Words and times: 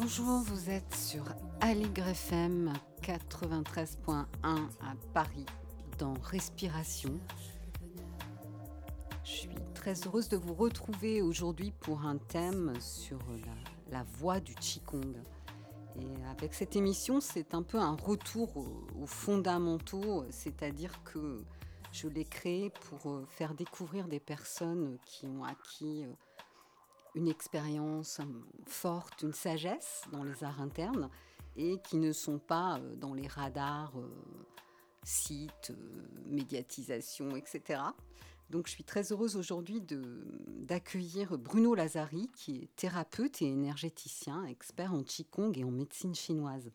Bonjour, 0.00 0.42
vous 0.44 0.70
êtes 0.70 0.94
sur 0.94 1.24
Aligre 1.60 2.06
FM 2.06 2.72
93.1 3.02 4.26
à 4.44 4.94
Paris 5.12 5.44
dans 5.98 6.14
Respiration. 6.22 7.18
Je 9.24 9.30
suis 9.30 9.56
très 9.74 9.94
heureuse 10.06 10.28
de 10.28 10.36
vous 10.36 10.54
retrouver 10.54 11.20
aujourd'hui 11.20 11.72
pour 11.80 12.02
un 12.02 12.16
thème 12.16 12.74
sur 12.78 13.18
la, 13.90 14.04
voix 14.04 14.38
du 14.38 14.54
Qigong. 14.54 15.16
Et 16.00 16.24
avec 16.30 16.54
cette 16.54 16.76
émission, 16.76 17.20
c'est 17.20 17.52
un 17.52 17.64
peu 17.64 17.78
un 17.78 17.96
retour 17.96 18.56
aux 18.56 19.06
fondamentaux, 19.06 20.24
c'est-à-dire 20.30 21.02
que 21.02 21.44
je 21.90 22.06
l'ai 22.06 22.24
créé 22.24 22.70
pour 22.70 23.26
faire 23.26 23.52
découvrir 23.52 24.06
des 24.06 24.20
personnes 24.20 24.96
qui 25.04 25.26
ont 25.26 25.42
acquis 25.42 26.04
une 27.18 27.28
expérience 27.28 28.20
forte, 28.64 29.22
une 29.22 29.32
sagesse 29.32 30.04
dans 30.12 30.22
les 30.22 30.44
arts 30.44 30.60
internes 30.60 31.10
et 31.56 31.78
qui 31.82 31.96
ne 31.96 32.12
sont 32.12 32.38
pas 32.38 32.78
euh, 32.78 32.94
dans 32.94 33.12
les 33.12 33.26
radars, 33.26 33.98
euh, 33.98 34.08
sites, 35.02 35.72
euh, 35.72 36.02
médiatisation, 36.26 37.34
etc. 37.34 37.80
Donc 38.50 38.68
je 38.68 38.72
suis 38.72 38.84
très 38.84 39.12
heureuse 39.12 39.36
aujourd'hui 39.36 39.82
d'accueillir 39.82 41.36
Bruno 41.36 41.74
Lazari, 41.74 42.30
qui 42.36 42.56
est 42.56 42.76
thérapeute 42.76 43.42
et 43.42 43.46
énergéticien, 43.46 44.44
expert 44.44 44.94
en 44.94 45.02
Qigong 45.02 45.52
et 45.58 45.64
en 45.64 45.72
médecine 45.72 46.14
chinoise. 46.14 46.70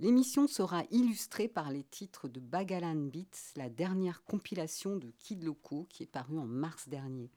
L'émission 0.00 0.48
sera 0.48 0.82
illustrée 0.90 1.46
par 1.46 1.70
les 1.70 1.84
titres 1.84 2.26
de 2.26 2.40
Bagalan 2.40 2.96
Beats, 2.96 3.54
la 3.56 3.68
dernière 3.68 4.24
compilation 4.24 4.96
de 4.96 5.12
Kid 5.20 5.44
Loco 5.44 5.86
qui 5.88 6.02
est 6.02 6.06
parue 6.06 6.38
en 6.38 6.46
mars 6.46 6.88
dernier. 6.88 7.30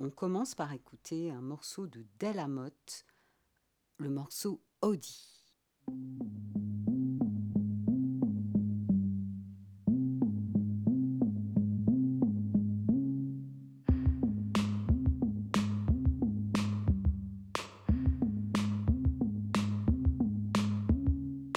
On 0.00 0.10
commence 0.10 0.54
par 0.54 0.72
écouter 0.72 1.30
un 1.30 1.40
morceau 1.40 1.86
de 1.86 2.04
Delamotte, 2.18 3.04
le 3.98 4.10
morceau 4.10 4.62
Audi. 4.80 5.32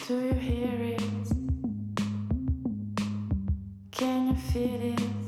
is 0.07 0.11
real. 0.11 0.75
Please. 4.55 5.24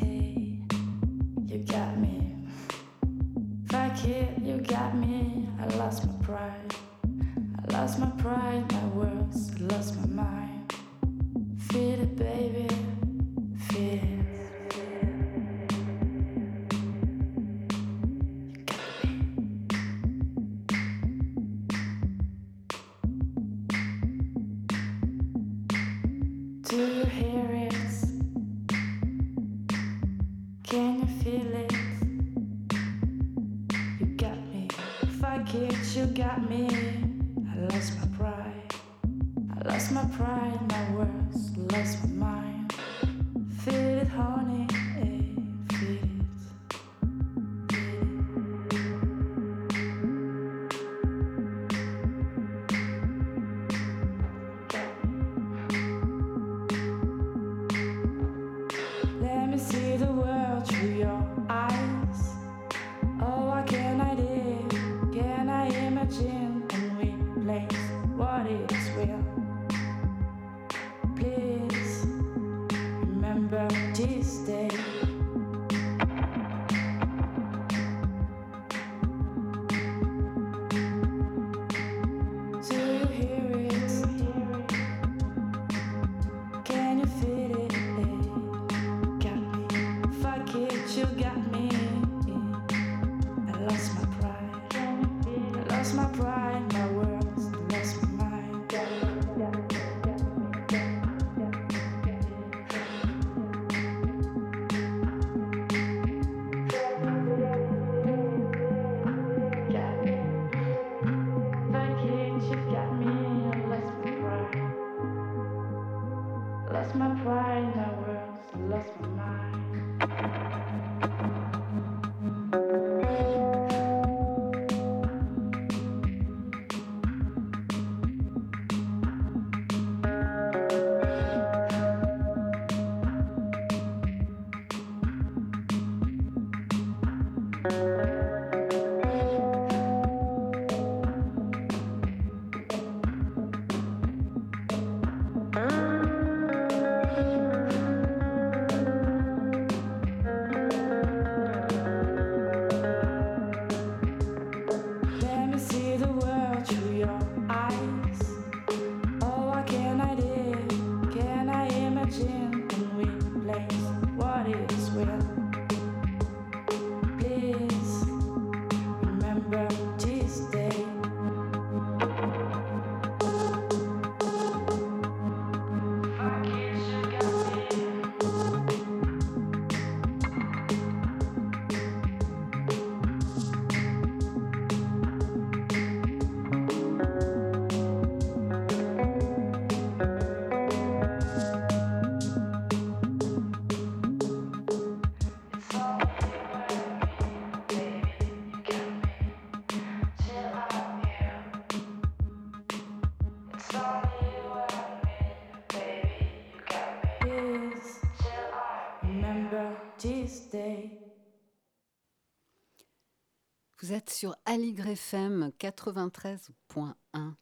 Sur 214.18 214.36
Aligre 214.46 214.88
FM 214.88 215.52
93.1. 215.60 217.34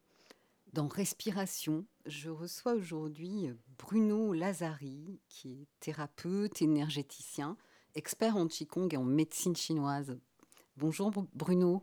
Dans 0.73 0.89
Respiration, 0.89 1.85
je 2.05 2.29
reçois 2.29 2.73
aujourd'hui 2.73 3.49
Bruno 3.77 4.33
Lazari, 4.33 5.21
qui 5.29 5.53
est 5.53 5.67
thérapeute, 5.79 6.61
énergéticien, 6.61 7.55
expert 7.95 8.35
en 8.35 8.47
Qigong 8.47 8.89
et 8.93 8.97
en 8.97 9.05
médecine 9.05 9.55
chinoise. 9.55 10.19
Bonjour 10.75 11.13
Bruno. 11.33 11.81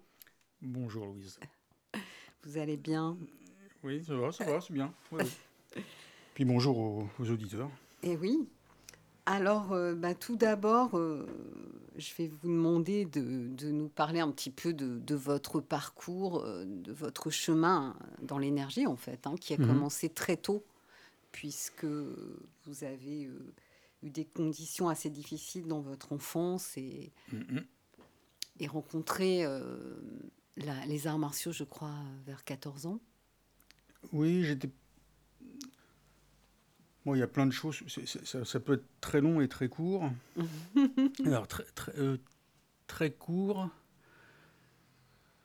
Bonjour 0.61 1.07
Louise. 1.07 1.41
Vous 2.43 2.59
allez 2.59 2.77
bien? 2.77 3.17
Oui, 3.83 4.05
ça 4.05 4.15
va, 4.15 4.31
ça 4.31 4.45
va, 4.45 4.61
c'est 4.61 4.75
bien. 4.75 4.93
Puis 6.35 6.45
bonjour 6.45 6.77
aux, 7.19 7.31
auditeurs. 7.31 7.71
Eh 8.03 8.19
oui. 8.19 8.47
Alors, 9.27 9.73
euh, 9.73 9.95
bah, 9.95 10.15
tout 10.15 10.37
d'abord, 10.37 10.99
euh, 10.99 11.27
je 11.97 12.13
vais 12.19 12.27
vous 12.27 12.49
demander 12.49 13.05
de, 13.05 13.21
nous 13.71 13.89
parler 13.89 14.19
un 14.19 14.31
petit 14.31 14.51
peu 14.51 14.73
de, 14.73 15.15
votre 15.15 15.61
parcours, 15.61 16.43
euh, 16.45 16.65
de 16.67 16.93
votre 16.93 17.31
chemin 17.31 17.97
dans 18.21 18.39
l'énergie, 18.39 18.87
en 18.87 18.97
fait, 18.97 19.27
hein, 19.27 19.37
qui 19.41 19.55
a 19.55 19.59
mhm. 19.59 19.67
commencé 19.67 20.09
très 20.09 20.37
tôt, 20.37 20.65
puisque 21.31 21.85
vous 21.85 22.85
avez 22.85 23.23
eu 24.03 24.11
des 24.11 24.25
conditions 24.25 24.89
assez 24.89 25.09
difficiles 25.09 25.69
dans 25.69 25.81
votre 25.81 26.13
enfance 26.13 26.77
et, 26.77 27.13
mhm. 27.33 27.65
et 28.59 28.67
rencontré 28.67 29.47
les 30.57 31.07
arts 31.07 31.19
martiaux, 31.21 31.53
je 31.53 31.63
crois, 31.63 31.95
vers 32.27 32.43
14 32.43 32.87
ans. 32.87 32.99
Oui, 34.13 34.43
j'étais 34.43 34.69
Bon, 37.05 37.15
il 37.15 37.19
y 37.19 37.23
a 37.23 37.29
plein 37.29 37.47
de 37.47 37.53
choses. 37.53 37.83
ça, 38.45 38.61
peut 38.61 38.75
être 38.75 38.85
très 39.01 39.21
long 39.21 39.41
et 39.41 39.49
très 39.49 39.69
court. 39.69 40.09
Alors, 41.25 41.49
très, 41.49 41.65
très, 41.75 41.93
euh, 41.99 42.17
très 42.87 43.11
court. 43.11 43.69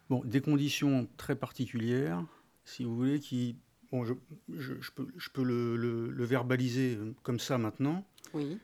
Bon, 0.09 0.23
des 0.23 0.41
conditions 0.41 1.07
très 1.17 1.35
particulières, 1.35 2.23
si 2.63 2.83
vous 2.83 2.95
voulez, 2.95 3.19
qui. 3.19 3.57
Bon, 3.91 4.05
je, 4.05 4.13
je, 4.49 4.91
peux, 4.91 5.07
je 5.17 5.29
peux 5.29 5.43
le, 5.43 5.75
le, 5.75 6.25
verbaliser 6.25 6.95
euh, 6.95 7.15
comme 7.23 7.39
ça 7.39 7.57
maintenant. 7.57 8.05
Oui. 8.33 8.59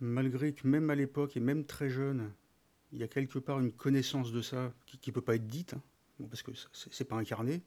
Malgré 0.00 0.52
que 0.52 0.66
même 0.66 0.90
à 0.90 0.94
l'époque 0.94 1.36
et 1.36 1.40
même 1.40 1.64
très 1.64 1.88
jeune, 1.88 2.30
il 2.92 2.98
y 2.98 3.02
a 3.02 3.08
quelque 3.08 3.38
part 3.38 3.60
une 3.60 3.72
connaissance 3.72 4.32
de 4.32 4.42
ça 4.42 4.72
qui 4.86 5.10
ne 5.10 5.14
peut 5.14 5.22
pas 5.22 5.36
être 5.36 5.46
dite, 5.46 5.74
hein, 5.74 6.26
parce 6.28 6.42
que 6.42 6.50
c'est 6.72 7.04
pas 7.04 7.16
incarné. 7.16 7.62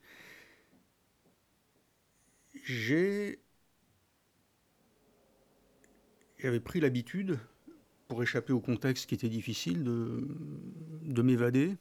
J'ai 2.63 3.39
j'avais 6.41 6.59
pris 6.59 6.79
l'habitude, 6.79 7.39
pour 8.07 8.21
échapper 8.23 8.51
au 8.51 8.59
contexte 8.59 9.07
qui 9.07 9.15
était 9.15 9.29
difficile, 9.29 9.83
de, 9.83 10.27
de 11.03 11.21
m'évader 11.21 11.77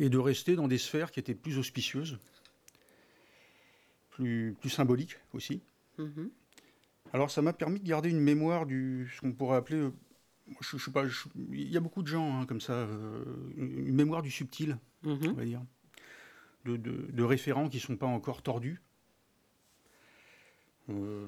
et 0.00 0.08
de 0.08 0.18
rester 0.18 0.56
dans 0.56 0.66
des 0.66 0.78
sphères 0.78 1.12
qui 1.12 1.20
étaient 1.20 1.34
plus 1.34 1.58
auspicieuses, 1.58 2.18
plus, 4.10 4.56
plus 4.60 4.70
symboliques 4.70 5.18
aussi. 5.32 5.62
Mm-hmm. 5.98 6.28
Alors 7.12 7.30
ça 7.30 7.42
m'a 7.42 7.52
permis 7.52 7.78
de 7.78 7.86
garder 7.86 8.10
une 8.10 8.18
mémoire 8.20 8.66
du 8.66 9.08
ce 9.14 9.20
qu'on 9.20 9.32
pourrait 9.32 9.58
appeler, 9.58 9.78
euh, 9.78 9.92
je, 10.60 10.76
je, 10.76 10.90
pas, 10.90 11.04
il 11.52 11.70
y 11.70 11.76
a 11.76 11.80
beaucoup 11.80 12.02
de 12.02 12.08
gens 12.08 12.40
hein, 12.40 12.46
comme 12.46 12.60
ça, 12.60 12.72
euh, 12.72 13.24
une 13.56 13.94
mémoire 13.94 14.22
du 14.22 14.32
subtil, 14.32 14.78
mm-hmm. 15.04 15.28
on 15.28 15.34
va 15.34 15.44
dire, 15.44 15.62
de, 16.64 16.76
de, 16.76 17.06
de 17.12 17.22
référents 17.22 17.68
qui 17.68 17.76
ne 17.76 17.82
sont 17.82 17.96
pas 17.96 18.06
encore 18.06 18.42
tordus 18.42 18.80
euh, 20.90 21.26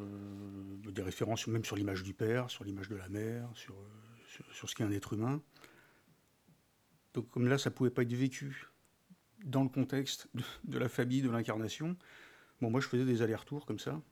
des 0.96 1.02
références 1.02 1.46
même 1.46 1.64
sur 1.64 1.76
l'image 1.76 2.02
du 2.02 2.14
père, 2.14 2.50
sur 2.50 2.64
l'image 2.64 2.88
de 2.88 2.96
la 2.96 3.08
mère, 3.08 3.48
sur, 3.54 3.76
sur, 4.52 4.68
ce 4.68 4.74
qu'est 4.74 4.82
un 4.82 4.90
être 4.90 5.12
humain. 5.12 5.40
Donc 7.14 7.30
comme 7.30 7.46
là, 7.46 7.58
ça 7.58 7.70
ne 7.70 7.74
pouvait 7.74 7.90
pas 7.90 8.02
être 8.02 8.12
vécu 8.12 8.66
dans 9.44 9.62
le 9.62 9.68
contexte 9.68 10.28
de, 10.64 10.78
la 10.78 10.88
famille, 10.88 11.22
de 11.22 11.30
l'incarnation, 11.30 11.96
bon, 12.60 12.70
moi 12.70 12.80
je 12.80 12.88
faisais 12.88 13.04
des 13.04 13.22
allers-retours 13.22 13.66
comme 13.66 13.78
ça, 13.78 14.02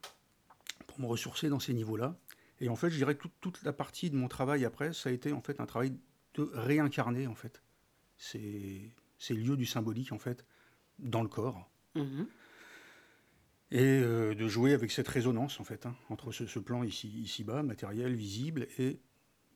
pour 0.87 0.99
me 0.99 1.07
ressourcer 1.07 1.49
dans 1.49 1.59
ces 1.59 1.73
niveaux-là. 1.73 2.17
Et 2.61 2.69
en 2.69 2.75
fait, 2.75 2.89
je 2.89 2.95
dirais 2.95 3.15
que 3.15 3.27
toute, 3.41 3.61
la 3.63 3.73
partie 3.73 4.09
de 4.09 4.15
mon 4.15 4.29
travail 4.29 4.63
après, 4.63 4.93
ça 4.93 5.09
a 5.09 5.11
été 5.11 5.33
en 5.33 5.41
fait 5.41 5.59
un 5.59 5.65
travail 5.65 5.93
de 6.35 6.49
réincarner 6.53 7.27
en 7.27 7.35
fait 7.35 7.61
ces, 8.17 8.93
ces 9.17 9.33
lieux 9.33 9.57
du 9.57 9.65
symbolique 9.65 10.11
en 10.11 10.19
fait 10.19 10.45
dans 10.99 11.21
le 11.21 11.27
corps. 11.27 11.69
Mmh 11.95 12.23
et 13.75 13.99
euh, 14.01 14.33
de 14.33 14.47
jouer 14.47 14.73
avec 14.73 14.89
cette 14.89 15.09
résonance 15.09 15.59
en 15.59 15.65
fait 15.65 15.85
hein, 15.85 15.93
entre 16.09 16.31
ce, 16.31 16.59
plan 16.59 16.83
ici, 16.83 17.09
ici 17.09 17.43
bas, 17.43 17.61
matériel, 17.61 18.15
visible, 18.15 18.69
et 18.79 19.01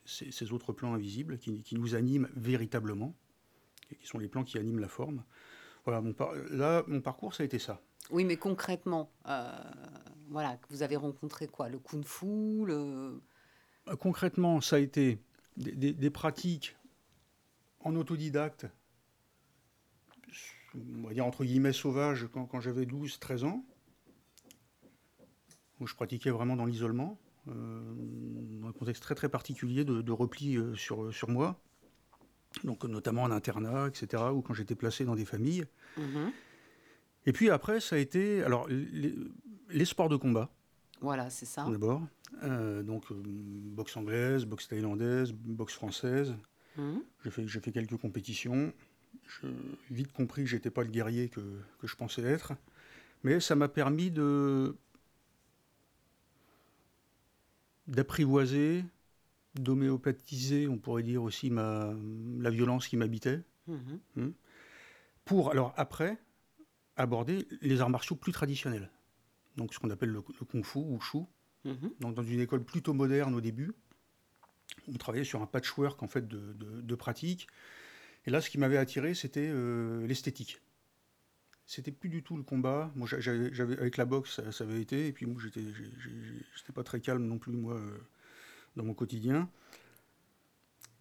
ces, 0.03 0.51
autres 0.51 0.73
plans 0.73 0.93
invisibles 0.93 1.37
qui, 1.37 1.75
nous 1.75 1.95
animent 1.95 2.27
véritablement, 2.35 3.15
et 3.91 3.95
qui 3.95 4.05
sont 4.05 4.17
les 4.17 4.27
plans 4.27 4.43
qui 4.43 4.57
animent 4.57 4.79
la 4.79 4.89
forme. 4.89 5.23
Voilà, 5.85 6.01
mon 6.01 6.13
là, 6.51 6.83
mon 6.87 6.99
parcours, 6.99 7.33
ça 7.33 7.43
a 7.43 7.45
été 7.45 7.59
ça. 7.59 7.81
Oui, 8.09 8.25
mais 8.25 8.35
concrètement, 8.35 9.09
euh, 9.27 9.57
voilà, 10.27 10.59
vous 10.69 10.83
avez 10.83 10.97
rencontré 10.97 11.47
quoi 11.47 11.69
Le 11.69 11.79
kung-fu 11.79 12.65
le... 12.65 13.21
Euh, 13.87 13.95
concrètement, 13.95 14.59
ça 14.59 14.75
a 14.75 14.79
été 14.79 15.19
des, 15.55 16.09
pratiques 16.09 16.75
en 17.79 17.95
autodidacte, 17.95 18.67
on 20.75 21.07
va 21.07 21.13
dire 21.13 21.25
entre 21.25 21.45
guillemets 21.45 21.71
sauvages, 21.71 22.27
quand, 22.33 22.47
quand 22.47 22.59
j'avais 22.59 22.83
12-13 22.83 23.45
ans 23.45 23.63
où 25.79 25.87
je 25.87 25.95
pratiquais 25.95 26.31
vraiment 26.31 26.55
dans 26.55 26.65
l'isolement, 26.65 27.17
euh, 27.47 27.81
dans 28.61 28.67
un 28.67 28.71
contexte 28.71 29.03
très 29.03 29.15
très 29.15 29.29
particulier 29.29 29.83
de, 29.85 30.11
repli 30.11 30.57
euh, 30.57 30.75
sur, 30.75 31.13
sur 31.13 31.29
moi, 31.29 31.59
donc 32.63 32.83
notamment 32.83 33.23
en 33.23 33.31
internat, 33.31 33.87
etc., 33.87 34.23
ou 34.33 34.41
quand 34.41 34.53
j'étais 34.53 34.75
placé 34.75 35.05
dans 35.05 35.15
des 35.15 35.25
familles. 35.25 35.65
Mhm. 35.97 36.31
Et 37.25 37.31
puis 37.31 37.49
après, 37.49 37.79
ça 37.79 37.95
a 37.95 37.99
été 37.99 38.43
alors 38.43 38.67
les, 38.67 39.85
sports 39.85 40.09
de 40.09 40.15
combat. 40.15 40.49
Voilà, 41.01 41.29
c'est 41.29 41.45
ça. 41.45 41.65
D'abord, 41.69 42.01
euh, 42.43 42.83
donc 42.83 43.05
boxe 43.13 43.95
anglaise, 43.95 44.45
boxe 44.45 44.67
thaïlandaise, 44.67 45.31
boxe 45.31 45.73
française. 45.73 46.35
Mhm. 46.77 47.03
J'ai 47.23 47.31
fait, 47.31 47.47
fait, 47.47 47.71
quelques 47.71 47.97
compétitions. 47.97 48.73
J'ai 49.41 49.49
vite 49.91 50.11
compris 50.11 50.43
que 50.43 50.49
j'étais 50.49 50.69
pas 50.69 50.83
le 50.83 50.89
guerrier 50.89 51.29
que, 51.29 51.39
que 51.79 51.87
je 51.87 51.95
pensais 51.95 52.23
être, 52.23 52.53
mais 53.23 53.39
ça 53.39 53.55
m'a 53.55 53.67
permis 53.67 54.11
de 54.11 54.75
d'apprivoiser, 57.89 58.85
d'homéopathiser, 59.55 60.67
on 60.67 60.77
pourrait 60.77 61.03
dire 61.03 61.23
aussi 61.23 61.49
ma, 61.49 61.93
la 62.39 62.49
violence 62.49 62.87
qui 62.87 62.97
m'habitait, 62.97 63.41
mhm. 63.67 63.99
hmm, 64.15 64.31
pour 65.25 65.51
alors 65.51 65.73
après 65.75 66.17
aborder 66.95 67.47
les 67.61 67.81
arts 67.81 67.89
martiaux 67.89 68.15
plus 68.15 68.31
traditionnels, 68.31 68.89
donc 69.57 69.73
ce 69.73 69.79
qu'on 69.79 69.89
appelle 69.89 70.09
le, 70.09 70.21
kung-fu 70.21 70.79
ou 70.79 70.99
shu, 71.01 71.19
mhm. 71.65 71.91
donc 71.99 72.15
dans 72.15 72.23
une 72.23 72.39
école 72.39 72.63
plutôt 72.63 72.93
moderne 72.93 73.33
au 73.35 73.41
début. 73.41 73.73
On 74.87 74.93
travaillait 74.93 75.25
sur 75.25 75.41
un 75.41 75.47
patchwork 75.47 76.01
en 76.03 76.07
fait 76.07 76.27
de, 76.27 76.53
de, 76.53 76.95
pratiques. 76.95 77.47
Et 78.25 78.31
là, 78.31 78.39
ce 78.39 78.49
qui 78.49 78.57
m'avait 78.57 78.77
attiré, 78.77 79.13
c'était 79.13 79.49
euh, 79.51 80.05
l'esthétique 80.05 80.61
c'était 81.69 81.91
plus 81.91 82.09
du 82.09 82.23
tout 82.23 82.35
le 82.35 82.41
combat. 82.41 82.91
Moi, 82.95 83.07
j'avais, 83.07 83.77
avec 83.79 83.97
la 83.97 84.05
boxe, 84.05 84.41
ça, 84.49 84.63
avait 84.63 84.81
été, 84.81 85.05
et 85.05 85.13
puis 85.13 85.27
moi, 85.27 85.39
j'étais, 85.39 85.61
j'étais 86.55 86.73
pas 86.73 86.83
très 86.83 86.99
calme 86.99 87.23
non 87.23 87.37
plus, 87.37 87.51
moi, 87.51 87.75
euh, 87.75 87.95
dans 88.75 88.83
mon 88.83 88.95
quotidien. 88.95 89.47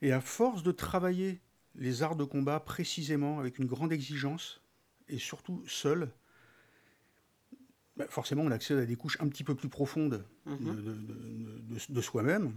Et 0.02 0.12
à 0.12 0.20
force 0.20 0.62
de 0.62 0.70
travailler 0.70 1.40
les 1.74 2.02
arts 2.02 2.16
de 2.16 2.24
combat 2.24 2.60
précisément, 2.60 3.40
avec 3.40 3.58
une 3.58 3.64
grande 3.64 3.94
exigence, 3.94 4.60
et 5.08 5.16
surtout 5.16 5.64
seul, 5.66 6.12
bah, 7.96 8.04
forcément, 8.10 8.42
on 8.42 8.50
accède 8.50 8.76
à 8.76 8.84
des 8.84 8.96
couches 8.96 9.16
un 9.22 9.28
petit 9.28 9.44
peu 9.44 9.54
plus 9.54 9.70
profondes 9.70 10.26
mm-hmm. 10.46 11.88
de, 11.88 12.00
soi-même, 12.02 12.52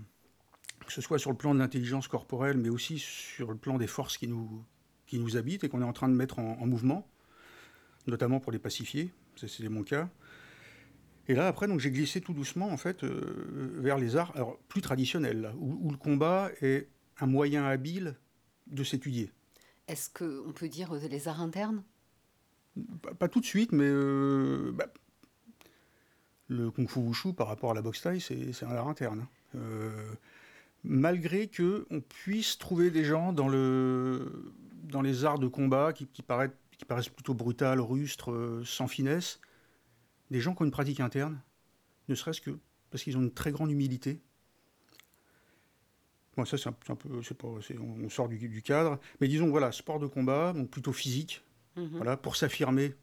que 0.85 0.91
ce 0.91 0.99
soit 0.99 1.17
sur 1.17 1.31
le 1.31 1.37
plan 1.37 1.53
de 1.53 1.59
l'intelligence 1.59 2.09
corporelle, 2.09 2.57
mais 2.57 2.69
aussi 2.69 2.99
sur 2.99 3.51
le 3.51 3.57
plan 3.57 3.77
des 3.77 3.87
forces 3.87 4.17
qui 4.17 4.27
nous, 4.27 4.65
qui 5.05 5.17
nous 5.17 5.37
habitent 5.37 5.63
et 5.63 5.69
qu'on 5.69 5.81
est 5.81 5.85
en 5.85 5.93
train 5.93 6.09
de 6.09 6.15
mettre 6.15 6.39
en 6.39 6.67
mouvement 6.67 7.07
notamment 8.07 8.39
pour 8.39 8.51
les 8.51 8.59
pacifier, 8.59 9.11
c'est 9.35 9.69
mon 9.69 9.83
cas. 9.83 10.09
Et 11.27 11.35
là, 11.35 11.47
après, 11.47 11.67
donc 11.67 11.79
j'ai 11.79 11.91
glissé 11.91 12.19
tout 12.19 12.33
doucement, 12.33 12.69
en 12.69 12.77
fait, 12.77 13.03
euh, 13.03 13.75
vers 13.77 13.97
les 13.97 14.15
arts 14.15 14.31
alors, 14.35 14.57
plus 14.67 14.81
traditionnels, 14.81 15.53
où, 15.59 15.89
le 15.91 15.97
combat 15.97 16.49
est 16.61 16.89
un 17.19 17.27
moyen 17.27 17.65
habile 17.65 18.15
de 18.67 18.83
s'étudier. 18.83 19.31
Est-ce 19.87 20.09
qu'on 20.09 20.51
peut 20.51 20.67
dire 20.67 20.93
euh, 20.93 21.07
les 21.07 21.27
arts 21.27 21.41
internes? 21.41 21.83
Pas, 23.19 23.27
tout 23.27 23.39
de 23.39 23.45
suite, 23.45 23.71
mais 23.71 23.87
euh, 23.87 24.71
bah, 24.73 24.87
le 26.47 26.71
kung 26.71 26.89
fu 26.89 26.99
wushu 26.99 27.33
par 27.33 27.47
rapport 27.47 27.71
à 27.71 27.73
la 27.73 27.81
boxe 27.81 28.01
thaï, 28.01 28.19
c'est 28.19 28.63
un 28.63 28.71
art 28.71 28.87
interne. 28.87 29.25
Hein. 29.53 29.59
malgré 30.83 31.47
que 31.47 31.85
on 31.91 31.99
puisse 31.99 32.57
trouver 32.57 32.89
des 32.89 33.03
gens 33.03 33.33
dans, 33.33 33.49
le, 33.49 34.53
dans 34.83 35.01
les 35.01 35.25
arts 35.25 35.39
de 35.39 35.47
combat 35.47 35.91
qui, 35.91 36.07
qui 36.07 36.21
paraissent 36.21 36.51
qui 36.81 36.85
paraissent 36.85 37.09
plutôt 37.09 37.35
brutales, 37.35 37.79
rustres, 37.79 38.31
euh, 38.31 38.63
sans 38.65 38.87
finesse, 38.87 39.39
des 40.31 40.39
gens 40.39 40.55
qui 40.55 40.63
ont 40.63 40.65
une 40.65 40.71
pratique 40.71 40.99
interne, 40.99 41.39
ne 42.09 42.15
serait-ce 42.15 42.41
que 42.41 42.57
parce 42.89 43.03
qu'ils 43.03 43.15
ont 43.17 43.21
une 43.21 43.31
très 43.31 43.51
grande 43.51 43.69
humilité, 43.69 44.19
Bon, 46.37 46.45
ça, 46.45 46.57
c'est 46.57 46.69
un, 46.69 46.71
peu, 46.71 46.95
pas, 46.95 47.47
on, 47.77 48.09
sort 48.09 48.29
du, 48.29 48.61
cadre. 48.61 48.99
Mais 49.19 49.27
disons, 49.27 49.49
voilà, 49.49 49.73
sport 49.73 49.99
de 49.99 50.07
combat, 50.07 50.53
donc 50.53 50.69
plutôt 50.69 50.93
physique, 50.93 51.43
mhm. 51.75 51.89
voilà, 51.91 52.15
pour 52.15 52.37
s'affirmer 52.37 52.95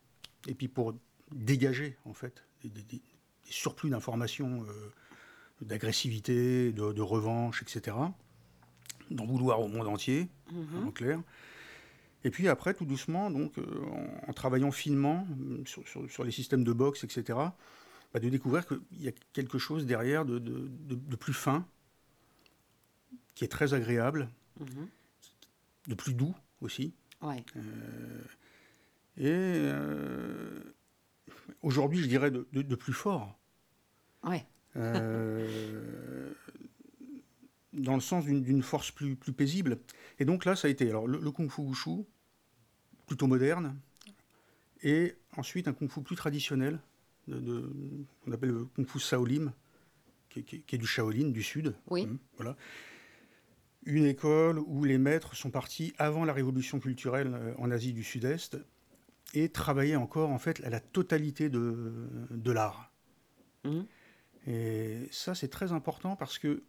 et 0.46 0.54
puis 0.54 0.66
pour 0.66 0.94
dégager, 1.30 1.98
en 2.06 2.14
fait, 2.14 2.42
des, 2.64 3.02
surplus 3.44 3.90
d'informations, 3.90 4.64
euh, 4.64 4.92
d'agressivité, 5.60 6.72
de, 6.72 7.02
revanche, 7.02 7.62
etc. 7.62 7.98
D'en 9.10 9.26
vouloir 9.26 9.60
au 9.60 9.68
monde 9.68 9.88
entier, 9.88 10.28
mhm. 10.50 10.86
en 10.86 10.90
clair. 10.90 11.20
Et 12.24 12.30
puis 12.30 12.48
après, 12.48 12.74
tout 12.74 12.84
doucement, 12.84 13.30
donc, 13.30 13.58
euh, 13.58 13.64
en, 14.26 14.32
travaillant 14.32 14.70
finement 14.70 15.26
sur, 15.64 15.82
sur, 16.08 16.24
les 16.24 16.32
systèmes 16.32 16.64
de 16.64 16.72
boxe, 16.72 17.04
etc., 17.04 17.38
bah, 18.12 18.20
de 18.20 18.28
découvrir 18.28 18.66
qu'il 18.66 18.80
y 19.00 19.08
a 19.08 19.12
quelque 19.32 19.58
chose 19.58 19.86
derrière 19.86 20.24
de, 20.24 20.38
de 20.38 21.16
plus 21.16 21.34
fin, 21.34 21.66
qui 23.38 23.44
est 23.44 23.48
très 23.48 23.72
agréable, 23.72 24.28
mhm. 24.58 24.88
de 25.86 25.94
plus 25.94 26.12
doux 26.12 26.34
aussi. 26.60 26.92
Ouais. 27.22 27.44
Euh, 27.54 28.22
et 29.16 29.28
euh, 29.28 30.60
aujourd'hui, 31.62 32.00
je 32.00 32.08
dirais 32.08 32.32
de, 32.32 32.74
plus 32.74 32.92
fort. 32.92 33.38
Ouais. 34.24 34.44
Euh, 34.74 36.32
dans 37.72 37.94
le 37.94 38.00
sens 38.00 38.24
d'une 38.24 38.62
force 38.62 38.90
plus, 38.90 39.16
plus 39.16 39.32
paisible. 39.32 39.78
Et 40.18 40.24
donc 40.24 40.44
là, 40.44 40.56
ça 40.56 40.68
a 40.68 40.70
été 40.70 40.88
alors, 40.88 41.06
le, 41.06 41.30
kung 41.30 41.50
fu 41.50 41.62
wushu, 41.62 42.04
plutôt 43.06 43.26
moderne, 43.26 43.78
et 44.82 45.14
ensuite 45.36 45.68
un 45.68 45.72
kung 45.72 45.90
fu 45.90 46.02
plus 46.02 46.16
traditionnel, 46.16 46.80
de, 47.26 47.70
qu'on 48.24 48.32
appelle 48.32 48.50
le 48.50 48.64
kung 48.64 48.86
fu 48.86 48.98
Shaolin, 48.98 49.52
qui, 50.30 50.44
qui, 50.44 50.74
est 50.74 50.78
du 50.78 50.86
Shaolin, 50.86 51.28
du 51.28 51.42
sud. 51.42 51.74
Oui. 51.90 52.04
Hum, 52.04 52.18
voilà 52.36 52.56
une 53.88 54.04
école 54.04 54.58
où 54.58 54.84
les 54.84 54.98
maîtres 54.98 55.34
sont 55.34 55.50
partis 55.50 55.94
avant 55.98 56.24
la 56.24 56.32
révolution 56.32 56.78
culturelle 56.78 57.34
euh, 57.34 57.54
en 57.58 57.70
Asie 57.70 57.92
du 57.92 58.04
Sud-Est 58.04 58.58
et 59.34 59.48
travaillaient 59.48 59.96
encore 59.96 60.30
en 60.30 60.38
fait 60.38 60.62
à 60.64 60.70
la 60.70 60.80
totalité 60.80 61.48
de, 61.48 62.08
de 62.30 62.52
l'art. 62.52 62.92
Mmh. 63.64 63.80
Et 64.46 65.08
ça 65.10 65.34
c'est 65.34 65.48
très 65.48 65.72
important 65.72 66.16
parce 66.16 66.38
que 66.38 66.62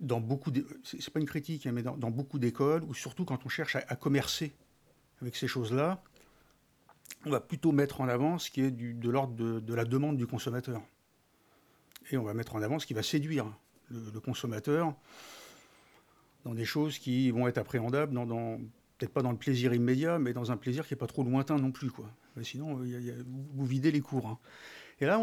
dans 0.00 0.20
beaucoup, 0.20 0.52
c'est 0.84 1.10
pas 1.10 1.20
une 1.20 1.26
critique, 1.26 1.66
hein, 1.66 1.72
mais 1.72 1.82
dans, 1.82 2.10
beaucoup 2.10 2.38
d'écoles, 2.38 2.84
ou 2.84 2.94
surtout 2.94 3.24
quand 3.24 3.46
on 3.46 3.48
cherche 3.48 3.76
à, 3.76 3.96
commercer 3.96 4.54
avec 5.20 5.36
ces 5.36 5.48
choses-là, 5.48 6.02
on 7.24 7.30
va 7.30 7.40
plutôt 7.40 7.72
mettre 7.72 8.00
en 8.00 8.08
avant 8.08 8.38
ce 8.38 8.50
qui 8.50 8.60
est 8.60 8.70
du, 8.70 8.94
de 8.94 9.10
l'ordre 9.10 9.34
de, 9.60 9.74
la 9.74 9.84
demande 9.84 10.16
du 10.16 10.26
consommateur. 10.26 10.82
Et 12.10 12.16
on 12.16 12.22
va 12.22 12.34
mettre 12.34 12.54
en 12.56 12.62
avant 12.62 12.78
ce 12.78 12.86
qui 12.86 12.94
va 12.94 13.02
séduire 13.02 13.46
le 13.90 14.20
consommateur 14.20 14.94
dans 16.44 16.54
des 16.54 16.64
choses 16.64 16.98
qui 16.98 17.30
vont 17.30 17.48
être 17.48 17.58
appréhendables, 17.58 18.14
dans, 18.14 18.58
peut-être 18.98 19.12
pas 19.12 19.22
dans 19.22 19.32
le 19.32 19.38
plaisir 19.38 19.74
immédiat, 19.74 20.18
mais 20.18 20.32
dans 20.32 20.52
un 20.52 20.56
plaisir 20.56 20.86
qui 20.86 20.94
n'est 20.94 20.98
pas 20.98 21.06
trop 21.06 21.24
lointain 21.24 21.56
non 21.56 21.72
plus. 21.72 21.90
Quoi. 21.90 22.08
sinon, 22.42 22.80
vous 23.54 23.66
videz 23.66 23.90
les 23.90 24.00
cours. 24.00 24.28
Hein. 24.28 24.38
Et 25.00 25.06
là, 25.06 25.20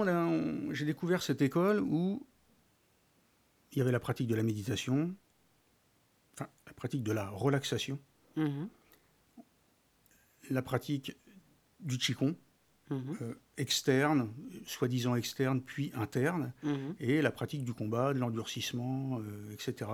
j'ai 0.72 0.86
découvert 0.86 1.22
cette 1.22 1.42
école 1.42 1.80
où 1.80 2.26
il 3.74 3.80
y 3.80 3.82
avait 3.82 3.92
la 3.92 4.00
pratique 4.00 4.28
de 4.28 4.36
la 4.36 4.44
méditation, 4.44 5.16
enfin, 6.34 6.48
la 6.66 6.74
pratique 6.74 7.04
de 7.04 7.12
la 7.12 7.30
relaxation, 7.30 8.00
mm-hmm. 8.38 8.68
la 10.50 10.62
pratique 10.62 11.18
du 11.80 11.98
Qigong, 11.98 12.36
mm-hmm. 12.90 13.22
euh, 13.22 13.40
externe, 13.58 14.34
soi-disant 14.66 15.16
externe, 15.16 15.62
puis 15.62 15.92
interne, 15.96 16.54
mm-hmm. 16.64 16.96
et 17.00 17.22
la 17.22 17.32
pratique 17.32 17.64
du 17.64 17.74
combat, 17.74 18.14
de 18.14 18.20
l'endurcissement, 18.20 19.20
euh, 19.20 19.52
etc 19.52 19.88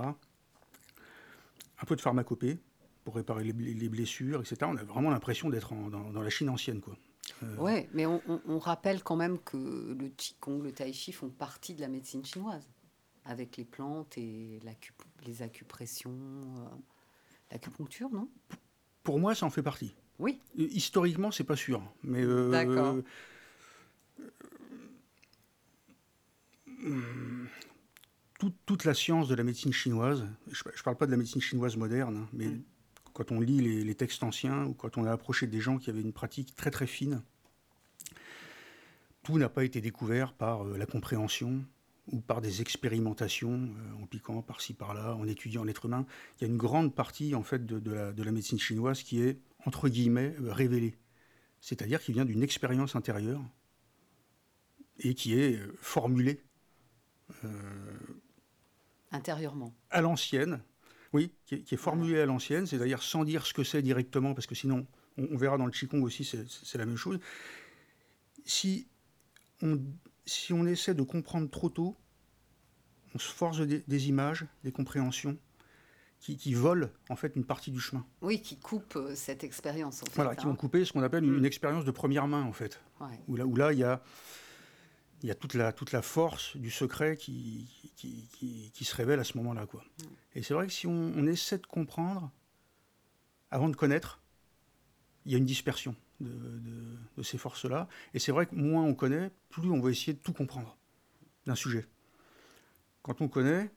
un 1.81 1.85
peu 1.85 1.95
de 1.95 2.01
pharmacopée 2.01 2.57
pour 3.03 3.15
réparer 3.15 3.43
les, 3.43 3.89
blessures, 3.89 4.41
etc. 4.41 4.57
On 4.63 4.77
a 4.77 4.83
vraiment 4.83 5.09
l'impression 5.09 5.49
d'être 5.49 5.73
dans, 5.73 6.21
la 6.21 6.29
Chine 6.29 6.49
ancienne. 6.49 6.81
Quoi. 6.81 6.97
Euh, 7.43 7.55
oui, 7.57 7.87
mais 7.93 8.05
on, 8.05 8.59
rappelle 8.59 9.01
quand 9.03 9.15
même 9.15 9.39
que 9.39 9.57
le 9.97 10.09
Qigong, 10.09 10.61
le 10.61 10.71
Tai 10.71 10.91
Chi 10.93 11.11
font 11.11 11.29
partie 11.29 11.73
de 11.73 11.81
la 11.81 11.87
médecine 11.87 12.23
chinoise, 12.25 12.69
avec 13.25 13.57
les 13.57 13.65
plantes 13.65 14.17
et 14.17 14.59
les 15.25 15.41
acupressions, 15.41 16.11
euh, 16.11 16.75
l'acupuncture, 17.51 18.09
non? 18.09 18.29
Pour 19.03 19.19
moi, 19.19 19.35
ça 19.35 19.45
en 19.45 19.49
fait 19.49 19.63
partie. 19.63 19.95
Oui. 20.19 20.39
Euh, 20.59 20.67
historiquement, 20.71 21.31
c'est 21.31 21.43
pas 21.43 21.55
sûr. 21.55 21.81
Mais 22.03 22.25
D'accord 22.51 22.97
toute 28.65 28.85
la 28.85 28.93
science 28.93 29.27
de 29.27 29.35
la 29.35 29.43
médecine 29.43 29.73
chinoise, 29.73 30.25
je 30.51 30.63
ne 30.65 30.83
parle 30.83 30.97
pas 30.97 31.05
de 31.05 31.11
la 31.11 31.17
médecine 31.17 31.41
chinoise 31.41 31.75
moderne, 31.75 32.17
hein, 32.17 32.29
mais 32.33 32.47
mm. 32.47 32.63
quand 33.13 33.31
on 33.31 33.39
lit 33.39 33.83
les, 33.83 33.95
textes 33.95 34.23
anciens 34.23 34.65
ou 34.65 34.73
quand 34.73 34.97
on 34.97 35.05
a 35.05 35.11
approché 35.11 35.47
des 35.47 35.59
gens 35.59 35.77
qui 35.77 35.89
avaient 35.89 36.01
une 36.01 36.13
pratique 36.13 36.55
très 36.55 36.71
très 36.71 36.87
fine, 36.87 37.21
tout 39.23 39.37
n'a 39.37 39.49
pas 39.49 39.65
été 39.65 39.81
découvert 39.81 40.33
par 40.33 40.65
euh, 40.65 40.77
la 40.77 40.85
compréhension 40.85 41.65
ou 42.11 42.21
par 42.21 42.41
des 42.41 42.61
expérimentations 42.61 43.53
euh, 43.53 44.03
en 44.03 44.05
piquant 44.05 44.41
par-ci 44.41 44.73
par-là, 44.73 45.15
en 45.15 45.27
étudiant 45.27 45.63
l'être 45.63 45.85
humain. 45.85 46.05
Il 46.37 46.41
y 46.43 46.45
a 46.45 46.47
une 46.47 46.57
grande 46.57 46.93
partie 46.93 47.35
en 47.35 47.43
fait 47.43 47.65
de, 47.65 47.91
la, 47.91 48.31
médecine 48.31 48.59
chinoise 48.59 49.03
qui 49.03 49.21
est 49.21 49.39
entre 49.65 49.89
guillemets 49.89 50.35
euh, 50.41 50.51
révélée, 50.51 50.97
c'est-à-dire 51.61 52.01
qui 52.01 52.11
vient 52.13 52.25
d'une 52.25 52.43
expérience 52.43 52.95
intérieure 52.95 53.41
et 54.99 55.13
qui 55.13 55.33
est 55.39 55.59
formulée 55.81 56.41
Intérieurement. 59.11 59.73
À 59.89 60.01
l'ancienne, 60.01 60.61
oui, 61.13 61.31
qui 61.45 61.55
est, 61.55 61.77
formulé 61.77 62.19
à 62.19 62.25
l'ancienne, 62.25 62.67
c'est-à-dire 62.67 63.01
sans 63.01 63.23
dire 63.23 63.45
ce 63.45 63.53
que 63.53 63.63
c'est 63.63 63.81
directement, 63.81 64.33
parce 64.33 64.45
que 64.45 64.55
sinon, 64.55 64.85
on, 65.17 65.37
verra 65.37 65.57
dans 65.57 65.65
le 65.65 65.71
Qigong 65.71 66.03
aussi, 66.03 66.23
c'est 66.23 66.77
la 66.77 66.85
même 66.85 66.97
chose. 66.97 67.19
Si 68.45 68.87
on, 69.61 69.81
si 70.29 70.53
on 70.53 70.65
essaie 70.65 70.93
de 70.93 71.03
comprendre 71.03 71.49
trop 71.49 71.69
tôt, 71.69 71.97
on 73.15 73.19
se 73.19 73.31
force 73.31 73.59
des, 73.59 74.09
images, 74.09 74.45
des 74.63 74.71
compréhensions 74.71 75.37
qui, 76.19 76.53
volent 76.53 76.89
en 77.09 77.15
fait 77.15 77.35
une 77.35 77.45
partie 77.45 77.71
du 77.71 77.79
chemin. 77.79 78.05
Oui, 78.21 78.41
qui 78.41 78.57
coupent 78.57 78.97
euh, 78.97 79.15
cette 79.15 79.43
expérience. 79.43 80.03
En 80.03 80.05
fait, 80.05 80.15
voilà, 80.15 80.35
qui 80.35 80.45
vont 80.45 80.51
hein. 80.51 80.55
couper 80.55 80.83
ce 80.85 80.91
qu'on 80.91 81.01
appelle 81.01 81.23
une, 81.23 81.39
mm. 81.39 81.45
expérience 81.45 81.85
de 81.85 81.91
première 81.91 82.27
main 82.27 82.43
en 82.43 82.51
fait. 82.51 82.81
Où 83.27 83.35
là, 83.37 83.45
où 83.45 83.55
là, 83.55 83.71
il 83.71 83.79
y 83.79 83.83
a 83.83 84.03
il 85.21 85.27
y 85.27 85.31
a 85.31 85.35
toute 85.35 85.53
la, 85.53 85.73
toute 85.73 85.91
la 85.91 86.01
force 86.01 86.55
du 86.55 86.71
secret 86.71 87.17
qui, 87.17 87.69
qui, 87.97 88.71
qui, 88.73 88.85
se 88.85 88.95
révèle 88.95 89.19
à 89.19 89.25
ce 89.25 89.37
moment-là. 89.37 89.65
Quoi. 89.65 89.81
Mm. 89.81 90.05
Et 90.35 90.43
c'est 90.43 90.53
vrai 90.53 90.67
que 90.67 90.73
si 90.73 90.87
on, 90.87 91.27
essaie 91.27 91.57
de 91.57 91.65
comprendre, 91.65 92.31
avant 93.51 93.69
de 93.69 93.75
connaître, 93.75 94.21
il 95.25 95.31
y 95.33 95.35
a 95.35 95.37
une 95.37 95.45
dispersion 95.45 95.95
de, 96.19 96.29
de, 97.17 97.23
ces 97.23 97.37
forces-là. 97.37 97.87
Et 98.13 98.19
c'est 98.19 98.31
vrai 98.31 98.45
que 98.45 98.55
moins 98.55 98.83
on 98.83 98.93
connaît, 98.93 99.31
plus 99.49 99.69
on 99.69 99.79
va 99.79 99.89
essayer 99.89 100.13
de 100.13 100.19
tout 100.19 100.33
comprendre 100.33 100.77
d'un 101.45 101.55
sujet. 101.55 101.85
Quand 103.01 103.21
on 103.21 103.27
connaît, 103.27 103.71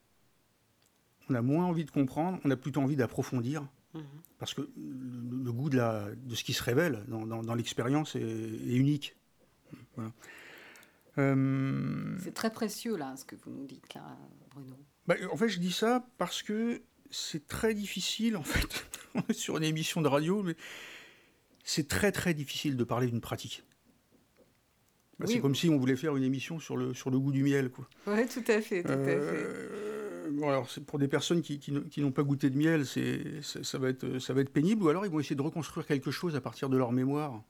on 1.28 1.34
a 1.34 1.42
moins 1.42 1.64
envie 1.66 1.84
de 1.84 1.90
comprendre, 1.90 2.40
on 2.44 2.50
a 2.50 2.56
plutôt 2.56 2.80
envie 2.80 2.96
d'approfondir. 2.96 3.66
Mm-hmm. 3.94 4.00
Parce 4.38 4.54
que 4.54 4.62
le, 4.76 5.52
goût 5.52 5.70
de, 5.70 5.76
la, 5.76 6.08
de 6.14 6.34
ce 6.34 6.44
qui 6.44 6.52
se 6.52 6.62
révèle 6.62 7.04
dans, 7.08 7.26
dans, 7.26 7.54
l'expérience 7.54 8.16
est, 8.16 8.20
est, 8.20 8.74
unique. 8.74 9.16
Voilà. 9.94 10.12
Euh, 11.18 12.16
c'est 12.18 12.34
très 12.34 12.50
précieux, 12.50 12.96
là, 12.96 13.14
ce 13.16 13.24
que 13.24 13.36
vous 13.36 13.50
nous 13.50 13.66
dites, 13.66 13.94
là, 13.94 14.16
Bruno. 14.50 14.76
Bah, 15.06 15.14
en 15.30 15.36
fait, 15.36 15.48
je 15.48 15.58
dis 15.58 15.72
ça 15.72 16.06
parce 16.18 16.42
que 16.42 16.82
c'est 17.10 17.46
très 17.46 17.74
difficile, 17.74 18.36
en 18.36 18.42
fait. 18.42 18.86
On 19.14 19.22
est 19.28 19.34
sur 19.34 19.56
une 19.58 19.64
émission 19.64 20.00
de 20.00 20.08
radio, 20.08 20.42
mais 20.42 20.56
c'est 21.62 21.88
très, 21.88 22.12
très 22.12 22.34
difficile 22.34 22.76
de 22.76 22.84
parler 22.84 23.06
d'une 23.06 23.20
pratique. 23.20 23.64
Bah, 25.18 25.26
c'est 25.28 25.40
comme 25.40 25.54
si 25.54 25.68
on 25.68 25.78
voulait 25.78 25.96
faire 25.96 26.16
une 26.16 26.24
émission 26.24 26.58
sur 26.58 26.76
le, 26.76 26.94
sur 26.94 27.10
le 27.10 27.18
goût 27.18 27.32
du 27.32 27.44
miel. 27.44 27.70
Oui, 28.06 28.26
tout 28.26 28.44
à 28.48 28.60
fait. 28.60 28.82
Tout 28.82 28.88
à 28.88 28.96
euh, 28.96 30.24
fait. 30.24 30.30
Bon, 30.32 30.48
alors, 30.48 30.68
pour 30.86 30.98
des 30.98 31.08
personnes 31.08 31.42
qui, 31.42 31.58
qui, 31.58 32.00
n'ont 32.00 32.12
pas 32.12 32.22
goûté 32.22 32.50
de 32.50 32.56
miel, 32.56 32.86
c'est, 32.86 33.42
ça, 33.42 33.78
va 33.78 33.88
être, 33.88 34.18
ça 34.18 34.32
va 34.32 34.40
être 34.40 34.50
pénible, 34.50 34.82
ou 34.82 34.88
alors 34.88 35.04
ils 35.04 35.12
vont 35.12 35.20
essayer 35.20 35.36
de 35.36 35.42
reconstruire 35.42 35.86
quelque 35.86 36.10
chose 36.10 36.34
à 36.34 36.40
partir 36.40 36.68
de 36.68 36.76
leur 36.76 36.92
mémoire. 36.92 37.42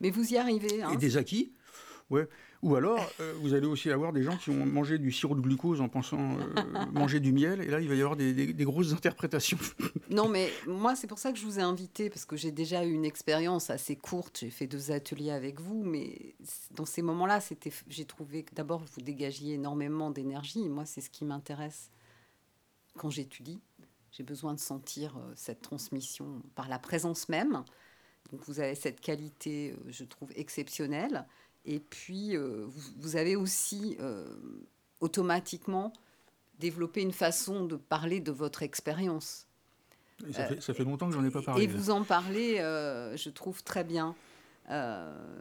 Mais 0.00 0.10
vous 0.10 0.32
y 0.32 0.36
arrivez. 0.36 0.82
Hein, 0.82 0.92
et 0.92 0.96
des 0.96 1.16
acquis. 1.16 1.52
Ouais. 2.12 2.28
Ou 2.60 2.76
alors, 2.76 3.10
euh, 3.20 3.34
vous 3.40 3.54
allez 3.54 3.66
aussi 3.66 3.90
avoir 3.90 4.12
des 4.12 4.22
gens 4.22 4.36
qui 4.36 4.50
ont 4.50 4.66
mangé 4.66 4.98
du 4.98 5.10
sirop 5.10 5.34
de 5.34 5.40
glucose 5.40 5.80
en 5.80 5.88
pensant 5.88 6.36
euh, 6.38 6.86
manger 6.92 7.20
du 7.20 7.32
miel, 7.32 7.62
et 7.62 7.68
là, 7.68 7.80
il 7.80 7.88
va 7.88 7.94
y 7.94 8.02
avoir 8.02 8.16
des, 8.16 8.54
grosses 8.64 8.92
interprétations. 8.92 9.58
non, 10.10 10.28
mais 10.28 10.50
moi, 10.66 10.94
c'est 10.94 11.06
pour 11.06 11.18
ça 11.18 11.32
que 11.32 11.38
je 11.38 11.44
vous 11.46 11.58
ai 11.58 11.62
invité, 11.62 12.10
parce 12.10 12.26
que 12.26 12.36
j'ai 12.36 12.52
déjà 12.52 12.84
eu 12.84 12.92
une 12.92 13.06
expérience 13.06 13.70
assez 13.70 13.96
courte. 13.96 14.40
J'ai 14.40 14.50
fait 14.50 14.66
deux 14.66 14.92
ateliers 14.92 15.30
avec 15.30 15.58
vous, 15.58 15.82
mais 15.82 16.36
dans 16.72 16.84
ces 16.84 17.00
moments-là, 17.00 17.40
c'était, 17.40 17.72
j'ai 17.88 18.04
trouvé 18.04 18.42
que 18.42 18.54
d'abord, 18.54 18.82
vous 18.94 19.00
dégagiez 19.00 19.54
énormément 19.54 20.10
d'énergie. 20.10 20.68
Moi, 20.68 20.84
c'est 20.84 21.00
ce 21.00 21.08
qui 21.08 21.24
m'intéresse 21.24 21.90
quand 22.98 23.08
j'étudie. 23.08 23.62
J'ai 24.10 24.22
besoin 24.22 24.52
de 24.52 24.60
sentir 24.60 25.16
euh, 25.16 25.32
cette 25.34 25.62
transmission 25.62 26.42
par 26.54 26.68
la 26.68 26.78
présence 26.78 27.30
même. 27.30 27.64
Donc, 28.30 28.42
vous 28.44 28.60
avez 28.60 28.74
cette 28.74 29.00
qualité, 29.00 29.74
je 29.88 30.04
trouve, 30.04 30.30
exceptionnelle. 30.36 31.26
Et 31.64 31.80
puis, 31.80 32.36
euh, 32.36 32.66
vous, 32.98 33.16
avez 33.16 33.36
aussi 33.36 33.96
euh, 34.00 34.26
automatiquement 35.00 35.92
développer 36.58 37.02
une 37.02 37.12
façon 37.12 37.64
de 37.64 37.76
parler 37.76 38.20
de 38.20 38.32
votre 38.32 38.62
expérience. 38.62 39.46
Ça, 40.32 40.74
fait, 40.74 40.84
longtemps 40.84 41.08
que 41.08 41.14
j'en 41.14 41.24
ai 41.24 41.30
pas 41.30 41.42
parlé. 41.42 41.64
Et 41.64 41.66
vous 41.66 41.90
en 41.90 42.04
parlez, 42.04 42.58
je 42.58 43.28
trouve 43.28 43.64
très 43.64 43.82
bien. 43.82 44.14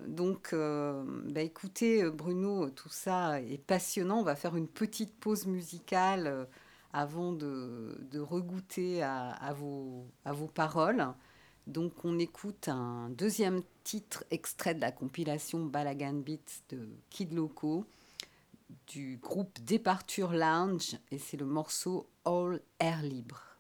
donc, 0.08 0.56
bah, 0.56 1.42
écoutez, 1.42 2.10
Bruno, 2.10 2.72
tout 2.72 2.90
ça 2.90 3.40
est 3.42 3.60
passionnant. 3.60 4.22
On 4.22 4.24
va 4.24 4.36
faire 4.36 4.56
une 4.56 4.68
petite 4.68 5.14
pause 5.20 5.46
musicale 5.46 6.48
avant 6.94 7.32
de, 7.32 7.98
de 8.10 8.20
regoûter 8.20 9.04
à, 9.04 9.54
vos, 9.56 10.08
à 10.26 10.34
vos 10.34 10.48
paroles. 10.48 11.06
Donc 11.68 12.04
on 12.04 12.18
écoute 12.20 12.68
un 12.68 13.10
deuxième 13.10 13.62
titre 13.84 14.24
extrait 14.32 14.76
de 14.76 14.82
la 14.82 14.92
compilation 14.92 15.66
Balagan 15.66 16.14
Beats 16.14 16.64
de 16.70 16.90
Kid 17.10 17.34
Loco 17.34 17.86
du 18.88 19.18
groupe 19.22 19.60
Departure 19.64 20.32
Lounge 20.32 20.98
et 21.12 21.18
c'est 21.18 21.38
le 21.38 21.46
morceau 21.46 22.10
All 22.26 22.62
Air 22.80 23.04
Libre. 23.04 23.51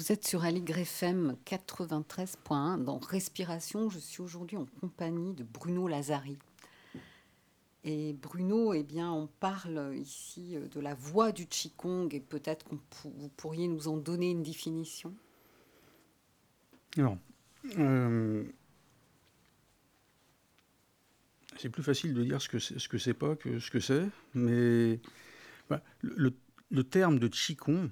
Vous 0.00 0.12
êtes 0.12 0.26
sur 0.26 0.44
Aligre 0.44 0.78
FM 0.78 1.36
93.1 1.44 2.82
dans 2.84 2.98
Respiration. 3.00 3.90
Je 3.90 3.98
suis 3.98 4.22
aujourd'hui 4.22 4.56
en 4.56 4.64
compagnie 4.80 5.34
de 5.34 5.44
Bruno 5.44 5.86
Lazari. 5.86 6.38
Et 7.84 8.14
Bruno, 8.14 8.72
eh 8.72 8.82
bien, 8.82 9.12
on 9.12 9.26
parle 9.26 9.92
ici 9.94 10.56
de 10.56 10.80
la 10.80 10.94
voix 10.94 11.32
du 11.32 11.46
Qigong 11.46 12.08
et 12.14 12.20
peut-être 12.20 12.66
que 12.66 12.76
vous 13.04 13.28
pourriez 13.36 13.68
nous 13.68 13.88
en 13.88 13.98
donner 13.98 14.30
une 14.30 14.42
définition? 14.42 15.14
Non. 16.96 17.18
Euh, 17.76 18.44
c'est 21.58 21.68
plus 21.68 21.82
facile 21.82 22.14
de 22.14 22.24
dire 22.24 22.40
ce 22.40 22.48
que 22.48 22.58
c'est, 22.58 22.78
ce 22.78 22.88
que 22.88 23.12
pas 23.12 23.36
que 23.36 23.58
ce 23.58 23.70
que 23.70 23.80
c'est, 23.80 24.06
mais 24.32 24.98
bah, 25.68 25.82
le, 26.00 26.32
le, 26.70 26.84
terme 26.84 27.18
de 27.18 27.28
Qigong, 27.28 27.90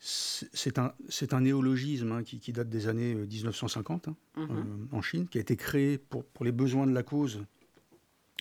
c'est 0.00 0.78
un, 0.78 0.94
un, 1.32 1.40
néologisme 1.40 2.12
hein, 2.12 2.22
qui, 2.22 2.52
date 2.52 2.68
des 2.68 2.86
années 2.86 3.14
1950 3.14 4.08
euh, 4.08 4.12
hein, 4.36 4.46
mhm. 4.48 4.48
euh, 4.50 4.96
en 4.96 5.02
Chine, 5.02 5.26
qui 5.26 5.38
a 5.38 5.40
été 5.40 5.56
créé 5.56 5.98
pour, 5.98 6.24
pour, 6.24 6.44
les 6.44 6.52
besoins 6.52 6.86
de 6.86 6.92
la 6.92 7.02
cause 7.02 7.42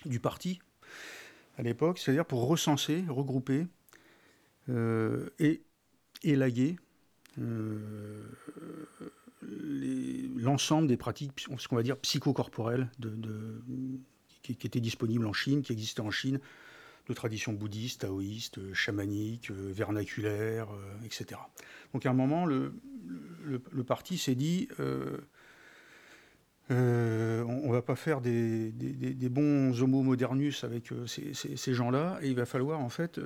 du 0.06 0.20
parti 0.20 0.60
à 1.58 1.63
l'époque, 1.63 1.98
c'est-à-dire 1.98 2.26
pour 2.26 2.48
recenser, 2.48 3.04
regrouper 3.10 3.65
euh, 4.70 5.30
et 5.39 5.63
élaguer 6.24 6.76
l'ensemble 10.36 10.88
des 10.88 10.98
pratiques, 10.98 11.48
ce 11.58 11.67
qu'on 11.67 11.76
va 11.76 11.84
dire 11.84 11.98
psychocorporelles, 11.98 12.89
de, 13.00 13.10
de, 13.10 13.62
qui, 14.43 14.56
qui, 14.56 14.67
étaient 14.67 14.80
disponibles 14.80 15.26
en 15.26 15.34
Chine, 15.34 15.62
qui 15.63 15.74
existaient 15.74 16.02
en 16.02 16.12
Chine 16.12 16.39
de 17.08 17.13
tradition 17.13 17.54
bouddhiste, 17.54 18.02
taoïste, 18.02 18.74
chamanique, 18.74 19.52
euh, 19.52 19.72
vernaculaire, 19.72 20.67
euh, 20.72 21.06
etc. 21.06 21.39
Donc 21.93 22.06
à 22.06 22.10
un 22.10 22.13
moment, 22.13 22.46
le, 22.46 22.74
le, 23.46 23.84
parti 23.84 24.17
s'est 24.17 24.36
dit, 24.36 24.67
euh, 24.80 25.17
on 26.70 27.67
ne 27.67 27.72
va 27.72 27.82
pas 27.82 27.96
faire 27.96 28.20
des, 28.20 28.72
des, 28.72 29.30
bons 29.30 29.82
homo 29.82 30.04
modernus 30.04 30.65
avec 30.65 30.89
ces, 31.06 31.34
ces, 31.34 31.74
gens-là, 31.74 32.20
et 32.22 32.30
il 32.30 32.36
va 32.36 32.46
falloir 32.46 32.82
en 32.82 32.89
fait 32.89 33.22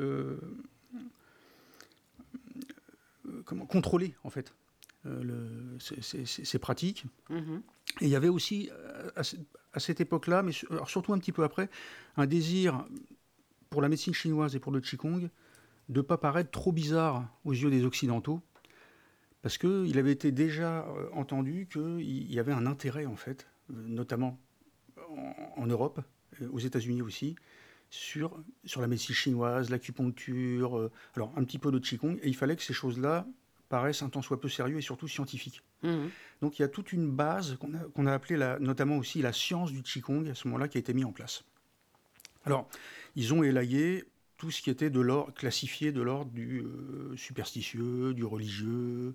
comment, 3.46 3.66
contrôler 3.66 4.14
en 4.24 4.30
fait 4.30 4.54
ces, 5.80 6.60
pratiques. 6.60 7.06
Mm-hmm. 7.32 7.62
Et 8.02 8.06
il 8.06 8.10
y 8.10 8.16
avait 8.16 8.30
aussi, 8.30 8.70
à, 9.16 9.80
cette 9.80 10.02
époque-là, 10.02 10.44
mais 10.44 10.52
surtout 10.86 11.14
un 11.14 11.18
petit 11.18 11.32
peu 11.32 11.44
après, 11.44 11.68
un 12.18 12.28
désir 12.28 12.86
pour 13.72 13.82
la 13.82 13.90
médecine 13.90 14.14
chinoise 14.14 14.56
et 14.56 14.60
pour 14.60 14.72
le 14.72 14.82
Qigong 14.82 15.30
de 15.90 16.00
ne 16.00 16.02
pas 16.02 16.18
paraître 16.18 16.52
trop 16.52 16.72
bizarre 16.72 17.28
aux 17.46 17.54
yeux 17.54 17.72
des 17.72 17.86
Occidentaux, 17.86 18.42
parce 19.42 19.58
qu'il 19.58 19.98
avait 19.98 20.12
été 20.12 20.32
déjà 20.32 20.86
euh, 20.86 21.10
entendu 21.14 21.68
qu'il 21.72 22.32
y 22.32 22.40
avait 22.40 22.52
un 22.52 22.66
intérêt, 22.66 23.06
en 23.06 23.16
fait, 23.16 23.48
euh, 23.72 23.82
notamment 23.88 24.38
en, 25.58 25.66
Europe, 25.66 26.02
aux 26.52 26.60
États-Unis 26.60 27.02
aussi, 27.02 27.36
sur, 27.90 28.42
sur 28.66 28.82
la 28.82 28.88
médecine 28.88 29.16
chinoise, 29.16 29.70
l'acupuncture, 29.70 30.78
euh, 30.78 30.92
alors 31.16 31.34
un 31.36 31.44
petit 31.44 31.58
peu 31.58 31.72
de 31.72 31.80
Qigong, 31.80 32.20
et 32.22 32.28
il 32.28 32.36
fallait 32.36 32.56
que 32.56 32.64
ces 32.64 32.74
choses-là 32.74 33.26
paraissent 33.68 34.04
un 34.04 34.10
tant 34.10 34.22
soit 34.22 34.40
peu 34.40 34.50
sérieux 34.50 34.78
et 34.78 34.82
surtout 34.82 35.08
scientifiques. 35.08 35.62
Mmh. 35.84 36.08
Donc 36.42 36.60
il 36.60 36.62
y 36.62 36.66
a 36.66 36.68
toute 36.68 36.92
une 36.92 37.10
base 37.10 37.58
qu'on 37.58 38.06
a, 38.06 38.14
appelée 38.14 38.36
la, 38.36 38.60
notamment 38.60 38.98
aussi 38.98 39.22
la 39.22 39.32
science 39.32 39.72
du 39.72 39.82
Qigong 39.82 40.30
à 40.30 40.36
ce 40.36 40.48
moment-là 40.50 40.68
qui 40.68 40.78
a 40.78 40.80
été 40.80 40.94
mise 40.94 41.06
en 41.06 41.14
place. 41.14 41.46
Alors, 42.46 42.68
ils 43.16 43.34
ont 43.34 43.44
élayé 43.44 44.06
tout 44.38 44.50
ce 44.50 44.62
qui 44.62 44.72
était 44.72 44.90
de 44.90 45.00
l'ordre 45.00 45.34
classifié 45.34 45.92
de 45.92 46.02
l'ordre 46.02 46.32
du 46.32 46.62
euh, 46.62 47.16
superstitieux, 47.16 48.14
du 48.16 48.24
religieux, 48.24 49.14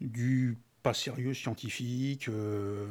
du 0.00 0.58
pas 0.82 0.94
sérieux 0.94 1.34
scientifique. 1.34 2.28
Euh, 2.28 2.86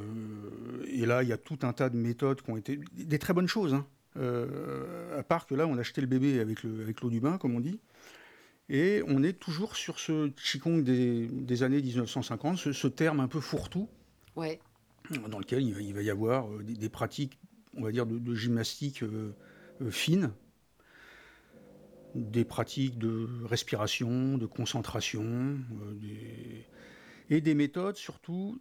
et 0.88 1.05
là, 1.05 1.23
il 1.23 1.29
y 1.29 1.34
a 1.34 1.38
tout 1.38 1.60
un 1.63 1.73
tas 1.73 1.89
de 1.89 1.97
méthodes 1.97 2.41
qui 2.41 2.49
ont 2.49 2.58
été 2.58 2.79
des 2.93 3.19
très 3.19 3.34
bonnes 3.34 3.47
choses. 3.47 3.73
Hein. 3.73 3.86
Euh, 4.17 5.19
à 5.19 5.23
part 5.23 5.47
que 5.47 5.55
là, 5.55 5.67
on 5.67 5.77
a 5.77 5.81
acheté 5.81 6.01
le 6.01 6.08
bébé 6.08 6.39
avec 6.39 6.63
l'eau 6.63 6.79
avec 6.81 7.05
du 7.05 7.19
bain, 7.19 7.38
comme 7.38 7.55
on 7.55 7.60
dit. 7.60 7.79
Et 8.69 9.01
on 9.08 9.21
est 9.23 9.34
toujours 9.34 9.75
sur 9.75 9.99
ce 9.99 10.29
Qigong 10.29 10.81
des, 10.81 11.27
des 11.27 11.63
années 11.63 11.81
1950, 11.81 12.58
ce, 12.58 12.88
terme 12.88 13.19
un 13.19 13.27
peu 13.27 13.39
fourre-tout, 13.39 13.88
ouais. 14.36 14.60
dans 15.29 15.39
lequel 15.39 15.62
il, 15.63 15.93
va 15.93 16.01
y 16.01 16.10
avoir 16.10 16.47
des, 16.49 16.89
pratiques, 16.89 17.38
on 17.75 17.83
va 17.83 17.91
dire, 17.91 18.05
de, 18.05 18.35
gymnastique 18.35 19.03
fine, 19.89 20.31
des 22.15 22.45
pratiques 22.45 22.97
de 22.97 23.27
respiration, 23.45 24.38
de 24.38 24.45
concentration, 24.45 25.57
des 26.01 26.65
et 27.29 27.41
des 27.41 27.55
méthodes 27.55 27.97
surtout 27.97 28.59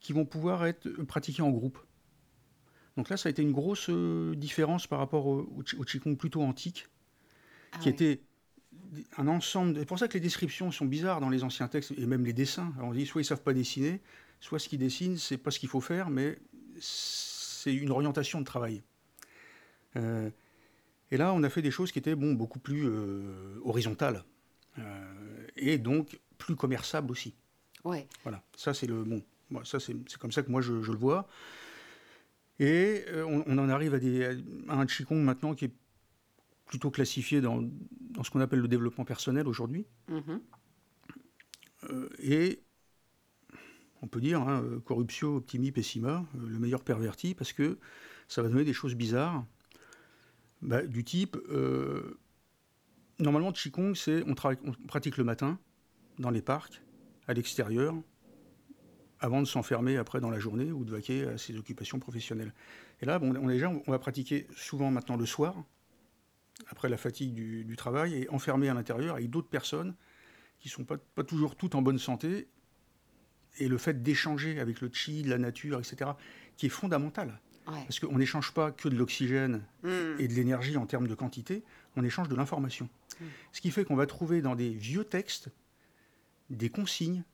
qui 0.00 0.12
vont 0.12 0.24
pouvoir 0.24 0.66
être 0.66 0.88
pratiquées 1.04 1.42
en 1.42 1.50
groupe. 1.50 1.78
Donc 2.96 3.08
là, 3.08 3.16
ça 3.16 3.28
a 3.28 3.30
été 3.30 3.42
une 3.42 3.52
grosse 3.52 3.88
euh, 3.90 4.34
différence 4.34 4.86
par 4.86 4.98
rapport 4.98 5.26
au, 5.26 5.40
au 5.78 5.84
Qigong 5.84 6.16
plutôt 6.16 6.42
antique, 6.42 6.88
ah 7.72 7.78
qui 7.78 7.88
était 7.88 8.22
un 9.18 9.28
ensemble. 9.28 9.78
C'est 9.78 9.86
pour 9.86 9.98
ça 9.98 10.08
que 10.08 10.14
les 10.14 10.20
descriptions 10.20 10.70
sont 10.70 10.86
bizarres 10.86 11.20
dans 11.20 11.28
les 11.28 11.44
anciens 11.44 11.68
textes 11.68 11.92
et 11.96 12.06
même 12.06 12.24
les 12.24 12.32
dessins. 12.32 12.72
Alors 12.76 12.90
on 12.90 12.92
dit 12.92 13.04
soit 13.04 13.20
ils 13.20 13.24
savent 13.24 13.42
pas 13.42 13.52
dessiner, 13.52 14.00
soit 14.40 14.58
ce 14.58 14.68
qu'ils 14.68 14.78
dessinent 14.78 15.18
c'est 15.18 15.36
pas 15.36 15.50
ce 15.50 15.58
qu'il 15.58 15.68
faut 15.68 15.80
faire, 15.80 16.08
mais 16.08 16.38
c'est 17.66 17.74
une 17.74 17.90
orientation 17.90 18.38
de 18.38 18.44
travail. 18.44 18.80
Euh, 19.96 20.30
et 21.10 21.16
là, 21.16 21.32
on 21.32 21.42
a 21.42 21.48
fait 21.48 21.62
des 21.62 21.72
choses 21.72 21.90
qui 21.90 21.98
étaient 21.98 22.14
bon 22.14 22.32
beaucoup 22.32 22.60
plus 22.60 22.84
euh, 22.86 23.58
horizontales 23.64 24.24
et 25.56 25.78
donc 25.78 26.20
plus 26.38 26.54
commerçables 26.54 27.10
aussi. 27.10 27.34
Voilà, 28.22 28.42
ça 28.54 28.74
c'est 28.74 28.86
le 28.86 29.02
bon. 29.02 29.22
ça 29.64 29.80
c'est 29.80 29.96
comme 30.18 30.30
ça 30.30 30.42
que 30.42 30.50
moi 30.50 30.60
je, 30.60 30.74
le 30.74 30.98
vois. 30.98 31.26
Et 32.60 33.04
euh, 33.08 33.24
on, 33.24 33.58
en 33.58 33.68
arrive 33.68 33.94
à, 33.94 33.98
des, 33.98 34.38
un 34.68 34.86
Qigong 34.86 35.22
maintenant 35.22 35.54
qui 35.54 35.64
est 35.64 35.74
plutôt 36.66 36.90
classifié 36.90 37.40
dans, 37.40 37.64
dans 38.10 38.22
ce 38.22 38.30
qu'on 38.30 38.40
appelle 38.40 38.60
le 38.60 38.68
développement 38.68 39.04
personnel 39.04 39.48
aujourd'hui. 39.48 39.86
Mm-hmm. 40.10 40.40
Euh, 41.90 42.08
et 42.20 42.62
on 44.02 44.06
peut 44.06 44.20
dire 44.20 44.40
hein, 44.40 44.62
corruptio, 44.84 45.36
optimi, 45.36 45.72
pessima, 45.72 46.24
euh, 46.36 46.48
le 46.48 46.58
meilleur 46.58 46.82
perverti, 46.82 47.34
parce 47.34 47.52
que 47.52 47.78
ça 48.28 48.42
va 48.42 48.48
donner 48.48 48.64
des 48.64 48.72
choses 48.72 48.94
bizarres, 48.94 49.44
bah, 50.62 50.82
du 50.82 51.04
type. 51.04 51.36
normalement, 53.18 53.52
Qigong, 53.52 53.94
c'est 53.94 54.24
on, 54.26 54.34
pratique 54.34 55.16
le 55.16 55.24
matin 55.24 55.58
dans 56.18 56.30
les 56.30 56.42
parcs 56.42 56.82
à 57.28 57.34
l'extérieur 57.34 57.94
avant 59.20 59.40
de 59.40 59.46
s'enfermer 59.46 59.96
après 59.96 60.20
dans 60.20 60.30
la 60.30 60.38
journée 60.38 60.72
ou 60.72 60.84
de 60.84 60.90
vaquer 60.90 61.24
à 61.24 61.38
ses 61.38 61.56
occupations 61.56 61.98
professionnelles. 61.98 62.52
Et 63.00 63.06
là, 63.06 63.18
bon, 63.18 63.34
on, 63.36 63.48
déjà, 63.48 63.70
on 63.70 63.90
va 63.90 63.98
pratiquer 63.98 64.46
souvent 64.56 64.90
maintenant 64.90 65.16
le 65.16 65.26
soir, 65.26 65.54
après 66.68 66.88
la 66.88 66.96
fatigue 66.96 67.34
du, 67.34 67.76
travail, 67.76 68.14
et 68.14 68.30
enfermé 68.30 68.68
à 68.68 68.74
l'intérieur 68.74 69.16
avec 69.16 69.30
d'autres 69.30 69.48
personnes 69.48 69.94
qui 70.58 70.68
ne 70.68 70.72
sont 70.72 70.84
pas, 70.84 70.98
toujours 71.24 71.56
toutes 71.56 71.74
en 71.74 71.82
bonne 71.82 71.98
santé. 71.98 72.48
Et 73.58 73.68
le 73.68 73.78
fait 73.78 74.02
d'échanger 74.02 74.60
avec 74.60 74.80
le 74.80 74.90
chi, 74.92 75.22
la 75.22 75.38
nature, 75.38 75.78
etc., 75.78 76.10
qui 76.56 76.66
est 76.66 76.70
fondamental. 76.70 77.40
Parce 77.66 77.98
qu'on 77.98 78.18
n'échange 78.18 78.52
pas 78.52 78.70
que 78.70 78.88
de 78.88 78.96
l'oxygène 78.96 79.64
hmm. 79.82 80.20
et 80.20 80.28
de 80.28 80.34
l'énergie 80.34 80.76
en 80.76 80.86
termes 80.86 81.08
de 81.08 81.14
quantité, 81.14 81.64
on 81.96 82.04
échange 82.04 82.28
de 82.28 82.36
l'information. 82.36 82.88
Hmm. 83.20 83.24
Ce 83.52 83.60
qui 83.60 83.72
fait 83.72 83.84
qu'on 83.84 83.96
va 83.96 84.06
trouver 84.06 84.40
dans 84.40 84.54
des 84.54 84.70
vieux 84.70 85.04
textes 85.04 85.50
des 86.48 86.70
consignes 86.70 87.24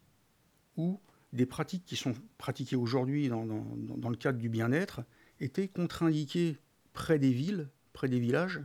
ou 0.78 0.98
des 1.34 1.44
pratiques 1.44 1.84
qui 1.84 1.96
sont 1.96 2.14
pratiquées 2.38 2.76
aujourd'hui 2.76 3.28
dans, 3.28 3.44
le 3.44 4.16
cadre 4.16 4.38
du 4.38 4.48
bien-être 4.48 5.02
étaient 5.40 5.68
contre-indiquées 5.68 6.56
près 6.94 7.18
des 7.18 7.32
villes, 7.32 7.68
près 7.92 8.08
des 8.08 8.18
villages, 8.18 8.60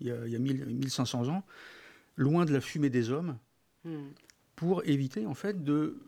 il 0.00 0.06
y 0.06 0.10
a, 0.10 0.26
il 0.26 0.40
1500 0.40 1.28
ans, 1.28 1.44
loin 2.16 2.46
de 2.46 2.52
la 2.54 2.62
fumée 2.62 2.90
des 2.90 3.10
hommes, 3.10 3.36
hmm. 3.84 4.08
pour 4.56 4.82
éviter 4.86 5.26
en 5.26 5.34
fait 5.34 5.62
de, 5.62 6.00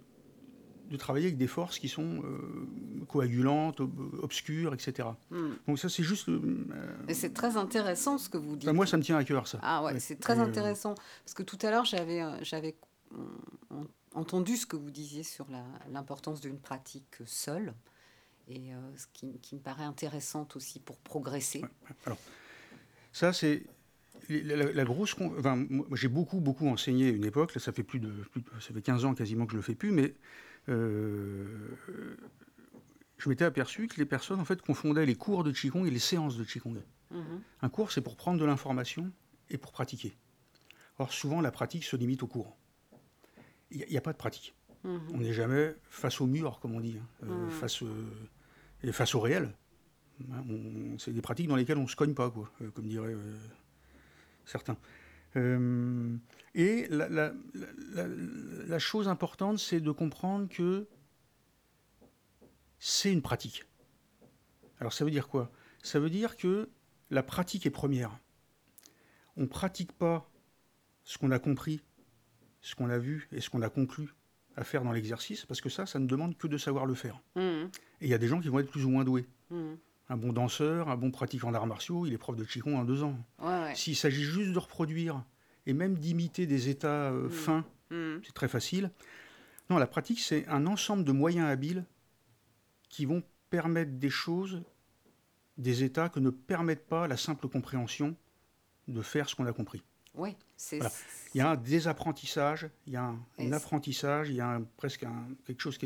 de 0.95 0.99
travailler 0.99 1.27
avec 1.27 1.39
des 1.39 1.47
forces 1.47 1.79
qui 1.79 1.89
sont 1.89 2.23
euh, 2.25 3.05
coagulantes, 3.05 3.81
obscures, 4.23 4.75
etc. 4.75 5.09
Hmm. 5.31 5.53
Donc 5.69 5.79
ça, 5.79 5.89
c'est 5.89 6.03
juste... 6.03 6.29
Euh, 6.29 6.67
c'est 7.13 7.33
très 7.35 7.57
intéressant 7.57 8.19
ce 8.19 8.29
que 8.29 8.39
vous 8.39 8.57
dites. 8.57 8.71
moi, 8.71 8.87
ça 8.87 8.97
me 8.97 9.03
tient 9.03 9.17
à 9.17 9.25
cœur, 9.25 9.47
ça. 9.47 9.59
Ah 9.63 9.83
ouais, 9.85 10.01
c'est 10.01 10.19
très 10.19 10.39
euh, 10.39 10.43
intéressant. 10.43 10.95
Parce 11.25 11.35
que 11.35 11.43
tout 11.43 11.59
à 11.63 11.71
l'heure, 11.71 11.85
j'avais, 11.85 12.75
entendu 14.15 14.57
ce 14.57 14.67
que 14.67 14.77
vous 14.77 14.91
disiez 14.91 15.23
sur 15.23 15.47
l'importance 15.93 16.41
d'une 16.41 16.59
pratique 16.59 17.19
seule, 17.27 17.75
et 18.49 18.75
euh, 18.75 18.79
ce 18.97 19.07
qui, 19.13 19.55
me 19.55 19.61
paraît 19.61 19.85
intéressante 19.85 20.57
aussi 20.57 20.79
pour 20.79 20.99
progresser. 20.99 21.63
alors, 22.07 22.19
ça, 23.13 23.33
c'est 23.33 23.63
la, 24.29 24.85
grosse. 24.85 25.15
Enfin, 25.39 25.67
j'ai 25.93 26.09
beaucoup, 26.09 26.41
beaucoup 26.41 26.69
enseigné 26.69 27.09
à 27.09 27.11
une 27.11 27.25
époque, 27.25 27.55
là, 27.55 27.61
ça 27.61 27.73
fait 27.73 27.83
plus 27.83 28.01
de, 28.01 28.13
Ça 28.61 28.75
fait 28.75 28.83
15 28.83 29.05
ans 29.05 29.15
quasiment 29.15 29.47
que 29.47 29.53
je 29.53 29.57
le 29.57 29.63
fais 29.63 29.75
plus, 29.75 29.93
mais. 29.93 30.15
Euh, 30.69 31.77
je 33.19 33.29
m'étais 33.29 33.45
aperçu 33.45 33.87
que 33.89 33.97
les 33.99 34.07
personnes 34.07 34.41
en 34.41 34.45
fait 34.45 34.63
confondaient 34.63 35.07
les 35.07 35.15
cours 35.15 35.45
de 35.45 35.53
Qigong 35.53 35.87
et 35.87 35.91
les 35.91 35.99
séances 35.99 36.37
de 36.37 36.45
Qigong. 36.45 36.83
Mm-hmm. 37.13 37.41
Un 37.63 37.69
cours, 37.69 37.93
c'est 37.93 38.01
pour 38.01 38.17
prendre 38.17 38.41
de 38.41 38.45
l'information 38.45 39.13
et 39.51 39.59
pour 39.59 39.73
pratiquer. 39.73 40.17
Or, 40.99 41.13
souvent, 41.13 41.41
la 41.41 41.51
pratique 41.51 41.85
se 41.85 41.97
limite 41.97 42.23
au 42.23 42.27
cours 42.27 42.57
il 43.75 43.87
n'y 43.91 43.97
a, 43.97 44.01
pas 44.01 44.13
de 44.13 44.19
pratique. 44.19 44.55
Mhm. 44.85 45.01
On 45.15 45.19
n'est 45.19 45.33
jamais 45.33 45.75
face 45.89 46.21
au 46.21 46.27
mur, 46.27 46.59
comme 46.61 46.75
on 46.75 46.81
dit, 46.81 46.99
hein. 46.99 47.07
euh, 47.25 47.45
mhm. 47.47 47.51
face, 47.51 47.83
et 48.83 48.93
face 48.93 49.15
au 49.15 49.21
réel. 49.21 49.53
Hein, 50.33 50.45
c'est 50.99 51.13
des 51.13 51.23
pratiques 51.23 51.49
dans 51.49 51.57
lesquelles 51.57 51.79
on 51.79 51.85
ne 51.85 51.89
se 51.89 51.97
cogne 51.97 52.15
pas, 52.15 52.31
quoi, 52.31 52.51
euh, 52.63 52.71
comme 52.71 52.87
diraient 52.87 53.15
euh, 53.15 53.37
certains. 54.45 54.77
Et 55.37 56.87
la, 56.91 57.09
la, 57.09 58.79
chose 58.79 59.09
importante, 59.09 59.59
c'est 59.59 59.81
de 59.81 59.91
comprendre 59.91 60.49
que 60.49 60.87
c'est 62.79 63.13
une 63.13 63.23
pratique. 63.23 63.65
Alors 64.81 64.93
ça 64.93 65.05
veut 65.05 65.11
dire 65.11 65.29
quoi? 65.29 65.51
Ça 65.83 65.99
veut 65.99 66.11
dire 66.11 66.37
que 66.37 66.69
la 67.11 67.23
pratique 67.23 67.67
est 67.67 67.71
première. 67.71 68.17
On 69.37 69.43
ne 69.43 69.47
pratique 69.47 69.93
pas 69.93 70.31
ce 71.03 71.19
qu'on 71.19 71.31
a 71.33 71.39
compris 71.39 71.83
ce 72.65 72.75
qu'on 72.75 72.89
a 72.89 72.99
vu 72.99 73.29
et 73.31 73.41
ce 73.41 73.51
qu'on 73.51 73.63
a 73.63 73.69
conclu 73.69 74.09
à 74.57 74.65
faire 74.65 74.83
dans 74.83 74.93
l'exercice, 74.93 75.45
parce 75.45 75.61
que 75.61 75.69
ça, 75.69 75.85
ça 75.85 75.99
ne 75.99 76.07
demande 76.07 76.37
que 76.39 76.47
de 76.47 76.57
savoir 76.57 76.87
le 76.87 76.95
faire. 76.95 77.21
Mmh. 77.37 77.41
Et 77.41 78.07
il 78.07 78.09
y 78.09 78.15
a 78.15 78.19
des 78.19 78.27
gens 78.27 78.41
qui 78.41 78.49
vont 78.49 78.59
être 78.59 78.71
plus 78.71 78.85
ou 78.85 78.91
moins 78.91 79.05
doués. 79.05 79.27
Mmh. 79.51 79.75
Un 80.15 80.17
bon 80.17 80.33
danseur, 80.33 80.91
un 80.91 80.97
bon 80.97 81.11
pratiquant 81.11 81.51
d'arts 81.51 81.67
martiaux, 81.67 82.07
il 82.07 82.13
est 82.13 82.19
prof 82.19 82.37
de 82.37 82.45
Qigong 82.45 82.77
en 82.77 82.85
deux 82.85 83.03
ans. 83.03 83.17
S'il 83.75 83.97
s'agit 83.97 84.23
juste 84.23 84.53
de 84.53 84.59
reproduire 84.61 85.25
et 85.67 85.73
même 85.73 85.97
d'imiter 85.97 86.47
des 86.47 86.69
états 86.69 87.11
euh, 87.11 87.27
mmh. 87.27 87.31
fins, 87.31 87.65
c'est 88.23 88.33
très 88.33 88.47
facile. 88.47 88.93
Non, 89.71 89.79
la 89.79 89.89
pratique, 89.89 90.21
c'est 90.21 90.47
un 90.47 90.69
ensemble 90.69 91.03
de 91.03 91.11
moyens 91.11 91.49
habiles 91.49 91.85
qui 92.89 93.07
vont 93.07 93.25
permettre 93.51 93.91
des 93.91 94.09
choses, 94.09 94.63
des 95.59 95.83
états 95.83 96.09
que 96.09 96.21
ne 96.21 96.31
permettent 96.31 96.87
pas 96.87 97.09
la 97.09 97.17
simple 97.17 97.49
compréhension 97.49 98.15
de 98.87 99.03
faire 99.03 99.29
ce 99.29 99.35
qu'on 99.35 99.47
a 99.47 99.53
compris. 99.53 99.83
Oui, 100.15 100.37
c'est. 100.57 100.79
Il 101.35 101.39
y 101.39 101.41
a 101.41 101.51
un 101.51 101.57
désapprentissage, 101.57 102.69
il 102.87 102.93
y 102.93 102.97
a 102.97 103.13
un, 103.39 103.53
apprentissage, 103.53 104.29
il 104.29 104.37
y 104.37 104.41
a 104.41 104.61
presque 104.77 105.05
quelque 105.45 105.61
chose 105.61 105.77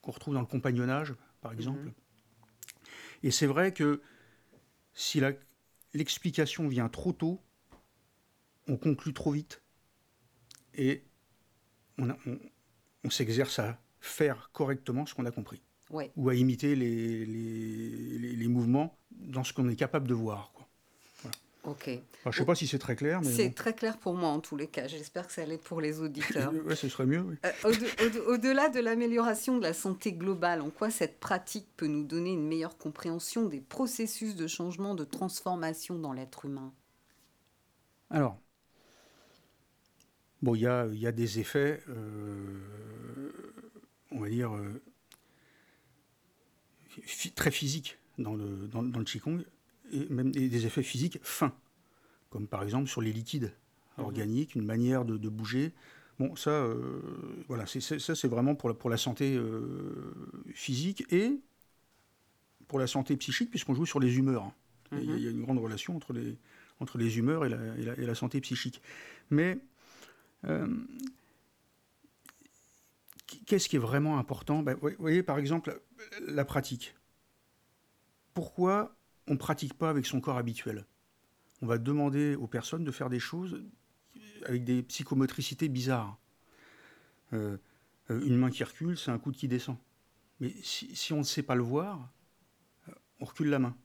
qu'on 0.00 0.12
retrouve 0.12 0.34
dans 0.34 0.40
le 0.40 0.46
compagnonnage, 0.46 1.16
par 1.40 1.52
exemple. 1.52 1.80
Mhm. 1.80 1.92
Et 3.22 3.30
c'est 3.30 3.46
vrai 3.46 3.72
que 3.72 4.02
si 4.94 5.22
l'explication 5.94 6.68
vient 6.68 6.88
trop 6.88 7.12
tôt, 7.12 7.40
on 8.68 8.76
conclut 8.76 9.12
trop 9.12 9.32
vite 9.32 9.62
et 10.74 11.04
on, 11.98 13.10
s'exerce 13.10 13.58
à 13.58 13.80
faire 14.00 14.50
correctement 14.52 15.06
ce 15.06 15.14
qu'on 15.14 15.26
a 15.26 15.30
compris. 15.30 15.62
Ou 16.16 16.30
à 16.30 16.34
imiter 16.34 16.74
les, 16.74 17.26
les, 17.26 18.48
mouvements 18.48 18.98
dans 19.10 19.44
ce 19.44 19.52
qu'on 19.52 19.68
est 19.68 19.76
capable 19.76 20.08
de 20.08 20.14
voir. 20.14 20.54
Ok. 21.64 21.84
je 21.86 22.28
ne 22.28 22.32
sais 22.32 22.44
pas 22.44 22.54
si 22.56 22.66
c'est 22.66 22.78
très 22.78 22.96
clair. 22.96 23.20
C'est 23.22 23.54
très 23.54 23.72
clair 23.72 23.96
pour 23.98 24.14
moi 24.14 24.30
en 24.30 24.40
tous 24.40 24.56
les 24.56 24.66
cas. 24.66 24.88
J'espère 24.88 25.28
que 25.28 25.32
ça 25.32 25.42
allait 25.42 25.58
pour 25.58 25.80
les 25.80 26.00
auditeurs. 26.00 26.52
oui, 26.66 26.76
ce 26.76 26.88
serait 26.88 27.06
mieux. 27.06 27.24
Euh, 27.44 28.20
au-delà 28.26 28.68
de 28.68 28.80
l'amélioration 28.80 29.58
de 29.58 29.62
la 29.62 29.72
santé 29.72 30.12
globale, 30.12 30.60
en 30.60 30.70
quoi 30.70 30.90
cette 30.90 31.20
pratique 31.20 31.68
peut 31.76 31.86
nous 31.86 32.02
donner 32.02 32.32
une 32.32 32.48
meilleure 32.48 32.76
compréhension 32.76 33.46
des 33.46 33.60
processus 33.60 34.34
de 34.34 34.48
changement, 34.48 34.96
de 34.96 35.04
transformation 35.04 35.98
dans 35.98 36.12
l'être 36.12 36.46
humain? 36.46 36.72
Alors, 38.10 38.38
Bon, 40.42 40.56
il 40.56 40.62
y 40.62 40.66
a, 40.66 40.86
y 40.86 41.06
a, 41.06 41.12
des 41.12 41.38
effets, 41.38 41.80
on 44.10 44.18
va 44.18 44.28
dire, 44.28 44.50
très 47.34 47.50
physiques 47.50 47.98
dans 48.18 48.34
le, 48.34 48.68
dans, 48.68 48.82
le 48.82 49.04
Qigong, 49.04 49.44
et 49.92 50.06
même 50.08 50.30
des 50.32 50.66
effets 50.66 50.82
physiques 50.82 51.18
fins, 51.22 51.54
comme 52.30 52.46
par 52.46 52.62
exemple 52.62 52.88
sur 52.88 53.00
les 53.00 53.12
liquides 53.12 53.52
mhm. 53.98 54.04
organiques, 54.04 54.54
une 54.54 54.64
manière 54.64 55.04
de, 55.04 55.28
bouger. 55.28 55.72
Bon, 56.18 56.36
ça, 56.36 56.66
voilà, 57.48 57.66
c'est, 57.66 57.80
ça 57.80 58.14
c'est 58.14 58.28
vraiment 58.28 58.54
pour 58.54 58.68
la, 58.68 58.74
pour 58.74 58.90
la 58.90 58.96
santé 58.96 59.40
physique 60.54 61.04
et 61.12 61.40
pour 62.68 62.78
la 62.78 62.86
santé 62.86 63.16
psychique, 63.16 63.50
puisqu'on 63.50 63.74
joue 63.74 63.86
sur 63.86 64.00
les 64.00 64.16
humeurs. 64.16 64.50
Il, 64.92 65.20
y 65.20 65.26
a, 65.26 65.30
une 65.30 65.42
grande 65.42 65.58
relation 65.58 65.96
entre 65.96 66.12
les, 66.12 66.36
entre 66.80 66.98
les 66.98 67.18
humeurs 67.18 67.44
et 67.44 67.48
la, 67.48 67.58
et 67.76 68.06
la, 68.06 68.14
santé 68.14 68.40
psychique. 68.40 68.82
Mais 69.30 69.58
euh, 70.44 70.66
qu'est-ce 73.46 73.68
qui 73.68 73.76
est 73.76 73.80
vraiment 73.80 74.18
important? 74.18 74.62
Ben, 74.62 74.74
Vous 74.80 74.90
voyez, 74.98 75.22
par 75.22 75.38
exemple, 75.38 75.80
la 76.26 76.44
pratique. 76.44 76.94
Pourquoi 78.34 78.96
on 79.26 79.32
ne 79.32 79.38
pratique 79.38 79.74
pas 79.74 79.90
avec 79.90 80.06
son 80.06 80.20
corps 80.20 80.36
habituel 80.36 80.84
On 81.60 81.66
va 81.66 81.78
demander 81.78 82.34
aux 82.34 82.46
personnes 82.46 82.84
de 82.84 82.90
faire 82.90 83.10
des 83.10 83.20
choses 83.20 83.62
avec 84.46 84.64
des 84.64 84.82
psychomotricités 84.82 85.68
bizarres. 85.68 86.18
Euh, 87.32 87.56
une 88.08 88.36
main 88.36 88.50
qui 88.50 88.64
recule, 88.64 88.98
c'est 88.98 89.10
un 89.10 89.18
coude 89.18 89.36
qui 89.36 89.48
descend. 89.48 89.76
Mais 90.40 90.52
si, 90.62 90.94
si 90.94 91.12
on 91.12 91.18
ne 91.18 91.24
sait 91.24 91.42
pas 91.42 91.54
le 91.54 91.62
voir, 91.62 92.10
on 93.20 93.24
recule 93.24 93.48
la 93.48 93.58
main. 93.58 93.76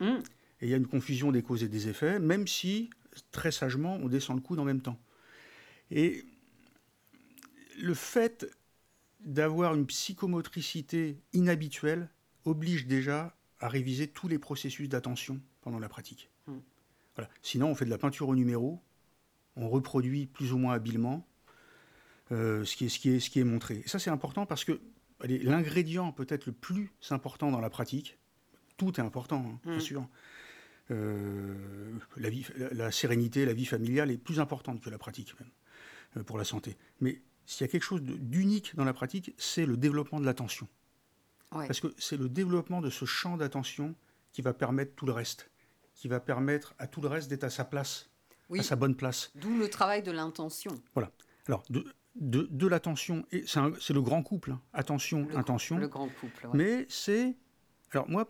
Hmm. 0.00 0.20
Et 0.60 0.66
il 0.66 0.68
y 0.68 0.74
a 0.74 0.76
une 0.76 0.86
confusion 0.86 1.30
des 1.30 1.42
causes 1.42 1.62
et 1.62 1.68
des 1.68 1.88
effets, 1.88 2.18
même 2.18 2.46
si, 2.46 2.90
très 3.30 3.52
sagement, 3.52 3.96
on 3.96 4.08
descend 4.08 4.36
le 4.36 4.42
coude 4.42 4.58
en 4.58 4.64
même 4.64 4.80
temps. 4.80 4.98
Et 5.90 6.24
le 7.80 7.94
fait 7.94 8.46
d'avoir 9.20 9.74
une 9.74 9.86
psychomotricité 9.86 11.20
inhabituelle 11.32 12.08
oblige 12.44 12.86
déjà 12.86 13.37
à 13.60 13.68
réviser 13.68 14.08
tous 14.08 14.28
les 14.28 14.38
processus 14.38 14.88
d'attention 14.88 15.40
pendant 15.60 15.78
la 15.78 15.88
pratique. 15.88 16.30
Hmm. 16.46 16.58
Voilà. 17.16 17.30
Sinon, 17.42 17.70
on 17.70 17.74
fait 17.74 17.84
de 17.84 17.90
la 17.90 17.98
peinture 17.98 18.28
au 18.28 18.36
numéro, 18.36 18.80
on 19.56 19.68
reproduit 19.68 20.26
plus 20.26 20.52
ou 20.52 20.58
moins 20.58 20.74
habilement 20.74 21.26
euh, 22.30 22.64
ce, 22.64 22.76
qui 22.76 22.86
est, 22.86 22.88
ce, 22.88 22.98
qui 22.98 23.10
est, 23.10 23.20
ce 23.20 23.30
qui 23.30 23.40
est 23.40 23.44
montré. 23.44 23.82
Et 23.84 23.88
ça, 23.88 23.98
c'est 23.98 24.10
important 24.10 24.46
parce 24.46 24.64
que 24.64 24.80
l'ingrédient 25.24 26.12
peut-être 26.12 26.46
le 26.46 26.52
plus 26.52 26.92
important 27.10 27.50
dans 27.50 27.60
la 27.60 27.70
pratique, 27.70 28.18
tout 28.76 29.00
est 29.00 29.02
important, 29.02 29.44
hein, 29.46 29.60
bien 29.64 29.76
mm. 29.76 29.80
sûr. 29.80 30.08
Euh, 30.90 31.54
la, 32.16 32.30
vie, 32.30 32.46
la, 32.72 32.90
sérénité, 32.90 33.44
la 33.44 33.52
vie 33.52 33.66
familiale 33.66 34.10
est 34.10 34.16
plus 34.16 34.40
importante 34.40 34.80
que 34.80 34.88
la 34.88 34.96
pratique 34.96 35.38
même 35.38 35.50
euh, 36.16 36.22
pour 36.22 36.38
la 36.38 36.44
santé. 36.44 36.78
Mais 37.00 37.20
s'il 37.44 37.66
y 37.66 37.68
a 37.68 37.72
quelque 37.72 37.82
chose 37.82 38.02
d'unique 38.02 38.74
dans 38.76 38.84
la 38.84 38.94
pratique, 38.94 39.34
c'est 39.36 39.66
le 39.66 39.76
développement 39.76 40.20
de 40.20 40.24
l'attention. 40.24 40.68
Parce 41.50 41.80
que 41.80 41.88
c'est 41.98 42.16
le 42.16 42.28
développement 42.28 42.80
de 42.80 42.90
ce 42.90 43.04
champ 43.04 43.36
d'attention 43.36 43.94
qui 44.32 44.42
va 44.42 44.52
permettre 44.52 44.94
tout 44.94 45.06
le 45.06 45.12
reste, 45.12 45.50
qui 45.94 46.08
va 46.08 46.20
permettre 46.20 46.74
à 46.78 46.86
tout 46.86 47.00
le 47.00 47.08
reste 47.08 47.28
d'être 47.28 47.44
à 47.44 47.50
sa 47.50 47.64
place, 47.64 48.10
à 48.56 48.62
sa 48.62 48.76
bonne 48.76 48.94
place. 48.94 49.30
D'où 49.34 49.56
le 49.56 49.68
travail 49.68 50.02
de 50.02 50.12
l'intention. 50.12 50.72
Voilà. 50.94 51.10
Alors, 51.46 51.62
de, 51.70 51.84
de, 52.16 52.48
de 52.50 52.66
l'attention, 52.66 53.24
c'est 53.32 53.94
le 53.94 54.02
grand 54.02 54.22
couple, 54.22 54.52
hein. 54.52 54.60
attention, 54.74 55.26
intention. 55.34 55.78
Le 55.78 55.88
grand 55.88 56.08
couple, 56.08 56.48
Mais 56.52 56.86
c'est 56.88 57.36
alors 57.92 58.08
moi, 58.08 58.28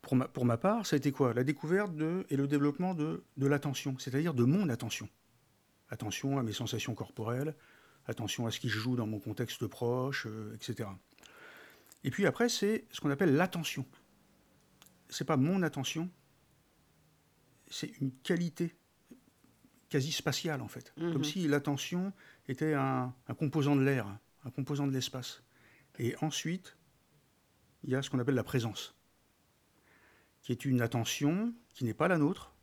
pour 0.00 0.16
ma, 0.16 0.28
pour 0.28 0.44
ma 0.44 0.56
part, 0.56 0.86
ça 0.86 0.96
a 0.96 0.98
été 0.98 1.12
quoi? 1.12 1.34
La 1.34 1.44
découverte 1.44 1.94
de, 1.94 2.24
et 2.30 2.36
le 2.36 2.46
développement 2.46 2.94
de, 2.94 3.24
de 3.36 3.46
l'attention, 3.46 3.96
c'est-à-dire 3.98 4.32
de 4.34 4.44
mon 4.44 4.68
attention. 4.70 5.08
Attention 5.90 6.38
à 6.38 6.42
mes 6.42 6.52
sensations 6.52 6.94
corporelles, 6.94 7.54
attention 8.06 8.46
à 8.46 8.50
ce 8.50 8.60
qui 8.60 8.68
se 8.68 8.78
joue 8.78 8.96
dans 8.96 9.06
mon 9.06 9.18
contexte 9.18 9.66
proche, 9.66 10.26
euh, 10.26 10.54
etc. 10.54 10.88
Et 12.04 12.10
puis 12.10 12.26
après, 12.26 12.48
c'est 12.48 12.86
ce 12.90 13.00
qu'on 13.00 13.10
appelle 13.10 13.34
l'attention. 13.34 13.84
C'est 15.08 15.24
pas 15.24 15.36
mon 15.36 15.62
attention, 15.62 16.10
c'est 17.68 17.92
une 18.00 18.12
qualité 18.12 18.74
quasi 19.88 20.12
spatiale 20.12 20.60
en 20.60 20.68
fait. 20.68 20.92
Comme 20.96 21.18
mhm. 21.18 21.24
si 21.24 21.48
l'attention 21.48 22.12
était 22.46 22.74
un, 22.74 23.14
un 23.26 23.34
composant 23.34 23.74
de 23.74 23.82
l'air, 23.82 24.06
un 24.44 24.50
composant 24.50 24.86
de 24.86 24.92
l'espace. 24.92 25.42
Et 25.98 26.14
ensuite, 26.20 26.76
il 27.84 27.90
y 27.90 27.94
a 27.94 28.02
ce 28.02 28.10
qu'on 28.10 28.18
appelle 28.18 28.34
la 28.34 28.44
présence, 28.44 28.94
qui 30.42 30.52
est 30.52 30.64
une 30.64 30.80
attention 30.80 31.54
qui 31.74 31.84
n'est 31.84 31.94
pas 31.94 32.08
la 32.08 32.18
nôtre, 32.18 32.54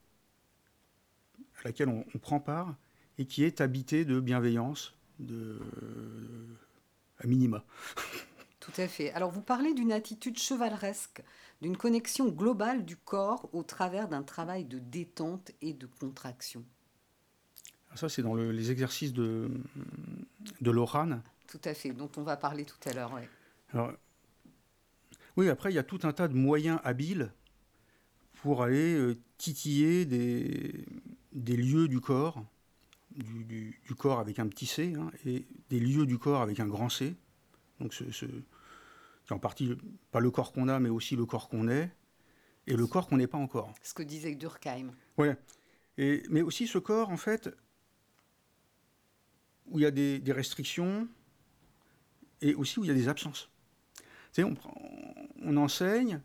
à 1.60 1.64
laquelle 1.64 1.90
on, 1.90 2.04
prend 2.20 2.40
part, 2.40 2.76
et 3.18 3.26
qui 3.26 3.44
est 3.44 3.62
habitée 3.62 4.06
de 4.06 4.20
bienveillance, 4.20 4.94
de, 5.20 5.60
à 7.20 7.28
minima. 7.28 7.64
Tout 8.66 8.82
à 8.82 8.88
fait. 8.88 9.12
Alors 9.12 9.30
vous 9.30 9.42
parlez 9.42 9.74
d'une 9.74 9.92
attitude 9.92 10.40
chevaleresque, 10.40 11.22
d'une 11.62 11.78
connexion 11.78 12.30
globale 12.30 12.84
du 12.84 12.98
corps 12.98 13.48
au 13.54 13.62
travers 13.62 14.08
d'un 14.08 14.24
travail 14.24 14.66
de 14.66 14.80
détente 14.80 15.52
et 15.62 15.74
de 15.74 15.86
contraction. 15.86 16.66
Ça, 17.94 18.10
c'est 18.10 18.24
dans 18.24 18.36
les 18.36 18.72
exercices 18.72 19.14
de, 19.14 19.50
de 20.62 20.72
l'Oran. 20.72 21.22
Tout 21.48 21.62
à 21.64 21.74
fait, 21.74 21.92
dont 21.92 22.10
on 22.18 22.24
va 22.24 22.36
parler 22.36 22.66
tout 22.66 22.78
à 22.90 22.94
l'heure. 22.94 23.14
Ouais. 23.14 23.30
Alors, 23.72 23.94
oui, 25.38 25.48
après, 25.48 25.72
il 25.72 25.76
y 25.76 25.80
a 25.80 25.84
tout 25.84 26.00
un 26.04 26.12
tas 26.12 26.28
de 26.28 26.34
moyens 26.34 26.80
habiles 26.84 27.32
pour 28.42 28.64
aller 28.64 28.96
euh, 28.96 29.18
titiller 29.38 30.06
des, 30.06 30.86
des, 31.34 31.56
lieux 31.56 31.88
du 31.88 32.02
corps, 32.02 32.44
du, 33.16 33.80
corps 33.98 34.20
avec 34.20 34.40
un 34.40 34.48
petit 34.48 34.66
c, 34.66 34.94
hein, 34.98 35.10
et 35.26 35.46
des 35.70 35.80
lieux 35.80 36.06
du 36.06 36.18
corps 36.18 36.42
avec 36.42 36.60
un 36.60 36.68
grand 36.68 36.90
c. 36.90 37.16
Donc, 37.80 37.94
ce, 37.94 38.26
c'est 39.26 39.34
en 39.34 39.40
partie 39.40 39.76
pas 40.12 40.20
le 40.20 40.32
corps 40.32 40.52
qu'on 40.52 40.68
a, 40.68 40.80
mais 40.80 40.90
aussi 40.90 41.16
le 41.16 41.26
corps 41.26 41.50
qu'on 41.50 41.68
est, 41.68 41.92
et 42.68 42.76
le 42.76 42.88
corps 42.88 43.08
qu'on 43.08 43.18
n'est 43.18 43.28
pas 43.28 43.38
encore. 43.38 43.74
Ce 43.82 43.94
que 43.94 44.04
disait 44.04 44.36
Durkheim. 44.36 44.92
Oui, 45.18 45.30
mais 45.98 46.42
aussi 46.42 46.68
ce 46.68 46.78
corps, 46.78 47.10
en 47.10 47.18
fait, 47.18 47.50
où 49.68 49.80
il 49.80 49.84
y 49.84 49.86
a 49.86 49.92
des, 49.92 50.20
des 50.20 50.32
restrictions, 50.32 51.08
et 52.42 52.54
aussi 52.54 52.80
où 52.80 52.84
il 52.84 52.88
y 52.88 52.92
a 52.92 52.96
des 52.96 53.08
absences. 53.08 53.50
Tu 54.34 54.42
sais, 54.42 54.44
on, 54.44 54.56
on 55.42 55.58
enseigne, 55.58 56.22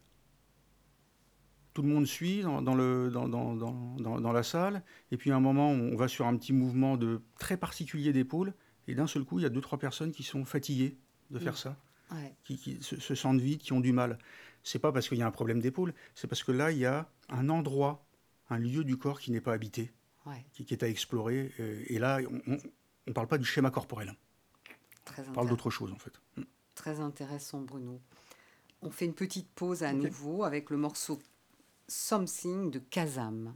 tout 1.72 1.82
le 1.82 1.88
monde 1.88 2.06
suit 2.06 2.42
dans, 2.42 2.74
le, 2.74 3.10
dans, 3.10 3.28
dans, 3.28 4.32
la 4.32 4.42
salle, 4.42 4.82
et 5.10 5.16
puis 5.16 5.30
à 5.30 5.36
un 5.36 5.40
moment, 5.40 5.70
on 5.70 5.96
va 5.96 6.08
sur 6.08 6.26
un 6.26 6.36
petit 6.36 6.52
mouvement 6.52 6.96
de 6.96 7.22
très 7.38 7.56
particulier 7.56 8.12
d'épaule, 8.12 8.52
et 8.88 8.94
d'un 8.94 9.06
seul 9.06 9.24
coup, 9.24 9.38
il 9.38 9.42
y 9.42 9.46
a 9.46 9.50
deux, 9.50 9.60
trois 9.60 9.78
personnes 9.78 10.10
qui 10.10 10.22
sont 10.22 10.44
fatiguées 10.44 10.98
de 11.30 11.38
faire 11.38 11.56
ça, 11.56 11.76
qui, 12.44 12.78
se, 12.80 13.14
sentent 13.14 13.40
vides, 13.40 13.60
qui 13.60 13.72
ont 13.72 13.80
du 13.80 13.92
mal. 13.92 14.18
C'est 14.62 14.78
pas 14.78 14.92
parce 14.92 15.08
qu'il 15.08 15.18
y 15.18 15.22
a 15.22 15.26
un 15.26 15.30
problème 15.30 15.60
d'épaule, 15.60 15.94
c'est 16.14 16.26
parce 16.26 16.42
que 16.42 16.52
là, 16.52 16.70
il 16.70 16.78
y 16.78 16.86
a 16.86 17.08
un 17.28 17.48
endroit, 17.48 18.04
un 18.50 18.58
lieu 18.58 18.84
du 18.84 18.96
corps 18.96 19.20
qui 19.20 19.30
n'est 19.30 19.40
pas 19.40 19.52
habité, 19.52 19.90
qui, 20.52 20.66
est 20.70 20.82
à 20.82 20.88
explorer, 20.88 21.52
et, 21.88 21.98
là, 21.98 22.20
on 22.46 22.58
ne 23.06 23.12
parle 23.12 23.26
pas 23.26 23.38
du 23.38 23.44
schéma 23.44 23.70
corporel. 23.70 24.14
on 25.18 25.32
parle 25.32 25.48
d'autre 25.48 25.70
chose, 25.70 25.92
en 25.92 25.98
fait. 25.98 26.12
Très 26.74 27.00
intéressant, 27.00 27.60
Bruno. 27.60 28.00
On 28.82 28.90
fait 28.90 29.04
une 29.04 29.14
petite 29.14 29.48
pause 29.50 29.82
à 29.82 29.92
nouveau 29.92 30.44
avec 30.44 30.70
le 30.70 30.76
morceau 30.76 31.18
Something 31.88 32.70
de 32.70 32.78
Kazam. 32.78 33.54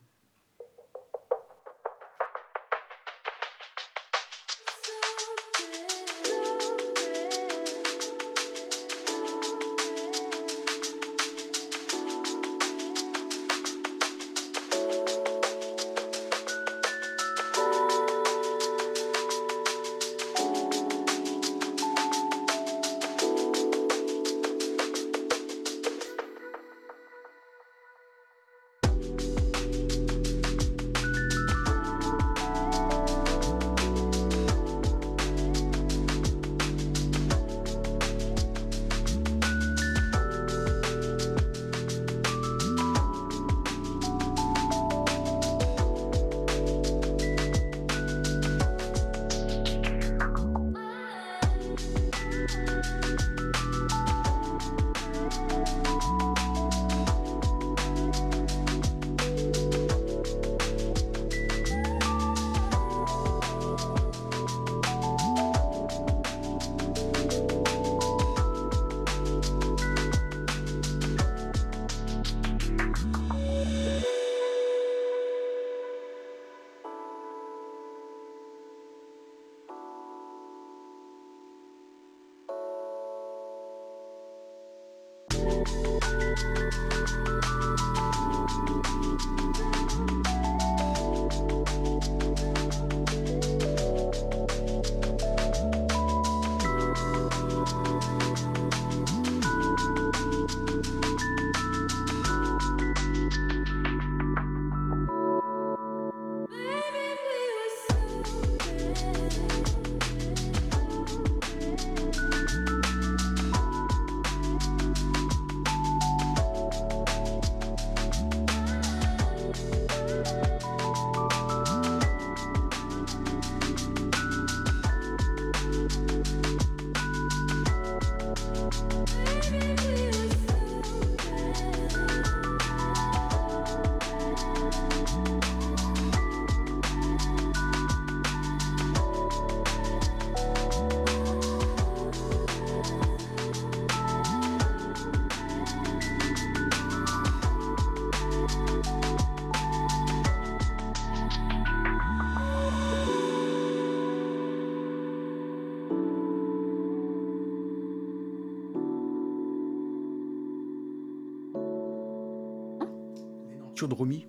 Chaudromie. 163.85 164.27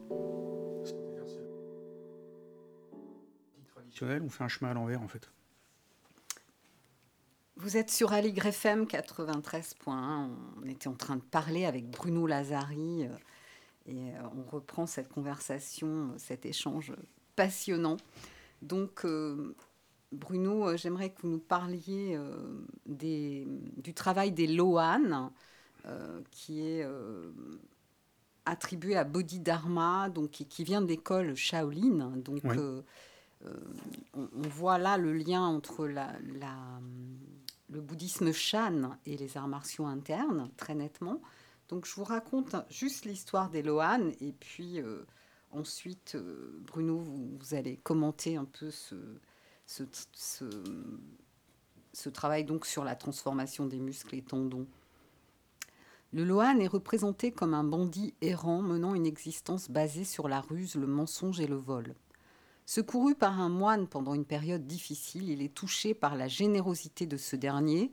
Traditionnel, 3.67 4.21
on 4.21 4.27
fait 4.27 4.43
un 4.43 4.49
chemin 4.49 4.71
à 4.71 4.73
l'envers 4.73 5.01
en 5.01 5.07
fait. 5.07 5.31
Vous 7.55 7.77
êtes 7.77 7.89
sur 7.89 8.11
Aligre 8.11 8.47
FM 8.47 8.83
93.1. 8.83 10.27
On 10.61 10.67
était 10.67 10.89
en 10.89 10.93
train 10.95 11.15
de 11.15 11.21
parler 11.21 11.63
avec 11.63 11.89
Bruno 11.89 12.27
Lazari 12.27 13.05
euh, 13.05 13.15
et 13.85 14.09
euh, 14.09 14.23
on 14.35 14.43
reprend 14.43 14.87
cette 14.87 15.07
conversation, 15.07 16.13
cet 16.17 16.45
échange 16.45 16.91
passionnant. 17.37 17.95
Donc, 18.61 19.05
euh, 19.05 19.55
Bruno, 20.11 20.75
j'aimerais 20.75 21.11
que 21.11 21.21
vous 21.21 21.29
nous 21.29 21.39
parliez 21.39 22.19
des, 22.85 23.47
du 23.77 23.93
travail 23.93 24.33
des 24.33 24.47
Loan, 24.47 25.31
qui 26.31 26.61
est 26.61 26.85
attribué 28.45 28.95
à 28.95 29.03
Bodhidharma, 29.03 30.09
donc 30.09 30.31
qui, 30.31 30.63
vient 30.63 30.81
d'école 30.81 31.35
Shaolin. 31.35 32.13
Donc, 32.17 32.45
euh, 32.45 32.81
euh, 33.45 33.53
on, 34.13 34.47
voit 34.49 34.77
là 34.77 34.97
le 34.97 35.13
lien 35.13 35.41
entre 35.41 35.87
la, 35.87 36.13
le 37.69 37.81
bouddhisme 37.81 38.31
Shan 38.31 38.97
et 39.05 39.17
les 39.17 39.37
arts 39.37 39.47
martiaux 39.47 39.85
internes, 39.85 40.49
très 40.57 40.75
nettement. 40.75 41.21
Donc, 41.69 41.85
je 41.85 41.95
vous 41.95 42.03
raconte 42.03 42.55
juste 42.69 43.05
l'histoire 43.05 43.49
des 43.49 43.63
Lohan, 43.63 44.11
et 44.21 44.31
puis 44.31 44.79
euh, 44.79 45.05
ensuite, 45.51 46.15
Bruno, 46.67 46.99
vous, 46.99 47.53
allez 47.53 47.77
commenter 47.77 48.37
un 48.37 48.45
peu 48.45 48.69
ce, 48.69 48.95
ce, 49.65 49.83
ce, 50.13 50.45
ce 51.93 52.09
travail 52.09 52.45
donc 52.45 52.67
sur 52.67 52.83
la 52.83 52.95
transformation 52.95 53.65
des 53.65 53.79
muscles 53.79 54.15
et 54.15 54.21
tendons. 54.21 54.67
Le 56.15 56.23
Lohan 56.23 56.59
est 56.59 56.67
représenté 56.67 57.33
comme 57.33 57.53
un 57.53 57.65
bandit 57.65 58.13
errant 58.21 58.61
menant 58.61 58.95
une 58.95 59.05
existence 59.05 59.69
basée 59.69 60.05
sur 60.05 60.29
la 60.29 60.39
ruse, 60.39 60.75
le 60.75 60.87
mensonge 60.87 61.41
et 61.41 61.45
le 61.45 61.57
vol. 61.57 61.93
Secouru 62.65 63.15
par 63.15 63.41
un 63.41 63.49
moine 63.49 63.85
pendant 63.85 64.13
une 64.13 64.23
période 64.23 64.65
difficile, 64.65 65.29
il 65.29 65.41
est 65.41 65.53
touché 65.53 65.93
par 65.93 66.15
la 66.15 66.29
générosité 66.29 67.05
de 67.05 67.17
ce 67.17 67.35
dernier 67.35 67.91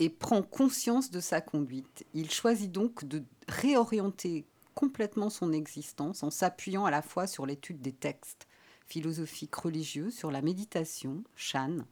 et 0.00 0.10
prend 0.10 0.42
conscience 0.42 1.10
de 1.10 1.20
sa 1.20 1.40
conduite. 1.40 2.04
Il 2.12 2.30
choisit 2.30 2.70
donc 2.70 3.06
de 3.06 3.24
réorienter 3.48 4.44
complètement 4.74 5.30
son 5.30 5.54
existence 5.54 6.22
en 6.22 6.28
s'appuyant 6.28 6.84
à 6.84 6.90
la 6.90 7.00
fois 7.00 7.26
sur 7.26 7.46
l'étude 7.46 7.80
des 7.80 7.94
textes 7.94 8.48
philosophiques 8.86 9.56
religieux, 9.56 10.10
sur 10.10 10.30
la 10.30 10.42
méditation, 10.42 11.24
shan, 11.36 11.86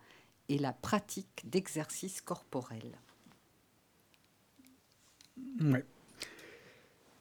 et 0.51 0.59
la 0.59 0.75
pratique 0.75 1.49
d'exercices 1.49 2.21
corporels. 2.21 2.99
Ouais. 5.61 5.85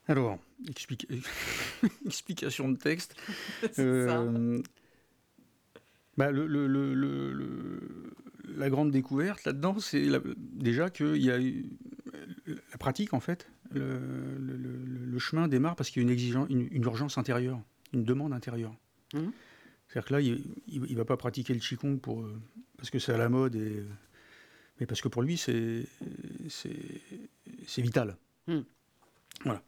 Alors, 0.07 0.39
explication 2.05 2.69
de 2.69 2.77
texte. 2.77 3.15
Euh, 3.79 4.61
bah, 6.17 6.31
la 6.31 6.39
grande 8.69 8.91
découverte 8.91 9.43
là-dedans, 9.45 9.79
c'est 9.79 10.07
déjà 10.37 10.89
qu'il 10.89 11.17
y 11.17 11.31
a 11.31 11.39
eu 11.39 11.65
la 12.71 12.77
pratique, 12.77 13.13
en 13.13 13.19
fait. 13.19 13.49
Le, 13.71 15.19
chemin 15.19 15.47
démarre 15.47 15.75
parce 15.75 15.89
qu'il 15.89 16.01
y 16.01 16.05
a 16.05 16.07
une, 16.07 16.13
exigence, 16.13 16.47
une, 16.49 16.83
urgence 16.83 17.17
intérieure, 17.17 17.59
une 17.93 18.03
demande 18.03 18.33
intérieure. 18.33 18.75
Mmh. 19.13 19.29
C'est-à-dire 19.87 20.07
que 20.07 20.13
là, 20.13 20.21
il 20.21 20.43
ne 20.67 20.95
va 20.95 21.05
pas 21.05 21.17
pratiquer 21.17 21.53
le 21.53 21.59
Qigong 21.59 21.97
pour, 21.97 22.21
euh, 22.21 22.39
parce 22.77 22.89
que 22.89 22.99
c'est 22.99 23.13
à 23.13 23.17
la 23.17 23.29
mode 23.29 23.55
et 23.55 23.83
mais 24.79 24.85
parce 24.85 25.01
que 25.01 25.07
pour 25.07 25.21
lui, 25.21 25.37
c'est 25.37 25.87
vital. 27.77 28.17
Hmm. 28.47 28.61
Voilà. 29.43 29.61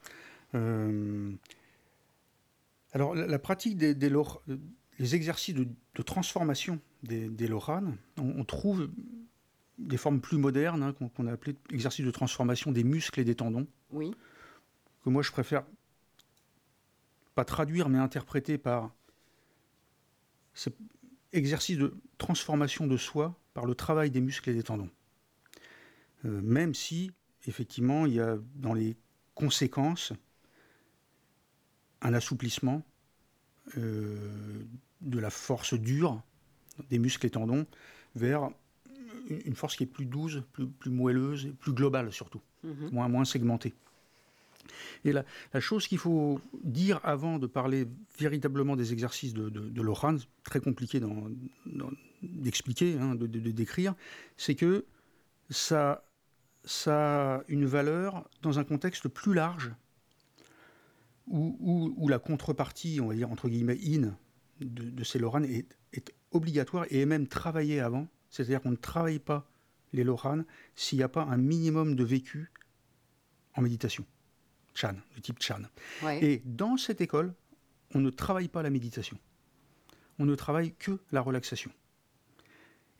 Euh, 0.54 1.32
alors, 2.92 3.14
la, 3.14 3.38
pratique 3.38 3.76
des, 3.76 3.94
les 4.98 5.14
exercices 5.14 5.54
de, 5.54 6.02
transformation 6.02 6.80
des, 7.02 7.28
des 7.28 7.50
on, 7.52 8.44
trouve 8.44 8.90
des 9.78 9.96
formes 9.96 10.20
plus 10.20 10.38
modernes 10.38 10.82
hein, 10.82 10.92
qu'on 10.92 11.26
a 11.26 11.32
appelées 11.32 11.56
exercices 11.70 12.04
de 12.04 12.10
transformation 12.10 12.72
des 12.72 12.84
muscles 12.84 13.20
et 13.20 13.24
des 13.24 13.36
tendons. 13.36 13.66
Oui. 13.92 14.12
Que 15.04 15.10
moi, 15.10 15.22
je 15.22 15.30
préfère 15.30 15.64
pas 17.34 17.44
traduire, 17.44 17.88
mais 17.88 17.98
interpréter 17.98 18.58
par 18.58 18.92
exercice 21.32 21.78
de 21.78 21.94
transformation 22.18 22.86
de 22.86 22.96
soi 22.96 23.38
par 23.54 23.66
le 23.66 23.74
travail 23.74 24.10
des 24.10 24.20
muscles 24.20 24.50
et 24.50 24.54
des 24.54 24.62
tendons. 24.62 24.90
Euh, 26.24 26.40
même 26.42 26.74
si, 26.74 27.12
effectivement, 27.46 28.06
il 28.06 28.14
y 28.14 28.20
a 28.20 28.38
dans 28.56 28.74
les 28.74 28.96
conséquences 29.34 30.12
un 32.02 32.14
assouplissement 32.14 32.82
euh, 33.76 34.64
de 35.00 35.18
la 35.18 35.30
force 35.30 35.74
dure 35.74 36.22
des 36.88 36.98
muscles 36.98 37.26
et 37.26 37.30
tendons 37.30 37.66
vers 38.14 38.50
une 39.28 39.54
force 39.54 39.76
qui 39.76 39.84
est 39.84 39.86
plus 39.86 40.06
douce, 40.06 40.38
plus, 40.52 40.66
plus 40.66 40.90
moelleuse, 40.90 41.52
plus 41.60 41.72
globale 41.72 42.12
surtout, 42.12 42.40
mhm. 42.64 42.90
moins, 42.90 43.08
moins 43.08 43.24
segmentée. 43.24 43.74
Et 45.04 45.12
la, 45.12 45.24
chose 45.60 45.86
qu'il 45.86 45.98
faut 45.98 46.40
dire 46.62 47.00
avant 47.02 47.38
de 47.38 47.46
parler 47.46 47.86
véritablement 48.18 48.76
des 48.76 48.92
exercices 48.92 49.34
de, 49.34 49.48
de, 49.48 49.82
Loran, 49.82 50.16
très 50.44 50.60
compliqué 50.60 51.00
d'expliquer, 52.22 52.98
hein, 52.98 53.14
de, 53.14 53.26
de, 53.26 53.50
décrire, 53.50 53.94
c'est 54.36 54.54
que 54.54 54.84
ça 55.48 56.04
ça 56.64 57.36
a 57.36 57.42
une 57.48 57.66
valeur 57.66 58.28
dans 58.42 58.58
un 58.58 58.64
contexte 58.64 59.08
plus 59.08 59.34
large, 59.34 59.72
où, 61.26 62.08
la 62.08 62.18
contrepartie, 62.18 63.00
on 63.00 63.06
va 63.06 63.14
dire 63.14 63.30
entre 63.30 63.48
guillemets, 63.48 63.78
in 63.86 64.16
de, 64.60 65.04
ces 65.04 65.18
loranes 65.18 65.44
est, 65.44 65.76
obligatoire 66.32 66.86
et 66.90 67.00
est 67.00 67.06
même 67.06 67.26
travaillée 67.26 67.80
avant. 67.80 68.06
C'est-à-dire 68.30 68.60
qu'on 68.60 68.70
ne 68.70 68.76
travaille 68.76 69.18
pas 69.18 69.48
les 69.92 70.04
loranes 70.04 70.44
s'il 70.76 70.98
n'y 70.98 71.04
a 71.04 71.08
pas 71.08 71.22
un 71.22 71.36
minimum 71.36 71.96
de 71.96 72.04
vécu 72.04 72.52
en 73.54 73.62
méditation. 73.62 74.04
Chan, 74.74 74.94
de 75.16 75.20
type 75.20 75.42
Chan. 75.42 75.62
Et 76.20 76.42
dans 76.44 76.76
cette 76.76 77.00
école, 77.00 77.34
on 77.94 78.00
ne 78.00 78.10
travaille 78.10 78.48
pas 78.48 78.62
la 78.62 78.70
méditation. 78.70 79.18
On 80.18 80.24
ne 80.24 80.34
travaille 80.36 80.74
que 80.74 81.00
la 81.10 81.20
relaxation. 81.20 81.72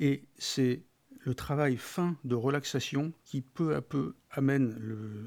Et 0.00 0.24
c'est 0.38 0.82
le 1.22 1.34
travail 1.34 1.76
fin 1.76 2.16
de 2.24 2.34
relaxation 2.34 3.12
qui 3.24 3.42
peu 3.42 3.74
à 3.74 3.82
peu 3.82 4.14
amène 4.30 4.76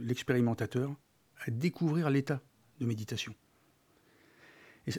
l'expérimentateur 0.03 0.95
à 1.45 1.51
découvrir 1.51 2.09
l'état 2.09 2.41
de 2.79 2.85
méditation. 2.85 3.35
Et 4.87 4.91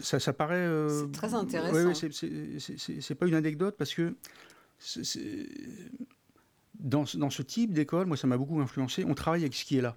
ça, 0.00 0.18
ça, 0.18 0.32
paraît. 0.32 0.56
Euh, 0.56 1.04
c'est 1.04 1.12
très 1.12 1.34
intéressant. 1.34 1.94
c'est 1.94 3.14
pas 3.14 3.26
une 3.26 3.34
anecdote 3.34 3.76
parce 3.78 3.94
que 3.94 4.16
dans, 6.74 7.04
dans 7.14 7.30
ce 7.30 7.42
type 7.42 7.72
d'école, 7.72 8.06
moi, 8.06 8.16
ça 8.16 8.26
m'a 8.26 8.36
beaucoup 8.36 8.60
influencé. 8.60 9.04
On 9.04 9.14
travaille 9.14 9.42
avec 9.42 9.54
ce 9.54 9.64
qui 9.64 9.78
est 9.78 9.82
là. 9.82 9.96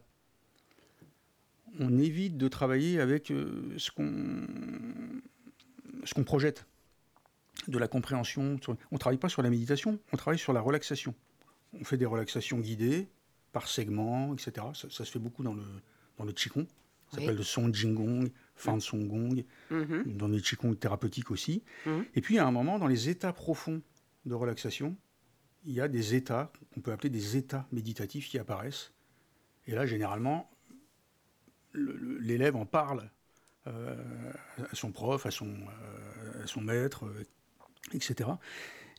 On 1.79 1.97
évite 1.97 2.37
de 2.37 2.47
travailler 2.47 2.99
avec 2.99 3.31
euh, 3.31 3.73
ce 3.77 3.91
qu'on 3.91 4.45
ce 6.03 6.13
qu'on 6.13 6.23
projette, 6.23 6.65
de 7.67 7.77
la 7.77 7.87
compréhension. 7.87 8.59
On 8.67 8.75
ne 8.91 8.97
travaille 8.97 9.17
pas 9.17 9.29
sur 9.29 9.41
la 9.41 9.49
méditation, 9.49 9.99
on 10.11 10.17
travaille 10.17 10.39
sur 10.39 10.53
la 10.53 10.61
relaxation. 10.61 11.13
On 11.73 11.83
fait 11.83 11.97
des 11.97 12.05
relaxations 12.05 12.59
guidées 12.59 13.07
par 13.51 13.67
segments, 13.67 14.33
etc. 14.33 14.67
Ça, 14.73 14.89
se 14.89 15.03
fait 15.11 15.19
beaucoup 15.19 15.43
dans 15.43 15.53
le, 15.53 15.63
dans 16.17 16.25
le 16.25 16.33
Qigong. 16.33 16.65
Ça 17.09 17.19
s'appelle 17.19 17.35
le 17.35 17.43
Song 17.43 17.73
Jingong, 17.73 18.31
Fan 18.55 18.79
Song 18.79 19.05
Gong, 19.07 19.43
mm-hmm. 19.69 20.15
dans 20.15 20.29
le 20.29 20.39
Qigong 20.39 20.75
thérapeutique 20.75 21.29
aussi. 21.29 21.63
Mm-hmm. 21.85 22.05
Et 22.15 22.21
puis, 22.21 22.39
à 22.39 22.47
un 22.47 22.51
moment, 22.51 22.79
dans 22.79 22.87
les 22.87 23.09
états 23.09 23.33
profonds 23.33 23.81
de 24.25 24.33
relaxation, 24.33 24.95
il 25.65 25.73
y 25.73 25.81
a 25.81 25.87
des 25.87 26.15
états 26.15 26.51
qu'on 26.73 26.79
peut 26.79 26.91
appeler 26.91 27.09
des 27.09 27.35
états 27.35 27.67
méditatifs 27.71 28.29
qui 28.29 28.39
apparaissent. 28.39 28.93
Et 29.67 29.73
là, 29.73 29.85
généralement, 29.85 30.49
l'élève 31.73 32.55
en 32.55 32.65
parle 32.65 33.09
euh, 33.67 33.95
à 34.71 34.75
son 34.75 34.91
prof, 34.91 35.25
à 35.25 35.31
son, 35.31 35.49
euh, 35.49 36.43
à 36.43 36.47
son 36.47 36.61
maître, 36.61 37.05
etc. 37.93 38.29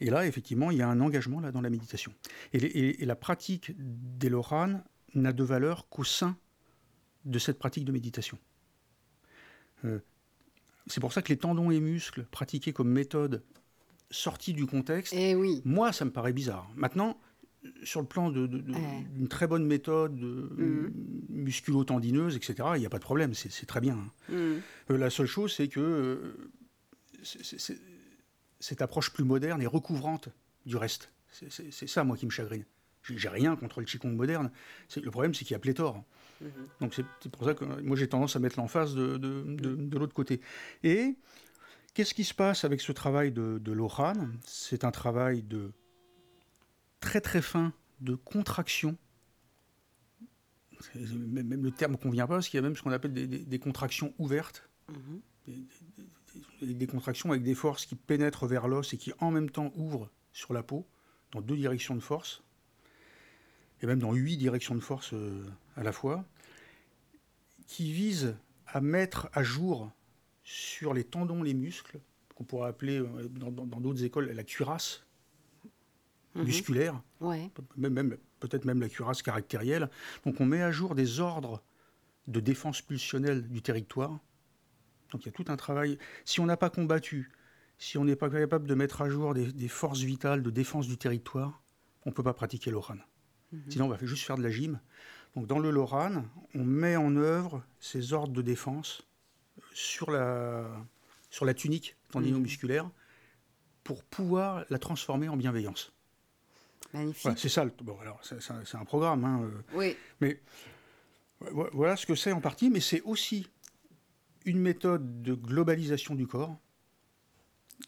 Et 0.00 0.10
là, 0.10 0.26
effectivement, 0.26 0.70
il 0.70 0.78
y 0.78 0.82
a 0.82 0.88
un 0.88 1.00
engagement 1.00 1.40
là, 1.40 1.52
dans 1.52 1.60
la 1.60 1.70
méditation. 1.70 2.12
Et, 2.52 3.04
la 3.04 3.16
pratique 3.16 3.72
des 3.78 4.28
Loran 4.28 4.80
n'a 5.14 5.32
de 5.32 5.44
valeur 5.44 5.88
qu'au 5.88 6.04
sein 6.04 6.36
de 7.24 7.38
cette 7.38 7.58
pratique 7.58 7.84
de 7.84 7.92
méditation. 7.92 8.38
c'est 10.86 11.00
pour 11.00 11.12
ça 11.12 11.22
que 11.22 11.28
les 11.28 11.36
tendons 11.36 11.70
et 11.70 11.80
muscles 11.80 12.24
pratiqués 12.30 12.72
comme 12.72 12.90
méthode 12.90 13.42
sortie 14.10 14.52
du 14.52 14.66
contexte, 14.66 15.14
eh 15.16 15.34
oui. 15.34 15.62
moi, 15.64 15.92
ça 15.92 16.04
me 16.04 16.10
paraît 16.10 16.32
bizarre. 16.32 16.68
Maintenant, 16.76 17.18
sur 17.82 18.00
le 18.00 18.06
plan 18.06 18.30
d'une 18.30 19.28
très 19.28 19.46
bonne 19.46 19.66
méthode 19.66 20.20
mm. 20.20 20.90
musculo-tendineuse, 21.30 22.36
etc., 22.36 22.70
il 22.76 22.80
n'y 22.80 22.86
a 22.86 22.90
pas 22.90 22.98
de 22.98 23.04
problème, 23.04 23.34
c'est 23.34 23.66
très 23.66 23.80
bien. 23.80 23.96
Mm. 24.28 24.32
Euh, 24.32 24.60
la 24.90 25.10
seule 25.10 25.26
chose, 25.26 25.54
c'est 25.54 25.68
que 25.68 25.80
euh, 25.80 26.50
cette 28.62 28.80
approche 28.80 29.12
plus 29.12 29.24
moderne 29.24 29.60
et 29.60 29.66
recouvrante 29.66 30.28
du 30.66 30.76
reste. 30.76 31.12
C'est 31.30 31.88
ça, 31.88 32.04
moi, 32.04 32.16
qui 32.16 32.26
me 32.26 32.30
chagrine. 32.30 32.64
J'ai 33.02 33.28
rien 33.28 33.56
contre 33.56 33.80
le 33.80 33.86
Qigong 33.86 34.14
moderne. 34.14 34.52
Le 34.94 35.10
problème, 35.10 35.34
c'est 35.34 35.44
qu'il 35.44 35.54
y 35.54 35.56
a 35.56 35.58
pléthore. 35.58 36.04
Mm-hmm. 36.40 36.46
Donc 36.80 36.94
c'est 36.94 37.30
pour 37.30 37.44
ça 37.44 37.54
que 37.54 37.64
moi, 37.64 37.96
j'ai 37.96 38.08
tendance 38.08 38.36
à 38.36 38.38
mettre 38.38 38.60
l'emphase 38.60 38.94
de, 38.94 39.16
de, 39.16 39.98
l'autre 39.98 40.14
côté. 40.14 40.40
Et 40.84 41.16
qu'est-ce 41.94 42.14
qui 42.14 42.22
se 42.22 42.34
passe 42.34 42.64
avec 42.64 42.80
ce 42.80 42.92
travail 42.92 43.32
de, 43.32 43.58
de 43.58 43.72
Lohan 43.72 44.14
C'est 44.44 44.84
un 44.84 44.92
travail 44.92 45.42
de 45.42 45.72
très 47.00 47.20
très 47.20 47.42
fin 47.42 47.72
de 48.00 48.14
contraction. 48.14 48.96
Même 50.94 51.64
le 51.64 51.72
terme 51.72 51.92
ne 51.92 51.96
convient 51.96 52.28
pas, 52.28 52.34
parce 52.34 52.48
qu'il 52.48 52.58
y 52.58 52.60
a 52.60 52.62
même 52.62 52.76
ce 52.76 52.82
qu'on 52.82 52.92
appelle 52.92 53.12
des, 53.12 53.58
contractions 53.58 54.14
ouvertes. 54.18 54.68
Mhm. 54.88 55.20
Des, 55.46 55.66
contractions 56.86 57.30
avec 57.30 57.42
des 57.42 57.54
forces 57.54 57.86
qui 57.86 57.94
pénètrent 57.94 58.46
vers 58.46 58.68
l'os 58.68 58.92
et 58.92 58.98
qui 58.98 59.12
en 59.20 59.30
même 59.30 59.50
temps 59.50 59.72
ouvrent 59.76 60.10
sur 60.32 60.52
la 60.52 60.62
peau, 60.62 60.86
dans 61.32 61.40
deux 61.40 61.56
directions 61.56 61.94
de 61.94 62.00
force, 62.00 62.42
et 63.80 63.86
même 63.86 63.98
dans 63.98 64.12
huit 64.12 64.36
directions 64.36 64.74
de 64.74 64.80
force 64.80 65.12
euh, 65.12 65.44
à 65.76 65.82
la 65.82 65.92
fois, 65.92 66.24
qui 67.66 67.92
visent 67.92 68.36
à 68.66 68.80
mettre 68.80 69.28
à 69.32 69.42
jour 69.42 69.90
sur 70.44 70.94
les 70.94 71.04
tendons, 71.04 71.42
les 71.42 71.54
muscles, 71.54 72.00
qu'on 72.34 72.44
pourrait 72.44 72.68
appeler 72.68 72.98
euh, 72.98 73.28
dans 73.28 73.80
d'autres 73.80 74.04
écoles 74.04 74.30
la 74.30 74.44
cuirasse, 74.44 75.04
Mhm. 76.34 76.44
musculaire, 76.44 77.02
même, 77.76 78.16
peut-être 78.40 78.64
même 78.64 78.80
la 78.80 78.88
cuirasse 78.88 79.22
caractérielle. 79.22 79.90
Donc 80.24 80.40
on 80.40 80.46
met 80.46 80.62
à 80.62 80.72
jour 80.72 80.94
des 80.94 81.20
ordres 81.20 81.62
de 82.26 82.40
défense 82.40 82.80
pulsionnelle 82.80 83.48
du 83.48 83.62
territoire. 83.62 84.18
Donc 85.12 85.22
il 85.22 85.26
y 85.26 85.28
a 85.28 85.32
tout 85.32 85.44
un 85.48 85.56
travail. 85.56 85.98
Si 86.24 86.40
on 86.40 86.46
n'a 86.46 86.56
pas 86.56 86.70
combattu, 86.70 87.30
si 87.78 87.98
on 87.98 88.04
n'est 88.04 88.16
pas 88.16 88.30
capable 88.30 88.66
de 88.66 88.74
mettre 88.74 89.02
à 89.02 89.08
jour 89.08 89.34
des, 89.34 89.68
forces 89.68 90.00
vitales 90.00 90.42
de 90.42 90.50
défense 90.50 90.86
du 90.86 90.96
territoire, 90.96 91.62
on 92.04 92.10
ne 92.10 92.14
peut 92.14 92.22
pas 92.22 92.34
pratiquer 92.34 92.70
l'oran. 92.70 92.96
Mhm. 93.52 93.62
Sinon, 93.68 93.84
on 93.86 93.88
va 93.88 93.98
juste 94.00 94.24
faire 94.24 94.36
de 94.36 94.42
la 94.42 94.50
gym. 94.50 94.80
Donc 95.36 95.46
dans 95.46 95.58
le 95.58 95.70
Loran, 95.70 96.24
on 96.54 96.64
met 96.64 96.96
en 96.96 97.16
œuvre 97.16 97.62
ces 97.80 98.12
ordres 98.12 98.32
de 98.32 98.42
défense 98.42 99.02
sur 99.72 100.10
la, 100.10 100.66
sur 101.30 101.44
la 101.44 101.54
tunique 101.54 101.96
tendino-musculaire 102.10 102.84
mhm. 102.84 102.90
pour 103.84 104.04
pouvoir 104.04 104.64
la 104.68 104.78
transformer 104.78 105.28
en 105.28 105.36
bienveillance. 105.36 105.92
Magnifique. 106.92 107.38
c'est 107.38 107.48
ça, 107.48 107.64
bon, 107.82 107.98
alors, 108.00 108.20
c'est, 108.22 108.74
un 108.74 108.84
programme. 108.84 109.24
Hein, 109.24 109.42
euh. 109.44 109.62
oui. 109.74 109.96
Mais 110.20 110.40
voilà 111.40 111.96
ce 111.96 112.06
que 112.06 112.14
c'est 112.14 112.32
en 112.32 112.40
partie, 112.40 112.70
mais 112.70 112.80
c'est 112.80 113.00
aussi 113.02 113.48
une 114.44 114.58
méthode 114.58 115.22
de 115.22 115.34
globalisation 115.34 116.14
du 116.14 116.26
corps 116.26 116.56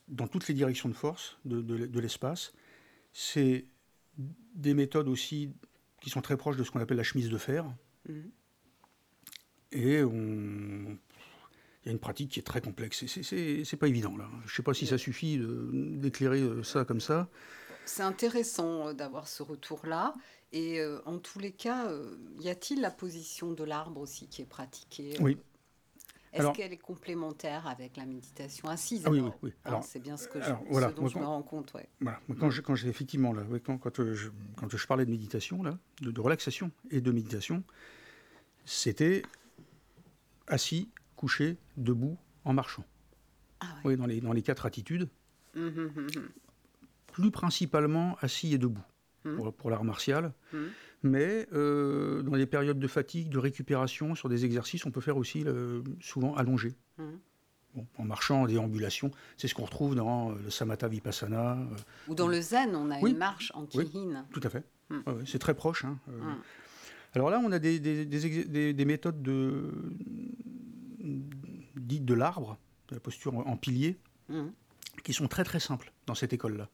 dans 0.09 0.27
toutes 0.27 0.49
les 0.49 0.55
directions 0.55 0.89
de 0.89 0.95
force 0.95 1.39
de, 1.45 1.61
de, 1.61 2.01
l'espace. 2.01 2.53
C'est 3.13 3.67
des 4.55 4.75
méthodes 4.75 5.09
aussi 5.09 5.53
qui 6.01 6.11
sont 6.11 6.21
très 6.21 6.37
proches 6.37 6.57
de 6.57 6.65
ce 6.65 6.71
qu'on 6.71 6.81
appelle 6.81 6.97
la 6.97 7.05
chemise 7.05 7.31
de 7.31 7.39
fer. 7.39 7.65
Mhm. 8.09 8.31
Et 9.73 10.05
on, 10.05 10.99
il 11.85 11.87
y 11.87 11.89
a 11.89 11.93
une 11.93 11.99
pratique 11.99 12.31
qui 12.31 12.41
est 12.41 12.45
très 12.45 12.61
complexe. 12.61 13.05
C'est 13.07 13.77
pas 13.77 13.89
évident, 13.89 14.17
là. 14.17 14.29
Je 14.47 14.53
ne 14.53 14.57
sais 14.57 14.63
pas 14.63 14.75
si 14.75 14.87
ça 14.87 14.99
suffit 14.99 15.41
d'éclairer 15.73 16.41
euh, 16.41 16.63
ça 16.63 16.85
comme 16.85 17.01
ça. 17.01 17.29
C'est 17.85 18.03
intéressant 18.03 18.89
euh, 18.89 18.93
d'avoir 18.93 19.29
ce 19.29 19.43
retour-là. 19.43 20.15
Et 20.53 20.81
euh, 20.81 21.01
en 21.05 21.19
tous 21.19 21.39
les 21.39 21.53
cas, 21.53 21.89
euh, 21.89 22.17
y 22.41 22.49
a-t-il 22.49 22.81
la 22.81 22.91
position 22.91 23.53
de 23.53 23.65
l'arbre 23.65 24.01
aussi 24.01 24.29
qui 24.29 24.43
est 24.43 24.47
pratiquée 24.47 25.17
Oui. 25.21 25.37
Est-ce 26.35 26.53
qu'elle 26.53 26.73
est 26.73 26.79
complémentaire 26.79 27.67
avec 27.67 27.97
la 27.97 28.05
méditation 28.05 28.69
assise 28.69 29.03
ah 29.07 29.11
Oui, 29.11 29.23
oui, 29.43 29.53
c'est 29.83 30.01
bien 30.01 30.17
ce, 30.17 30.29
que 30.29 30.41
je, 30.41 30.51
voilà, 30.69 30.91
dont 30.91 31.07
je 31.07 31.19
me 31.19 31.25
rends 31.25 31.43
compte. 31.43 31.73
Voilà. 32.01 32.21
quand, 32.39 32.51
je, 32.51 32.61
quand 32.61 32.75
j'ai 32.75 32.89
effectivement, 32.89 33.33
là, 33.33 33.43
quand, 33.65 33.79
quand, 33.79 34.03
je, 34.13 34.31
quand 34.57 34.69
je 34.69 34.87
parlais 34.87 35.07
de 35.07 35.11
méditation, 35.11 35.63
là, 35.63 35.79
de, 36.01 36.21
relaxation 36.21 36.71
et 36.91 37.01
de 37.01 37.11
méditation, 37.13 37.63
c'était 38.65 39.23
assis, 40.49 40.91
couché, 41.17 41.57
debout, 41.77 42.19
en 42.45 42.53
marchant. 42.53 42.85
Ah 43.61 43.67
oui, 43.85 43.97
dans 43.97 44.07
les, 44.07 44.21
dans 44.21 44.33
les 44.33 44.43
quatre 44.43 44.67
attitudes. 44.67 45.09
Hum, 45.57 45.73
hum, 45.77 45.93
hum, 45.97 46.29
plus 47.15 47.31
principalement 47.31 48.17
assis 48.21 48.53
et 48.55 48.59
debout 48.59 48.83
mmh. 49.25 49.53
pour, 49.53 49.71
l'art 49.71 49.85
martial. 49.85 50.33
Mmh. 51.05 51.09
Mais 51.11 51.47
euh, 51.53 52.23
dans 52.23 52.35
les 52.35 52.47
périodes 52.47 52.79
de 52.79 52.89
fatigue, 52.89 53.29
de 53.29 53.39
récupération, 53.39 54.15
sur 54.15 54.29
des 54.29 54.45
exercices, 54.45 54.85
on 54.87 54.91
peut 54.91 55.01
faire 55.01 55.17
aussi 55.17 55.45
souvent 56.01 56.35
allongé. 56.35 56.75
Mmh. 56.99 57.81
en 57.99 58.05
marchant, 58.05 58.43
en 58.43 58.47
déambulation, 58.47 59.11
c'est 59.37 59.49
ce 59.49 59.55
qu'on 59.55 59.65
retrouve 59.65 59.95
dans 59.95 60.31
euh, 60.31 60.35
le 60.45 60.51
Samatha 60.51 60.89
Vipassana. 60.89 61.59
Euh, 61.59 61.77
Ou 62.09 62.15
dans 62.15 62.29
le 62.29 62.41
Zen, 62.41 62.75
on 62.75 62.91
a 62.91 62.99
une 62.99 63.17
marche 63.17 63.53
en 63.55 63.67
Kihin. 63.67 64.27
tout 64.33 64.41
à 64.43 64.49
fait. 64.49 64.65
c'est 65.27 65.39
très 65.39 65.55
proche. 65.55 65.85
Hein, 65.85 65.99
alors 67.15 67.31
là, 67.31 67.41
on 67.45 67.53
a 67.53 67.59
des, 67.61 67.79
des, 67.79 68.85
méthodes 68.85 69.23
de, 69.23 69.71
dites 71.77 72.05
de 72.05 72.15
l'arbre, 72.15 72.59
de 72.89 72.95
la 72.97 73.01
posture 73.01 73.37
en 73.47 73.57
pilier, 73.57 73.99
qui 75.05 75.13
sont 75.13 75.29
très 75.29 75.45
très 75.45 75.61
simples 75.61 75.93
dans 76.07 76.15
cette 76.15 76.33
école-là. 76.33 76.69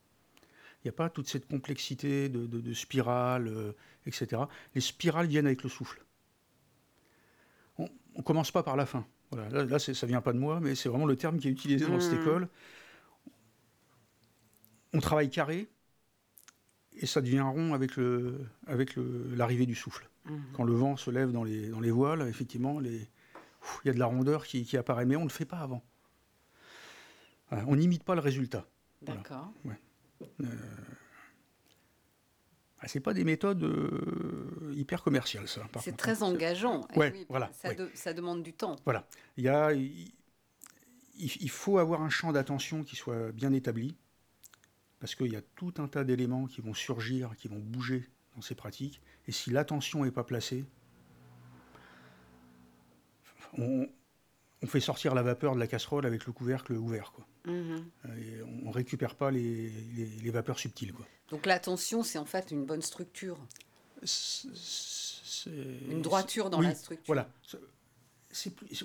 Il 0.83 0.87
n'y 0.87 0.91
a 0.91 0.93
pas 0.93 1.11
toute 1.11 1.29
cette 1.29 1.47
complexité 1.47 2.31
de, 2.31 2.47
de, 2.47 2.75
spirales, 2.75 3.49
euh, 3.49 3.73
etc. 4.07 4.43
Les 4.75 4.81
spirales 4.81 5.27
viennent 5.27 5.47
avec 5.47 5.63
le 5.63 5.69
souffle. 5.69 6.03
On 7.79 7.89
ne 8.17 8.23
commence 8.23 8.51
pas 8.51 8.63
par 8.63 8.77
la 8.77 8.87
fin. 8.87 9.07
Voilà, 9.31 9.65
là, 9.65 9.79
ça 9.79 9.93
ne 9.93 10.07
vient 10.07 10.21
pas 10.21 10.33
de 10.33 10.39
moi, 10.39 10.59
mais 10.61 10.75
c'est 10.75 10.89
vraiment 10.89 11.07
le 11.07 11.17
terme 11.17 11.39
qui 11.39 11.49
est 11.49 11.51
utilisé 11.51 11.87
dans 11.87 12.01
cette 12.01 12.19
mmh. 12.19 12.23
école. 12.23 12.49
On 14.93 15.01
travaille 15.01 15.31
carré, 15.31 15.69
et 16.97 17.07
ça 17.07 17.21
devient 17.21 17.41
rond 17.41 17.73
avec, 17.73 17.97
le, 17.97 18.41
avec 18.67 18.95
l'arrivée 18.97 19.67
du 19.67 19.77
souffle. 19.77 20.11
Mmh. 20.25 20.37
Quand 20.55 20.65
le 20.65 20.73
vent 20.73 20.97
se 20.97 21.11
lève 21.11 21.31
dans 21.31 21.45
les, 21.45 21.69
dans 21.69 21.81
les 21.81 21.93
voiles, 21.93 22.27
effectivement, 22.29 22.81
il 22.81 23.07
y 23.85 23.91
a 23.91 23.93
de 23.93 23.99
la 23.99 24.07
rondeur 24.07 24.45
qui, 24.45 24.65
qui, 24.65 24.77
apparaît, 24.77 25.05
mais 25.07 25.15
on 25.17 25.21
ne 25.21 25.27
le 25.27 25.31
fait 25.31 25.45
pas 25.45 25.59
avant. 25.59 25.85
on 27.53 27.77
n'imite 27.77 28.03
pas 28.03 28.15
le 28.15 28.21
résultat. 28.21 28.67
D'accord. 29.03 29.53
Euh, 30.23 30.47
ah, 32.81 32.89
c'est 32.89 33.01
pas 33.01 33.13
des 33.13 33.25
méthodes 33.25 33.63
euh, 33.63 34.73
hyper 34.75 35.03
commerciales, 35.03 35.49
ça. 35.49 35.69
C'est 35.81 35.97
très 35.97 36.23
engageant. 36.23 36.87
Eh 36.95 36.99
ouais, 36.99 37.27
voilà, 37.29 37.51
ça, 37.95 38.15
demande 38.15 38.43
du 38.43 38.55
temps. 38.55 38.77
Voilà. 38.85 39.07
Il, 39.37 39.45
y 39.45 39.49
a, 39.49 39.73
il, 39.73 41.51
faut 41.51 41.79
avoir 41.79 42.01
un 42.03 42.09
champ 42.09 42.33
d'attention 42.33 42.83
qui 42.83 42.97
soit 42.97 43.33
bien 43.33 43.53
établi, 43.53 43.97
parce 44.99 45.15
qu'il 45.15 45.31
y 45.31 45.37
a 45.37 45.43
tout 45.57 45.75
un 45.77 45.89
tas 45.89 46.05
d'éléments 46.05 46.47
qui 46.47 46.63
vont 46.63 46.75
surgir, 46.75 47.35
qui 47.37 47.49
vont 47.49 47.59
bouger 47.59 48.09
dans 48.35 48.43
ces 48.43 48.55
pratiques. 48.55 49.03
Et 49.27 49.33
si 49.33 49.51
l'attention 49.51 50.05
n'est 50.05 50.11
pas 50.11 50.25
placée, 50.25 50.65
on, 53.59 53.89
on 54.63 54.67
fait 54.67 54.81
sortir 54.81 55.15
la 55.15 55.23
vapeur 55.23 55.55
de 55.55 55.61
la 55.61 55.67
casserole 55.67 56.07
avec 56.07 56.27
le 56.27 56.33
couvercle 56.33 56.73
ouvert. 56.75 57.13
Quoi. 57.13 57.27
Mmh 57.47 57.77
et 58.19 58.43
on 58.43 58.69
ne 58.69 58.73
récupère 58.73 59.15
pas 59.15 59.31
les, 59.31 59.71
les, 59.71 60.31
vapeurs 60.31 60.59
subtiles. 60.59 60.93
Quoi. 60.93 61.07
Donc 61.31 61.47
la 61.47 61.59
tension, 61.59 62.03
c'est 62.03 62.19
en 62.19 62.25
fait 62.25 62.51
une 62.51 62.67
bonne 62.67 62.83
structure. 62.83 63.39
une 65.47 66.03
droiture 66.03 66.51
dans 66.51 66.61
la 66.61 66.75
structure. 66.75 67.07
Voilà. 67.07 67.29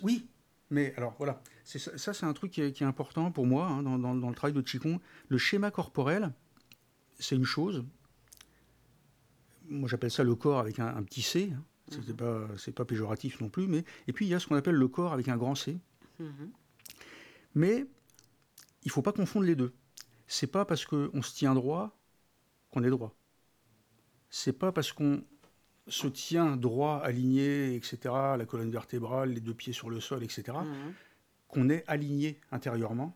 oui, 0.02 0.26
mais 0.70 0.94
alors 0.96 1.16
voilà. 1.18 1.42
Ça, 1.66 1.98
ça 1.98 2.14
c'est 2.14 2.26
un 2.26 2.34
truc 2.34 2.52
qui 2.52 2.62
est, 2.62 2.82
important 2.84 3.32
pour 3.32 3.46
moi 3.46 3.68
hein, 3.68 3.84
dans, 3.84 3.98
dans, 3.98 4.30
le 4.30 4.36
travail 4.36 4.54
de 4.54 4.62
Qigong. 4.62 5.00
Le 5.28 5.38
schéma 5.38 5.72
corporel, 5.72 6.32
c'est 7.20 7.36
une 7.36 7.46
chose. 7.46 7.84
Moi, 9.68 9.90
j'appelle 9.90 10.12
ça 10.12 10.24
le 10.24 10.36
corps 10.36 10.60
avec 10.60 10.80
un, 10.80 11.04
petit 11.04 11.22
C. 11.24 11.52
Hein. 11.54 11.64
Ce 11.90 11.98
n'est 11.98 12.14
mhm. 12.14 12.74
pas, 12.74 12.86
péjoratif 12.86 13.40
non 13.42 13.50
plus. 13.50 13.68
Mais... 13.68 13.84
Et 14.08 14.14
puis, 14.14 14.26
il 14.26 14.30
y 14.30 14.34
a 14.34 14.40
ce 14.40 14.48
qu'on 14.48 14.56
appelle 14.56 14.76
le 14.76 14.88
corps 14.88 15.14
avec 15.14 15.28
un 15.28 15.38
grand 15.38 15.56
C. 15.56 15.78
Mhm. 16.20 16.52
Mais 17.54 17.86
il 18.84 18.88
ne 18.88 18.92
faut 18.92 19.02
pas 19.02 19.14
confondre 19.14 19.46
les 19.46 19.56
deux. 19.56 19.74
C'est 20.28 20.48
pas 20.48 20.66
parce 20.66 20.86
qu'on 20.86 21.22
se 21.22 21.36
tient 21.36 21.54
droit 21.54 21.98
qu'on 22.72 22.84
est 22.84 22.90
droit. 22.90 23.16
C'est 24.30 24.54
pas 24.54 24.72
parce 24.72 24.92
qu'on 24.92 25.24
se 25.88 26.08
tient 26.08 26.58
droit, 26.58 26.98
aligné, 26.98 27.76
etc., 27.76 27.98
la 28.38 28.46
colonne 28.46 28.72
vertébrale, 28.72 29.32
les 29.32 29.40
deux 29.40 29.54
pieds 29.54 29.74
sur 29.74 29.90
le 29.90 30.00
sol, 30.00 30.24
etc., 30.24 30.58
mhm. 30.58 30.94
qu'on 31.48 31.70
est 31.70 31.84
aligné 31.88 32.42
intérieurement 32.52 33.16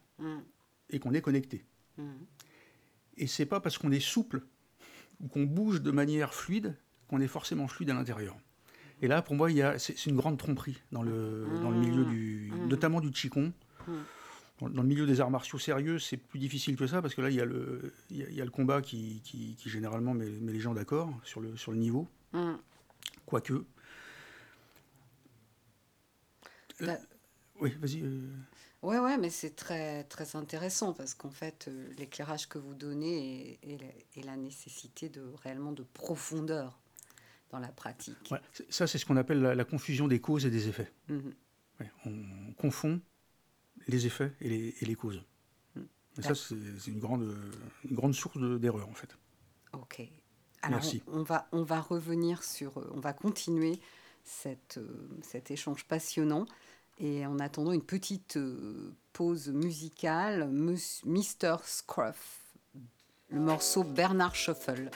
et 0.90 1.00
qu'on 1.00 1.14
est 1.14 1.22
connecté. 1.22 1.66
Et 3.18 3.28
c'est 3.28 3.46
pas 3.46 3.60
parce 3.60 3.78
qu'on 3.78 3.92
est 3.92 4.00
souple 4.00 4.44
ou 5.20 5.28
qu'on 5.28 5.44
bouge 5.44 5.82
de 5.82 5.92
manière 5.92 6.34
fluide 6.34 6.78
qu'on 7.10 7.20
est 7.20 7.28
forcément 7.28 7.68
fluide 7.68 7.90
à 7.90 7.94
l'intérieur. 7.94 8.38
Et 9.02 9.08
là, 9.08 9.22
pour 9.22 9.36
moi, 9.36 9.50
c'est 9.78 10.06
une 10.06 10.16
grande 10.16 10.38
tromperie 10.38 10.82
dans 10.92 11.02
le, 11.02 11.48
dans 11.62 11.72
le 11.72 11.78
milieu 11.78 12.06
du, 12.06 12.52
mmh. 12.54 12.68
notamment 12.68 13.00
du 13.00 13.12
Qigong. 13.12 13.52
Mmh. 13.88 13.94
Dans, 14.60 14.82
le 14.82 14.88
milieu 14.88 15.06
des 15.06 15.22
arts 15.22 15.32
martiaux 15.32 15.58
sérieux, 15.58 16.00
c'est 16.00 16.18
plus 16.18 16.38
difficile 16.38 16.76
que 16.76 16.86
ça 16.86 17.02
parce 17.02 17.16
que 17.16 17.22
là, 17.22 17.30
il 17.30 17.36
y 17.38 17.42
a 17.42 17.46
le, 17.46 17.94
il 18.10 18.18
y 18.18 18.42
a, 18.42 18.46
le 18.46 18.52
combat 18.52 18.82
qui, 18.82 19.22
qui, 19.24 19.56
généralement 19.66 20.14
met, 20.14 20.26
les 20.28 20.60
gens 20.60 20.74
d'accord 20.74 21.10
sur 21.24 21.40
le, 21.40 21.56
sur 21.56 21.72
le 21.72 21.78
niveau. 21.78 22.08
Mmh. 22.34 22.56
Quoique. 23.26 23.64
Bah 26.82 26.98
oui, 27.62 27.74
vas-y. 27.80 28.02
Euh... 28.02 28.28
Ouais, 28.82 29.18
mais 29.18 29.30
c'est 29.30 29.56
très, 29.56 30.06
très 30.06 30.36
intéressant 30.36 30.94
parce 30.94 31.14
qu'en 31.14 31.32
fait, 31.32 31.68
euh, 31.68 31.90
l'éclairage 31.98 32.48
que 32.48 32.58
vous 32.58 32.74
donnez 32.74 33.60
est, 33.62 34.24
la, 34.24 34.38
nécessité 34.38 35.10
de 35.10 35.22
réellement 35.44 35.74
de 35.74 35.84
profondeur 35.84 36.80
dans 37.50 37.60
la 37.60 37.70
pratique. 37.70 38.34
ça, 38.70 38.88
c'est 38.88 38.98
ce 38.98 39.06
qu'on 39.06 39.18
appelle 39.18 39.42
la, 39.42 39.66
confusion 39.66 40.08
des 40.08 40.20
causes 40.22 40.46
et 40.46 40.52
des 40.52 40.68
effets. 40.68 40.92
Mhm. 41.08 41.34
on 42.06 42.54
confond 42.54 43.02
les 43.88 44.06
effets 44.06 44.34
et 44.42 44.50
les, 44.50 44.76
et 44.82 44.86
les 44.86 44.96
causes. 44.96 45.24
Mhm. 45.76 45.88
Et 46.18 46.22
ça, 46.22 46.36
c'est 46.36 46.56
une 46.88 47.00
grande, 47.00 47.36
une 47.90 47.96
grande 47.96 48.14
source 48.14 48.38
d'erreur, 48.60 48.88
en 48.88 48.94
fait. 48.94 49.18
Ok. 49.74 50.02
Alors, 50.62 50.80
Merci. 50.80 51.02
On, 51.08 51.24
va, 51.24 51.48
on 51.52 51.64
va 51.64 51.80
revenir 51.80 52.44
sur, 52.44 52.78
on 52.94 53.00
va 53.00 53.14
continuer 53.14 53.80
cette, 54.24 54.78
euh, 54.78 55.20
cet 55.22 55.52
échange 55.52 55.86
passionnant. 55.86 56.46
Et 56.98 57.26
en 57.26 57.40
attendant 57.40 57.72
une 57.72 57.86
petite 57.86 58.36
euh, 58.36 58.94
pause 59.14 59.48
musicale, 59.50 60.50
Mr. 60.50 61.58
Scruff, 61.64 62.42
le 63.30 63.40
morceau 63.40 63.84
Bernard 63.84 64.36
Shuffle. 64.36 64.92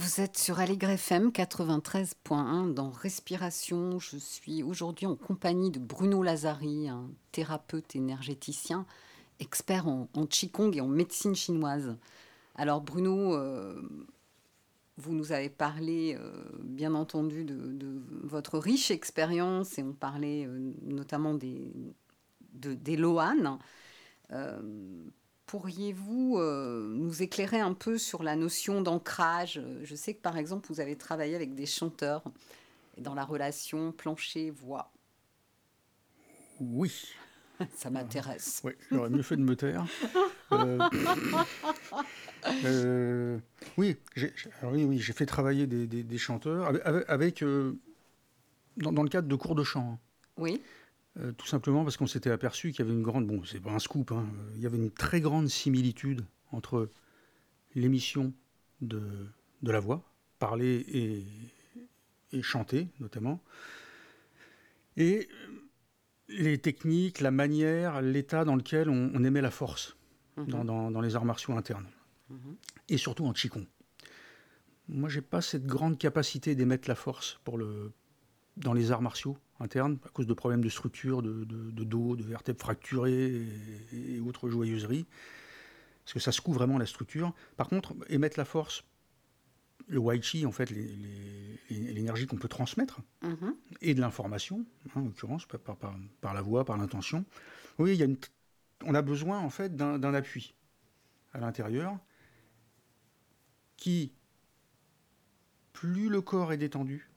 Vous 0.00 0.20
êtes 0.20 0.38
sur 0.38 0.60
Allegre 0.60 0.90
FM 0.90 1.30
93.1 1.30 2.72
dans 2.72 2.88
Respiration. 2.88 3.98
Je 3.98 4.16
suis 4.16 4.62
aujourd'hui 4.62 5.06
en 5.06 5.16
compagnie 5.16 5.72
de 5.72 5.80
Bruno 5.80 6.22
Lazari, 6.22 6.88
un 6.88 7.10
thérapeute 7.32 7.96
énergéticien, 7.96 8.86
expert 9.40 9.88
en, 9.88 10.06
Qigong 10.30 10.70
et 10.76 10.80
en 10.80 10.86
médecine 10.86 11.34
chinoise. 11.34 11.96
Alors 12.54 12.80
Bruno, 12.80 13.34
euh, 13.34 13.82
vous 14.98 15.14
nous 15.14 15.32
avez 15.32 15.48
parlé, 15.48 16.16
euh, 16.16 16.30
bien 16.62 16.94
entendu, 16.94 17.42
de, 17.42 18.00
votre 18.22 18.56
riche 18.60 18.92
expérience 18.92 19.80
et 19.80 19.82
on 19.82 19.94
parlait 19.94 20.46
euh, 20.46 20.74
notamment 20.84 21.34
des, 21.34 21.72
de, 22.52 22.72
des. 22.74 22.96
Pourriez-vous 25.48 26.36
euh, 26.36 26.92
nous 26.94 27.22
éclairer 27.22 27.58
un 27.58 27.72
peu 27.72 27.96
sur 27.96 28.22
la 28.22 28.36
notion 28.36 28.82
d'ancrage? 28.82 29.62
Je 29.82 29.94
sais 29.94 30.12
que 30.12 30.20
par 30.20 30.36
exemple, 30.36 30.66
vous 30.68 30.78
avez 30.78 30.94
travaillé 30.94 31.34
avec 31.34 31.54
des 31.54 31.64
chanteurs 31.64 32.22
dans 32.98 33.14
la 33.14 33.24
relation 33.24 33.90
plancher-voix. 33.92 34.92
Oui. 36.60 36.92
Ça 37.74 37.88
m'intéresse. 37.88 38.60
oui, 38.62 38.72
j'aurais 38.92 39.08
mieux 39.08 39.22
fait 39.22 39.36
de 39.36 39.42
me 39.42 39.56
taire. 39.56 39.86
Euh, 40.50 40.78
euh, 42.64 43.38
oui, 43.76 43.98
j'ai, 44.16 44.32
oui, 44.62 44.84
oui, 44.84 44.98
j'ai 44.98 45.12
fait 45.12 45.26
travailler 45.26 45.66
des, 45.66 46.18
chanteurs 46.18 46.72
avec, 47.06 47.44
dans, 48.78 48.92
dans, 48.92 49.02
le 49.02 49.10
cadre 49.10 49.28
de 49.28 49.34
cours 49.34 49.54
de 49.54 49.62
chant. 49.62 49.98
Oui. 50.38 50.62
Euh, 51.20 51.32
tout 51.32 51.46
simplement 51.46 51.84
parce 51.84 51.96
qu'on 51.96 52.06
s'était 52.06 52.30
aperçu 52.30 52.70
qu'il 52.70 52.84
y 52.84 52.88
avait 52.88 52.96
une 52.96 53.02
grande, 53.02 53.26
bon, 53.26 53.42
c'est 53.44 53.60
pas 53.60 53.72
un 53.72 53.78
scoop, 53.78 54.12
hein, 54.12 54.26
il 54.54 54.60
y 54.60 54.66
avait 54.66 54.76
une 54.76 54.90
très 54.90 55.20
grande 55.20 55.48
similitude 55.48 56.24
entre 56.52 56.90
l'émission 57.74 58.32
de, 58.80 59.02
de 59.62 59.72
la 59.72 59.80
voix, 59.80 60.04
parler 60.38 60.84
et, 60.88 61.24
et 62.36 62.42
chanter 62.42 62.88
notamment, 63.00 63.42
et 64.96 65.28
les 66.28 66.58
techniques, 66.58 67.20
la 67.20 67.30
manière, 67.30 68.00
l'état 68.02 68.44
dans 68.44 68.56
lequel 68.56 68.88
on, 68.88 69.24
aimait 69.24 69.40
la 69.40 69.50
force 69.50 69.96
mhm. 70.36 70.46
dans, 70.46 70.90
dans, 70.90 71.00
les 71.00 71.16
arts 71.16 71.24
martiaux 71.24 71.54
internes, 71.54 71.88
mhm. 72.28 72.56
et 72.88 72.96
surtout 72.96 73.26
en 73.26 73.32
Qigong. 73.32 73.66
Moi, 74.88 75.08
j'ai 75.08 75.20
pas 75.20 75.40
cette 75.40 75.66
grande 75.66 75.98
capacité 75.98 76.54
d'émettre 76.54 76.88
la 76.88 76.94
force 76.94 77.40
pour 77.44 77.58
le, 77.58 77.92
dans 78.56 78.72
les 78.72 78.90
arts 78.90 79.02
martiaux 79.02 79.36
internes, 79.60 79.98
à 80.04 80.08
cause 80.08 80.26
de 80.26 80.34
problèmes 80.34 80.62
de 80.62 80.68
structure, 80.68 81.22
de, 81.22 81.44
dos, 81.44 82.16
de 82.16 82.22
vertèbres 82.22 82.60
fracturées 82.60 83.42
et, 83.92 84.20
autres 84.20 84.48
joyeuseries. 84.48 85.06
Parce 86.04 86.14
que 86.14 86.20
ça 86.20 86.32
secoue 86.32 86.52
vraiment 86.52 86.78
la 86.78 86.86
structure. 86.86 87.34
Par 87.56 87.68
contre, 87.68 87.94
émettre 88.08 88.38
la 88.38 88.44
force, 88.44 88.84
le 89.88 89.98
Wai 89.98 90.20
Chi, 90.22 90.46
en 90.46 90.52
fait, 90.52 90.72
l'énergie 91.70 92.26
qu'on 92.26 92.36
peut 92.36 92.48
transmettre, 92.48 93.00
mm-hmm. 93.22 93.54
et 93.82 93.94
de 93.94 94.00
l'information, 94.00 94.64
hein, 94.88 95.00
en 95.00 95.04
l'occurrence, 95.04 95.46
par, 96.20 96.34
la 96.34 96.42
voix, 96.42 96.64
par 96.64 96.76
l'intention. 96.76 97.24
Oui, 97.78 97.94
il 97.94 97.98
y 97.98 98.02
a 98.02 98.06
on 98.84 98.94
a 98.94 99.02
besoin, 99.02 99.38
en 99.38 99.50
fait, 99.50 99.74
d'un 99.74 100.14
appui 100.14 100.54
à 101.32 101.40
l'intérieur 101.40 101.98
qui, 103.76 104.12
plus 105.72 106.08
le 106.08 106.20
corps 106.20 106.52
est 106.52 106.58
détendu, 106.58 107.10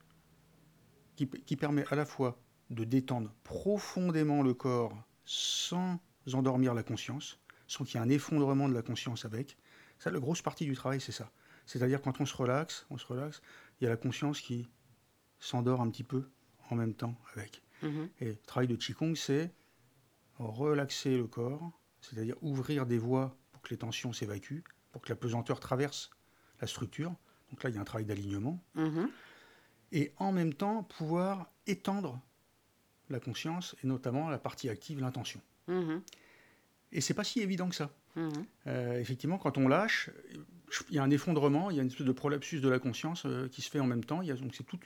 qui, 1.15 1.55
permet 1.55 1.85
à 1.91 1.95
la 1.95 2.05
fois 2.05 2.39
de 2.69 2.83
détendre 2.83 3.33
profondément 3.43 4.43
le 4.43 4.53
corps 4.53 4.97
sans 5.25 5.99
endormir 6.33 6.73
la 6.73 6.83
conscience, 6.83 7.39
sans 7.67 7.83
qu'il 7.83 7.95
y 7.95 7.97
ait 8.03 8.05
un 8.05 8.09
effondrement 8.09 8.69
de 8.69 8.73
la 8.73 8.81
conscience 8.81 9.25
avec. 9.25 9.57
Ça, 9.99 10.11
la 10.11 10.19
grosse 10.19 10.41
partie 10.41 10.65
du 10.65 10.75
travail, 10.75 11.01
c'est 11.01 11.11
ça. 11.11 11.31
C'est-à-dire 11.65 12.01
quand 12.01 12.21
on 12.21 12.25
se 12.25 12.35
relaxe, 12.35 12.85
on 12.89 12.97
se 12.97 13.05
relaxe, 13.05 13.41
il 13.79 13.83
y 13.83 13.87
a 13.87 13.89
la 13.89 13.97
conscience 13.97 14.41
qui 14.41 14.67
s'endort 15.39 15.81
un 15.81 15.89
petit 15.89 16.03
peu 16.03 16.29
en 16.69 16.75
même 16.75 16.93
temps 16.93 17.15
avec. 17.33 17.61
Mm-hmm. 17.83 18.09
Et 18.19 18.25
le 18.25 18.35
travail 18.35 18.67
de 18.67 18.75
Qigong, 18.75 19.15
c'est 19.15 19.53
relaxer 20.37 21.17
le 21.17 21.27
corps, 21.27 21.71
c'est-à-dire 22.01 22.35
ouvrir 22.41 22.85
des 22.85 22.97
voies 22.97 23.35
pour 23.51 23.61
que 23.61 23.69
les 23.69 23.77
tensions 23.77 24.11
s'évacuent, 24.11 24.63
pour 24.91 25.01
que 25.01 25.09
la 25.09 25.15
pesanteur 25.15 25.59
traverse 25.59 26.09
la 26.59 26.67
structure. 26.67 27.13
Donc 27.51 27.63
là, 27.63 27.69
il 27.69 27.75
y 27.75 27.77
a 27.77 27.81
un 27.81 27.85
travail 27.85 28.05
d'alignement. 28.05 28.63
Mm-hmm 28.75 29.07
et 29.91 30.11
en 30.17 30.31
même 30.31 30.53
temps 30.53 30.83
pouvoir 30.83 31.51
étendre 31.67 32.19
la 33.09 33.19
conscience 33.19 33.75
et 33.83 33.87
notamment 33.87 34.29
la 34.29 34.37
partie 34.37 34.69
active, 34.69 34.99
l'intention. 34.99 35.41
Mhm. 35.67 36.01
Et 36.93 37.01
c'est 37.01 37.13
pas 37.13 37.23
si 37.23 37.41
évident 37.41 37.69
que 37.69 37.75
ça. 37.75 37.91
Mhm. 38.15 38.31
Euh, 38.67 38.99
effectivement, 38.99 39.37
quand 39.37 39.57
on 39.57 39.67
lâche, 39.67 40.09
il 40.89 40.95
y 40.95 40.99
a 40.99 41.03
un 41.03 41.09
effondrement, 41.09 41.69
il 41.69 41.77
y 41.77 41.79
a 41.79 41.83
une 41.83 41.89
espèce 41.89 42.05
de 42.05 42.11
prolapsus 42.11 42.61
de 42.61 42.69
la 42.69 42.79
conscience 42.79 43.25
euh, 43.25 43.47
qui 43.47 43.61
se 43.61 43.69
fait 43.69 43.79
en 43.79 43.87
même 43.87 44.03
temps. 44.03 44.21
donc 44.21 44.55
c'est 44.55 44.63
tout, 44.63 44.79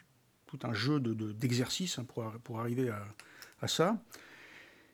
tout, 0.46 0.60
un 0.64 0.74
jeu 0.74 1.00
d'exercices 1.00 1.98
de, 1.98 2.02
hein, 2.02 2.06
pour, 2.06 2.32
pour, 2.44 2.60
arriver 2.60 2.90
à, 2.90 3.04
à 3.62 3.68
ça. 3.68 4.02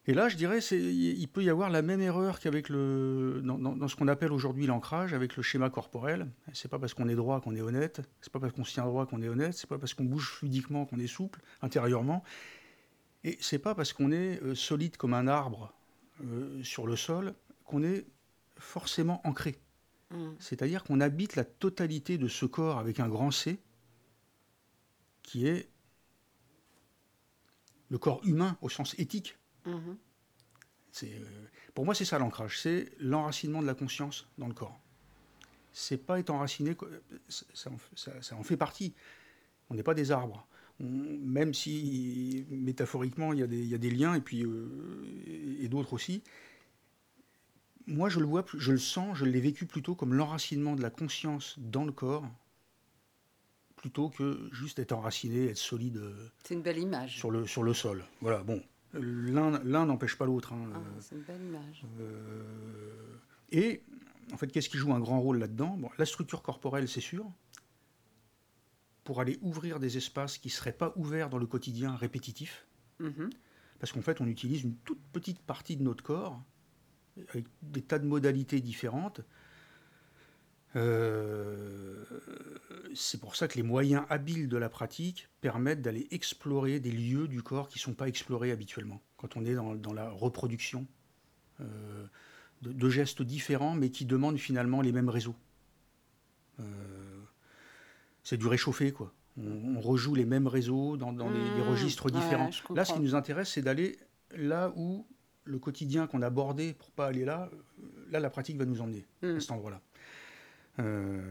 Et 0.08 0.16
là, 0.16 0.30
je 0.30 0.36
dirais, 0.36 0.60
il 0.60 1.28
peut 1.28 1.44
y 1.44 1.50
avoir 1.50 1.70
la 1.70 1.84
même 1.84 2.02
erreur 2.02 2.40
qu'avec 2.40 2.70
le, 2.70 3.42
dans, 3.44 3.88
ce 3.88 3.96
qu'on 3.96 4.08
appelle 4.08 4.32
aujourd'hui 4.32 4.66
l'ancrage, 4.66 5.14
avec 5.14 5.38
le 5.38 5.44
schéma 5.44 5.70
corporel. 5.70 6.28
C'est 6.54 6.70
pas 6.70 6.80
parce 6.80 6.96
qu'on 6.96 7.08
est 7.08 7.16
droit 7.16 7.40
qu'on 7.40 7.56
est 7.56 7.62
honnête, 7.62 8.02
c'est 8.20 8.34
pas 8.34 8.40
parce 8.40 8.52
qu'on 8.52 8.64
se 8.64 8.74
tient 8.74 8.86
droit 8.86 9.06
qu'on 9.06 9.22
est 9.22 9.28
honnête, 9.28 9.54
c'est 9.54 9.70
pas 9.70 9.78
parce 9.78 9.94
qu'on 9.94 10.06
bouge 10.06 10.28
fluidiquement 10.30 10.86
qu'on 10.86 11.00
est 11.00 11.08
souple 11.08 11.42
intérieurement, 11.62 12.24
et 13.24 13.38
c'est 13.40 13.60
pas 13.60 13.76
parce 13.76 13.94
qu'on 13.94 14.12
est 14.12 14.42
euh, 14.42 14.56
solide 14.56 14.98
comme 14.98 15.14
un 15.14 15.28
arbre 15.28 15.72
euh, 16.24 16.64
sur 16.64 16.88
le 16.88 16.96
sol 16.96 17.36
qu'on 17.66 17.84
est 17.84 18.08
forcément 18.58 19.22
ancré. 19.24 19.60
Mmh. 20.10 20.30
C'est-à-dire 20.40 20.84
qu'on 20.84 21.00
habite 21.00 21.36
la 21.36 21.44
totalité 21.46 22.18
de 22.18 22.28
ce 22.28 22.48
corps 22.48 22.80
avec 22.80 23.00
un 23.00 23.08
grand 23.08 23.30
C, 23.30 23.60
qui 25.22 25.48
est 25.48 25.70
le 27.90 28.00
corps 28.00 28.22
humain 28.26 28.58
au 28.62 28.70
sens 28.70 28.98
éthique 28.98 29.38
Mhm. 29.66 29.98
Euh, 31.04 31.46
pour 31.74 31.86
moi, 31.86 31.96
c'est 31.96 32.06
ça 32.06 32.20
l'ancrage, 32.20 32.60
c'est 32.60 32.92
l'enracinement 33.00 33.62
de 33.62 33.68
la 33.68 33.74
conscience 33.74 34.28
dans 34.38 34.48
le 34.48 34.54
corps. 34.54 34.80
C'est 35.74 35.98
pas 35.98 36.20
être 36.20 36.30
enraciné, 36.30 36.76
ça, 37.30 37.72
en, 38.34 38.44
fait 38.44 38.58
partie. 38.58 38.94
On 39.70 39.76
n'est 39.76 39.84
pas 39.84 39.94
des 39.94 40.12
arbres. 40.12 40.46
même 40.80 41.54
si 41.54 42.46
métaphoriquement 42.50 43.32
il 43.32 43.40
y, 43.40 43.44
a 43.44 43.48
des, 43.48 43.78
des 43.78 43.92
liens 43.92 44.16
et 44.16 44.22
puis 44.22 44.44
euh, 44.44 45.58
et 45.62 45.70
d'autres 45.70 45.94
aussi. 45.94 46.24
Moi, 47.88 48.10
je 48.10 48.20
le 48.20 48.26
vois, 48.26 48.46
je 48.54 48.72
le 48.72 48.78
sens, 48.78 49.18
je 49.18 49.26
l'ai 49.26 49.40
vécu 49.40 49.66
plutôt 49.66 49.96
comme 49.96 50.14
l'enracinement 50.14 50.76
de 50.76 50.82
la 50.82 50.90
conscience 50.90 51.56
dans 51.58 51.86
le 51.86 51.92
corps, 51.92 52.30
plutôt 53.76 54.10
que 54.10 54.50
juste 54.52 54.80
être 54.80 54.92
enraciné, 54.92 55.48
être 55.48 55.58
solide. 55.58 55.98
Euh, 55.98 56.30
c'est 56.44 56.54
une 56.54 56.62
belle 56.62 56.78
image. 56.78 57.18
Sur 57.18 57.32
le, 57.32 57.48
sur 57.48 57.64
le 57.64 57.74
sol. 57.74 58.04
Voilà, 58.22 58.44
bon. 58.44 58.62
L'un 58.94 59.86
n'empêche 59.86 60.18
pas 60.18 60.26
l'autre. 60.26 60.54
Hein. 60.54 60.70
Ah, 60.76 60.80
c'est 61.00 61.16
une 61.16 61.22
belle 61.22 61.42
image. 61.42 61.86
Euh, 62.00 63.16
et 63.52 63.84
en 64.34 64.38
fait, 64.38 64.48
qu'est-ce 64.48 64.70
qui 64.70 64.78
joue 64.78 64.94
un 64.94 65.00
grand 65.00 65.20
rôle 65.20 65.40
là-dedans? 65.40 65.78
Bon, 65.78 65.90
La 65.98 66.06
structure 66.06 66.42
corporelle, 66.42 66.88
c'est 66.88 67.02
sûr, 67.02 67.32
pour 69.04 69.22
aller 69.22 69.38
ouvrir 69.42 69.80
des 69.80 69.98
espaces 69.98 70.38
qui 70.38 70.50
ne 70.50 70.54
seraient 70.54 70.74
pas 70.74 70.94
ouverts 70.96 71.30
dans 71.30 71.38
le 71.38 71.48
quotidien 71.48 71.96
répétitif. 71.96 72.68
Mm-hmm. 73.00 73.30
Parce 73.80 73.92
qu'en 73.94 74.02
fait, 74.02 74.22
on 74.22 74.28
utilise 74.28 74.64
une 74.64 74.76
toute 74.76 75.02
petite 75.12 75.40
partie 75.40 75.78
de 75.78 75.84
notre 75.84 76.04
corps, 76.04 76.42
avec 77.30 77.46
des 77.62 77.82
tas 77.82 78.00
de 78.00 78.06
modalités 78.06 78.62
différentes, 78.62 79.22
euh, 80.76 82.06
c'est 82.94 83.20
pour 83.20 83.36
ça 83.36 83.48
que 83.48 83.56
les 83.56 83.64
moyens 83.64 84.04
habiles 84.10 84.48
de 84.48 84.58
la 84.58 84.70
pratique 84.70 85.30
permettent 85.42 85.82
d'aller 85.82 86.08
explorer 86.12 86.80
des 86.80 86.92
lieux 86.92 87.28
du 87.28 87.42
corps 87.42 87.68
qui 87.68 87.78
ne 87.78 87.82
sont 87.82 87.94
pas 87.94 88.08
explorés 88.08 88.52
habituellement, 88.52 89.02
quand 89.18 89.38
on 89.38 89.46
est 89.46 89.56
dans, 89.56 89.94
la 89.94 90.10
reproduction 90.10 90.88
euh, 91.60 92.06
de, 92.62 92.90
gestes 92.90 93.22
différents, 93.22 93.76
mais 93.76 93.90
qui 93.90 94.06
demandent 94.06 94.38
finalement 94.38 94.82
les 94.82 94.92
mêmes 94.92 95.10
réseaux. 95.10 95.36
Euh, 96.60 96.64
c'est 98.24 98.38
du 98.38 98.48
réchauffé, 98.48 98.92
quoi. 98.92 99.14
On, 99.38 99.80
rejoue 99.80 100.14
les 100.14 100.26
mêmes 100.26 100.48
réseaux 100.48 100.98
dans, 100.98 101.12
les, 101.12 101.18
mmh. 101.18 101.70
registres 101.70 102.12
différents. 102.12 102.50
là, 102.76 102.84
ce 102.84 102.94
qui 102.94 103.00
nous 103.00 103.16
intéresse, 103.16 103.50
c'est 103.50 103.62
d'aller 103.62 103.98
là 104.36 104.74
où 104.76 105.08
le 105.46 105.58
quotidien 105.58 106.06
qu'on 106.06 106.22
a 106.22 106.28
abordé 106.28 106.74
pour 106.74 106.92
pas 106.92 107.08
aller 107.08 107.24
là, 107.24 107.50
là, 108.10 108.20
la 108.20 108.30
pratique 108.30 108.58
va 108.58 108.66
nous 108.66 108.82
emmener, 108.82 109.08
à 109.24 109.28
mmh. 109.28 109.40
cet 109.40 109.52
endroit-là. 109.52 109.82
Euh, 110.80 111.22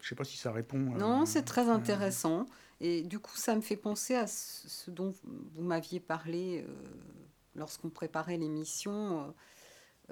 je 0.00 0.04
ne 0.04 0.08
sais 0.08 0.14
pas 0.14 0.24
si 0.24 0.36
ça 0.36 0.52
répond. 0.52 0.78
Non, 0.78 1.26
c'est 1.26 1.42
très 1.42 1.68
intéressant. 1.68 2.46
Et 2.80 3.02
du 3.02 3.18
coup, 3.18 3.36
ça 3.36 3.54
me 3.54 3.60
fait 3.60 3.76
penser 3.76 4.14
à 4.14 4.26
ce 4.26 4.90
dont 4.90 5.14
vous 5.54 5.62
m'aviez 5.62 6.00
parlé 6.00 6.64
euh, 6.66 6.74
lorsqu'on 7.54 7.90
préparait 7.90 8.36
l'émission, 8.36 9.32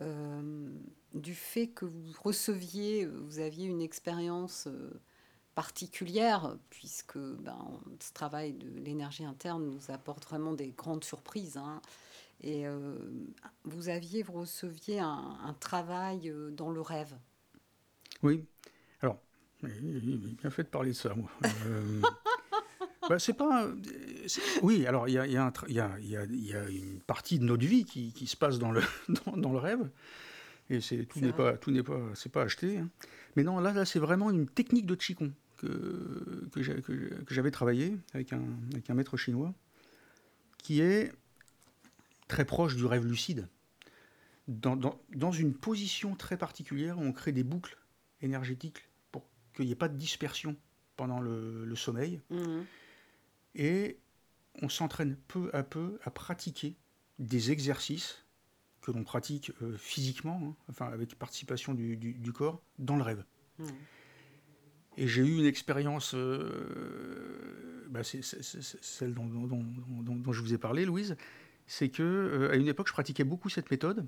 euh, 0.00 0.70
du 1.14 1.34
fait 1.34 1.66
que 1.68 1.84
vous 1.84 2.12
receviez, 2.22 3.06
vous 3.06 3.40
aviez 3.40 3.66
une 3.66 3.82
expérience 3.82 4.68
particulière, 5.56 6.56
puisque 6.70 7.18
ben, 7.18 7.58
ce 7.98 8.12
travail 8.12 8.52
de 8.52 8.68
l'énergie 8.78 9.24
interne 9.24 9.66
nous 9.66 9.90
apporte 9.90 10.24
vraiment 10.24 10.52
des 10.52 10.68
grandes 10.68 11.02
surprises. 11.02 11.56
Hein. 11.56 11.82
Et 12.42 12.64
vous 13.64 13.88
aviez, 13.90 14.22
vous 14.22 14.32
receviez 14.32 15.00
un 15.00 15.54
travail 15.60 16.32
dans 16.52 16.70
le 16.70 16.80
rêve. 16.80 17.14
Oui. 18.22 18.44
Alors, 19.00 19.18
Oui, 19.62 20.36
bien 20.40 20.50
fait 20.50 20.64
de 20.64 20.68
parler 20.68 20.90
de 20.90 20.96
ça, 20.96 21.14
moi. 21.14 21.30
Euh, 21.66 22.00
bah, 23.08 23.18
c'est 23.18 23.34
pas. 23.34 23.68
Oui, 24.62 24.86
alors 24.86 25.08
il 25.08 25.12
y 25.12 25.18
a, 25.18 25.26
y, 25.26 25.36
a 25.36 25.52
y, 25.68 25.80
a, 25.80 25.98
y 25.98 26.54
a, 26.54 26.68
une 26.68 27.00
partie 27.00 27.38
de 27.38 27.44
notre 27.44 27.66
vie 27.66 27.84
qui, 27.84 28.12
qui 28.12 28.26
se 28.26 28.36
passe 28.36 28.58
dans 28.58 28.72
le, 28.72 28.82
dans, 29.26 29.36
dans 29.36 29.52
le 29.52 29.58
rêve. 29.58 29.90
Et 30.68 30.80
c'est, 30.80 31.04
tout 31.04 31.20
n'est 31.20 31.32
pas, 31.32 31.56
tout 31.56 31.70
n'est 31.72 31.82
pas, 31.82 32.00
c'est 32.14 32.30
pas 32.30 32.42
acheté. 32.42 32.78
Hein. 32.78 32.88
Mais 33.36 33.42
non, 33.42 33.58
là, 33.58 33.72
là 33.72 33.84
c'est 33.84 33.98
vraiment 33.98 34.30
une 34.30 34.46
technique 34.46 34.86
de 34.86 34.94
Qigong 34.94 35.32
que, 35.56 36.48
que, 36.52 37.34
j'avais 37.34 37.50
travaillé 37.50 37.96
avec 38.14 38.32
un, 38.32 38.42
avec 38.72 38.88
un 38.88 38.94
maître 38.94 39.16
chinois, 39.16 39.52
qui 40.58 40.80
est 40.80 41.12
très 42.28 42.44
proche 42.44 42.76
du 42.76 42.86
rêve 42.86 43.04
lucide. 43.04 43.48
Dans, 44.48 44.76
dans, 44.76 44.98
dans 45.14 45.32
une 45.32 45.54
position 45.54 46.14
très 46.14 46.36
particulière, 46.36 46.98
on 46.98 47.12
crée 47.12 47.32
des 47.32 47.44
boucles 47.44 47.76
énergétiques 48.22 48.88
pour 49.12 49.24
qu'il 49.54 49.66
n'y 49.66 49.72
ait 49.72 49.76
pas 49.76 49.88
de 49.88 49.96
dispersion 49.96 50.56
pendant 50.96 51.20
le, 51.20 51.64
le 51.64 51.76
sommeil. 51.76 52.20
Mmh. 52.30 52.60
Et 53.54 53.98
on 54.62 54.68
s'entraîne 54.68 55.16
peu 55.28 55.50
à 55.52 55.62
peu 55.62 55.98
à 56.04 56.10
pratiquer 56.10 56.76
des 57.18 57.50
exercices 57.50 58.24
que 58.80 58.90
l'on 58.90 59.04
pratique 59.04 59.52
euh, 59.62 59.76
physiquement, 59.76 60.40
hein, 60.42 60.56
enfin 60.68 60.86
avec 60.86 61.14
participation 61.14 61.74
du, 61.74 61.96
du, 61.96 62.32
corps, 62.32 62.62
dans 62.78 62.96
le 62.96 63.02
rêve. 63.02 63.24
Mmh. 63.58 63.64
Et 64.96 65.06
j'ai 65.06 65.22
eu 65.22 65.38
une 65.38 65.46
expérience, 65.46 66.14
euh, 66.14 67.86
bah 67.88 68.02
c'est 68.02 68.22
celle 68.22 69.14
dont, 69.14 69.26
dont, 69.26 69.64
dont, 70.02 70.32
je 70.32 70.40
vous 70.40 70.54
ai 70.54 70.58
parlé, 70.58 70.84
Louise, 70.84 71.16
c'est 71.66 71.90
que 71.90 72.02
euh, 72.02 72.50
à 72.52 72.56
une 72.56 72.68
époque, 72.68 72.88
je 72.88 72.92
pratiquais 72.92 73.24
beaucoup 73.24 73.48
cette 73.48 73.70
méthode, 73.70 74.06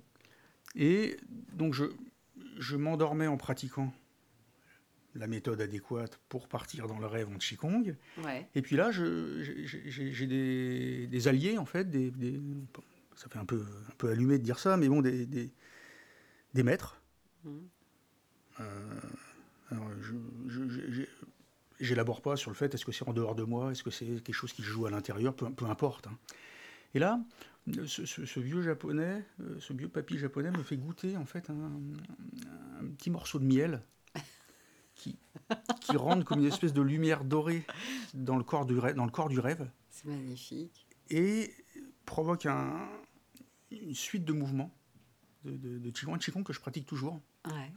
et 0.74 1.16
donc 1.52 1.74
je, 1.74 1.84
je 2.58 2.76
m'endormais 2.76 3.26
en 3.26 3.36
pratiquant 3.36 3.92
la 5.14 5.26
méthode 5.26 5.60
adéquate 5.60 6.18
pour 6.28 6.48
partir 6.48 6.86
dans 6.86 6.98
le 6.98 7.06
rêve 7.06 7.28
en 7.28 7.38
Qigong. 7.38 7.94
Ouais. 8.24 8.48
Et 8.54 8.62
puis 8.62 8.76
là, 8.76 8.90
j'ai 8.90 10.26
des, 10.26 11.06
des, 11.06 11.28
alliés, 11.28 11.58
en 11.58 11.66
fait, 11.66 11.90
des, 11.90 12.10
des, 12.10 12.40
ça 13.16 13.28
fait 13.28 13.38
un 13.38 13.44
peu, 13.44 13.64
un 13.88 13.94
peu 13.98 14.10
allumé 14.10 14.38
de 14.38 14.44
dire 14.44 14.58
ça, 14.58 14.76
mais 14.76 14.88
bon, 14.88 15.02
des, 15.02 15.50
maîtres. 16.54 17.00
Mmh. 17.44 17.58
Euh, 18.60 19.00
je 19.98 20.14
j'élabore 21.80 22.22
pas 22.22 22.36
sur 22.36 22.50
le 22.50 22.54
fait 22.54 22.72
est-ce 22.74 22.84
que 22.84 22.92
c'est 22.92 23.08
en 23.08 23.12
dehors 23.12 23.34
de 23.34 23.42
moi, 23.42 23.72
est-ce 23.72 23.82
que 23.82 23.90
c'est 23.90 24.06
quelque 24.22 24.32
chose 24.32 24.52
qui 24.52 24.62
joue 24.62 24.86
à 24.86 24.90
l'intérieur, 24.90 25.34
peu, 25.34 25.50
peu, 25.50 25.64
importe. 25.66 26.06
Hein. 26.06 26.16
Et 26.94 27.00
là, 27.00 27.20
ce, 27.86 28.40
vieux 28.40 28.62
japonais, 28.62 29.24
euh, 29.40 29.58
ce 29.58 29.72
vieux 29.72 29.88
papy 29.88 30.16
japonais 30.16 30.50
me 30.50 30.62
fait 30.62 30.76
goûter 30.76 31.16
en 31.16 31.24
fait 31.24 31.50
un, 31.50 31.72
un 32.80 32.86
petit 32.96 33.10
morceau 33.10 33.38
de 33.38 33.44
miel 33.44 33.82
qui, 35.02 35.18
qui 35.80 35.96
rentre 35.96 36.24
comme 36.24 36.40
une 36.40 36.46
espèce 36.46 36.72
de 36.72 36.82
lumière 36.82 37.24
dorée 37.24 37.64
dans 38.14 38.36
le 38.36 38.44
corps 38.44 38.66
du 38.66 38.78
rêve. 38.78 38.94
Dans 38.94 39.04
le 39.04 39.10
corps 39.10 39.28
du 39.28 39.40
rêve. 39.40 39.68
C'est 39.90 40.06
magnifique. 40.06 40.86
Et 41.10 41.52
provoque 42.06 42.46
un, 42.46 42.88
une 43.70 43.94
suite 43.94 44.24
de 44.24 44.32
mouvements 44.32 44.72
de, 45.44 45.56
de, 45.56 45.78
de 45.78 45.90
Qigong, 45.90 46.18
Qigong 46.18 46.44
que 46.44 46.52
je 46.52 46.60
pratique 46.60 46.86
toujours. 46.86 47.20
Ouais. 47.46 47.72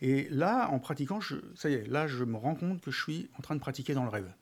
Et 0.00 0.28
là, 0.30 0.68
en 0.70 0.78
pratiquant, 0.78 1.20
je, 1.20 1.36
ça 1.54 1.70
y 1.70 1.74
est, 1.74 1.86
là, 1.86 2.06
je 2.06 2.24
me 2.24 2.36
rends 2.36 2.54
compte 2.54 2.80
que 2.80 2.90
je 2.90 3.00
suis 3.00 3.30
en 3.38 3.42
train 3.42 3.54
de 3.54 3.60
pratiquer 3.60 3.94
dans 3.94 4.04
le 4.04 4.10
rêve. 4.10 4.32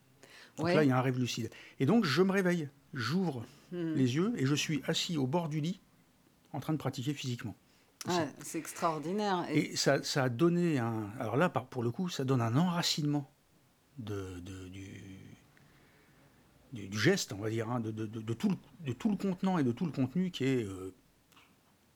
Donc 0.57 0.69
là, 0.69 0.85
il 0.85 0.89
y 0.89 0.93
a 0.93 0.99
un 0.99 1.03
rêve 1.03 1.19
lucide. 1.19 1.51
Et 1.79 1.87
donc, 1.87 2.05
je 2.05 2.23
me 2.23 2.33
réveille, 2.33 2.71
j'ouvre 2.95 3.45
hmm. 3.73 3.93
les 3.95 4.17
yeux 4.17 4.33
et 4.37 4.47
je 4.47 4.55
suis 4.55 4.83
assis 4.87 5.19
au 5.19 5.27
bord 5.27 5.51
du 5.51 5.61
lit 5.61 5.81
en 6.53 6.61
train 6.61 6.73
de 6.73 6.79
pratiquer 6.79 7.13
physiquement. 7.13 7.55
C'est 8.43 8.59
extraordinaire. 8.59 9.47
Et, 9.51 9.77
ça, 9.77 10.03
ça, 10.03 10.25
a 10.25 10.29
donné 10.29 10.79
un. 10.79 11.11
Alors 11.19 11.37
là, 11.37 11.49
pour 11.49 11.83
le 11.83 11.91
coup, 11.91 12.09
ça 12.09 12.25
donne 12.25 12.41
un 12.41 12.57
enracinement 12.57 13.31
de, 13.99 14.41
de 14.41 14.69
du, 14.69 15.39
du, 16.73 16.99
geste, 16.99 17.33
on 17.33 17.39
va 17.39 17.51
dire, 17.51 17.71
hein, 17.71 17.81
de, 17.81 17.91
de, 17.91 18.35
tout 18.35 18.49
le, 18.49 18.57
de 18.85 18.93
tout 18.93 19.11
le 19.11 19.17
contenant 19.17 19.59
et 19.59 19.65
de 19.65 19.73
tout 19.73 19.87
le 19.87 19.93
contenu 19.93 20.31
qui 20.31 20.45
est, 20.45 20.65
euh, 20.65 20.95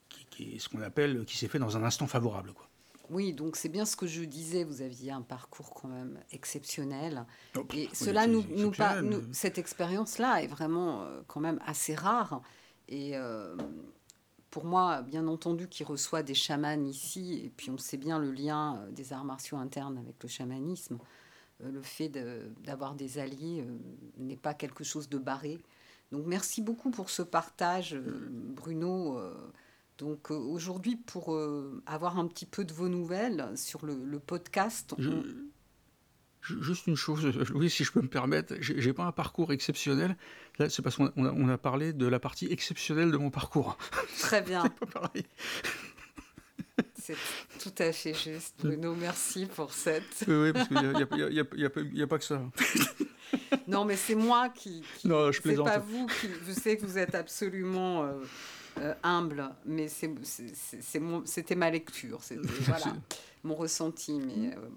qui, 0.08 0.26
qui, 0.30 0.54
est 0.54 0.58
ce 0.58 0.68
qu'on 0.68 0.80
appelle, 0.80 1.24
qui 1.24 1.36
s'est 1.36 1.48
fait 1.48 1.58
dans 1.58 1.76
un 1.76 1.82
instant 1.82 2.06
favorable. 2.06 2.52
Quoi. 2.52 2.70
Oui, 3.10 3.32
donc 3.32 3.56
c'est 3.56 3.68
bien 3.68 3.84
ce 3.84 3.96
que 3.96 4.06
je 4.06 4.22
disais, 4.22 4.62
vous 4.62 4.82
aviez 4.82 5.10
un 5.10 5.22
parcours 5.22 5.74
quand 5.74 5.88
même 5.88 6.18
exceptionnel. 6.30 7.26
Oh, 7.56 7.66
et 7.74 7.88
cela 7.92 8.28
nous, 8.28 8.44
nous, 8.56 8.72
cette 9.32 9.58
expérience-là 9.58 10.42
est 10.42 10.46
vraiment 10.46 11.02
euh, 11.02 11.20
quand 11.26 11.40
même 11.40 11.60
assez 11.66 11.94
rare. 11.94 12.40
Et 12.88 13.16
euh, 13.16 13.56
pour 14.50 14.64
moi, 14.64 15.02
bien 15.02 15.26
entendu, 15.28 15.68
qui 15.68 15.84
reçoit 15.84 16.22
des 16.22 16.34
chamans 16.34 16.84
ici, 16.84 17.40
et 17.44 17.50
puis 17.50 17.70
on 17.70 17.78
sait 17.78 17.96
bien 17.96 18.18
le 18.18 18.32
lien 18.32 18.76
euh, 18.76 18.90
des 18.90 19.12
arts 19.12 19.24
martiaux 19.24 19.56
internes 19.56 19.98
avec 19.98 20.22
le 20.22 20.28
chamanisme, 20.28 20.98
le 21.62 21.82
fait 21.82 22.08
d'avoir 22.64 22.94
des 22.94 23.18
alliés 23.18 23.66
n'est 24.16 24.38
pas 24.38 24.54
quelque 24.54 24.82
chose 24.82 25.10
de 25.10 25.18
barré. 25.18 25.60
Donc 26.10 26.24
merci 26.24 26.62
beaucoup 26.62 26.90
pour 26.90 27.10
ce 27.10 27.20
partage, 27.20 27.94
Bruno. 27.94 29.20
Donc 30.00 30.30
euh, 30.30 30.34
aujourd'hui, 30.34 30.96
pour 30.96 31.34
euh, 31.34 31.82
avoir 31.84 32.18
un 32.18 32.26
petit 32.26 32.46
peu 32.46 32.64
de 32.64 32.72
vos 32.72 32.88
nouvelles 32.88 33.52
sur 33.54 33.84
le, 33.84 34.18
podcast. 34.18 34.94
Juste 36.42 36.86
une 36.86 36.96
chose, 36.96 37.26
oui, 37.54 37.68
si 37.68 37.84
je 37.84 37.92
peux 37.92 38.00
me 38.00 38.08
permettre, 38.08 38.54
j'ai 38.60 38.92
pas 38.92 39.04
un 39.04 39.12
parcours 39.12 39.52
exceptionnel. 39.52 40.16
Là, 40.58 40.70
c'est 40.70 40.80
parce 40.82 40.96
qu'on 40.96 41.06
a, 41.06 41.12
on 41.16 41.48
a, 41.48 41.58
parlé 41.58 41.92
de 41.92 42.06
la 42.06 42.18
partie 42.18 42.46
exceptionnelle 42.46 43.10
de 43.10 43.16
mon 43.18 43.30
parcours. 43.30 43.76
Très 44.18 44.40
bien. 44.40 44.62
c'est 44.80 44.86
pas 44.86 45.00
pareil. 45.00 45.24
C'est 46.98 47.16
tout 47.58 47.82
à 47.82 47.92
fait 47.92 48.14
juste, 48.14 48.54
Bruno. 48.58 48.94
Merci 48.94 49.46
pour 49.46 49.72
cette. 49.72 50.24
Oui, 50.26 50.34
oui 50.34 50.52
parce 50.52 50.68
qu'il 50.68 51.92
n'y 51.92 52.02
a, 52.02 52.06
pas 52.06 52.18
que 52.18 52.24
ça. 52.24 52.42
non, 53.68 53.84
mais 53.84 53.96
c'est 53.96 54.14
moi 54.14 54.48
qui. 54.50 54.82
qui 54.98 55.08
non, 55.08 55.32
je 55.32 55.40
plaisante. 55.40 55.66
C'est 55.66 55.74
pas 55.74 55.78
vous 55.78 56.06
qui. 56.06 56.28
Je 56.46 56.52
sais 56.52 56.76
que 56.76 56.86
vous 56.86 56.98
êtes 56.98 57.14
absolument. 57.14 58.04
Euh, 58.04 58.12
euh, 58.78 58.94
humble, 59.02 59.50
mais 59.66 59.88
c'était 59.88 61.54
ma 61.54 61.70
lecture, 61.70 62.22
c'était 62.22 62.40
voilà, 62.60 62.96
mon 63.42 63.54
ressenti. 63.54 64.12
Mais 64.12 64.54
euh, 64.54 64.68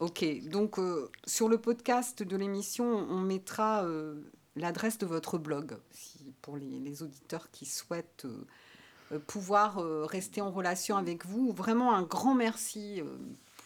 ok, 0.00 0.48
donc 0.48 0.78
euh, 0.78 1.08
sur 1.26 1.48
le 1.48 1.58
podcast 1.58 2.22
de 2.22 2.36
l'émission, 2.36 2.84
on 2.84 3.20
mettra 3.20 3.86
l'adresse 4.56 4.98
de 4.98 5.06
votre 5.06 5.38
blog 5.38 5.76
si, 5.92 6.34
pour 6.42 6.56
les, 6.56 7.02
auditeurs 7.02 7.50
qui 7.50 7.66
souhaitent 7.66 8.26
pouvoir 9.26 9.76
rester 10.08 10.40
en 10.40 10.50
relation 10.50 10.96
avec 10.96 11.24
vous. 11.24 11.52
Vraiment 11.52 11.94
un 11.94 12.02
grand 12.02 12.34
merci 12.34 13.02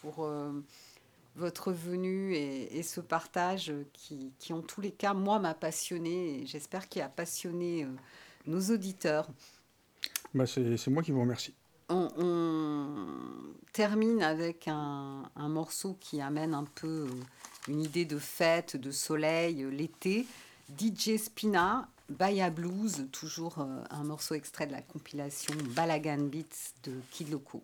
pour 0.01 0.29
votre 1.37 1.73
venue 1.73 2.35
et, 2.35 2.83
ce 2.83 3.01
partage 3.01 3.73
qui, 3.93 4.33
qui, 4.39 4.53
en 4.53 4.61
tous 4.61 4.81
les 4.81 4.93
cas, 4.93 5.15
moi, 5.15 5.39
m'a 5.39 5.55
passionné 5.55 6.41
et 6.41 6.47
j'espère 6.47 6.89
qu'il 6.89 7.03
a 7.03 7.09
passionné 7.09 7.87
nos 8.47 8.61
auditeurs. 8.71 9.29
Bah 10.35 10.47
c'est 10.47 10.89
moi 10.89 11.03
qui 11.03 11.13
vous 11.13 11.21
remercie. 11.21 11.55
On, 11.89 12.09
termine 13.73 14.23
avec 14.23 14.69
un, 14.69 15.25
morceau 15.37 15.97
qui 16.01 16.21
amène 16.21 16.55
un 16.55 16.65
peu 16.65 17.09
euh, 17.09 17.09
une 17.69 17.83
idée 17.83 18.05
de 18.05 18.19
fête, 18.19 18.77
de 18.77 18.91
soleil, 18.91 19.63
euh, 19.63 19.71
l'été. 19.71 20.27
DJ 20.79 21.17
Spina, 21.17 21.89
Baya 22.09 22.51
Blues, 22.51 23.07
toujours 23.13 23.59
euh, 23.59 23.83
un 23.91 24.05
morceau 24.05 24.35
extrait 24.35 24.67
de 24.67 24.73
la 24.73 24.83
compilation 24.83 25.55
Balagan 25.75 26.19
Beats 26.19 26.73
de 26.85 26.93
Kid 27.11 27.31
Loco. 27.31 27.61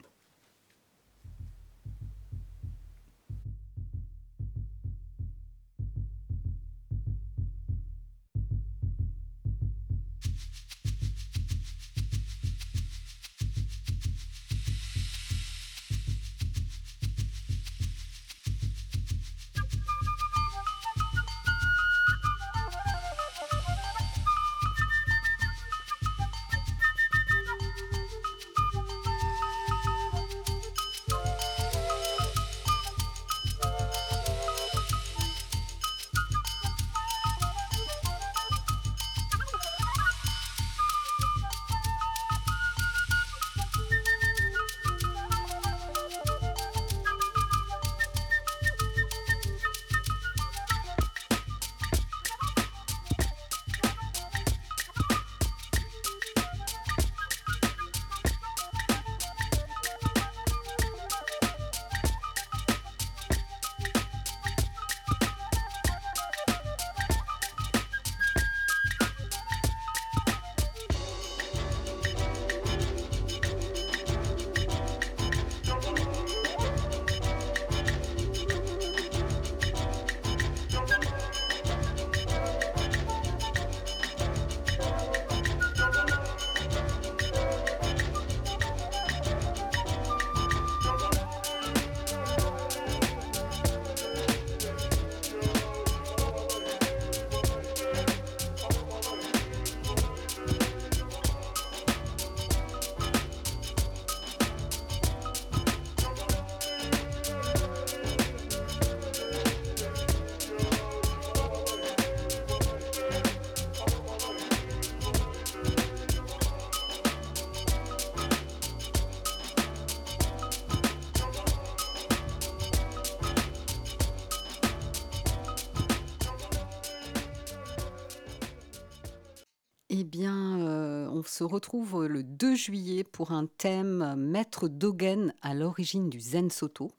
Se 131.26 131.44
retrouve 131.44 132.06
le 132.06 132.22
2 132.22 132.54
juillet 132.54 133.04
pour 133.04 133.32
un 133.32 133.46
thème 133.46 134.14
Maître 134.16 134.68
Dogen 134.68 135.34
à 135.42 135.54
l'origine 135.54 136.10
du 136.10 136.20
Zen 136.20 136.50
Soto. 136.50 136.90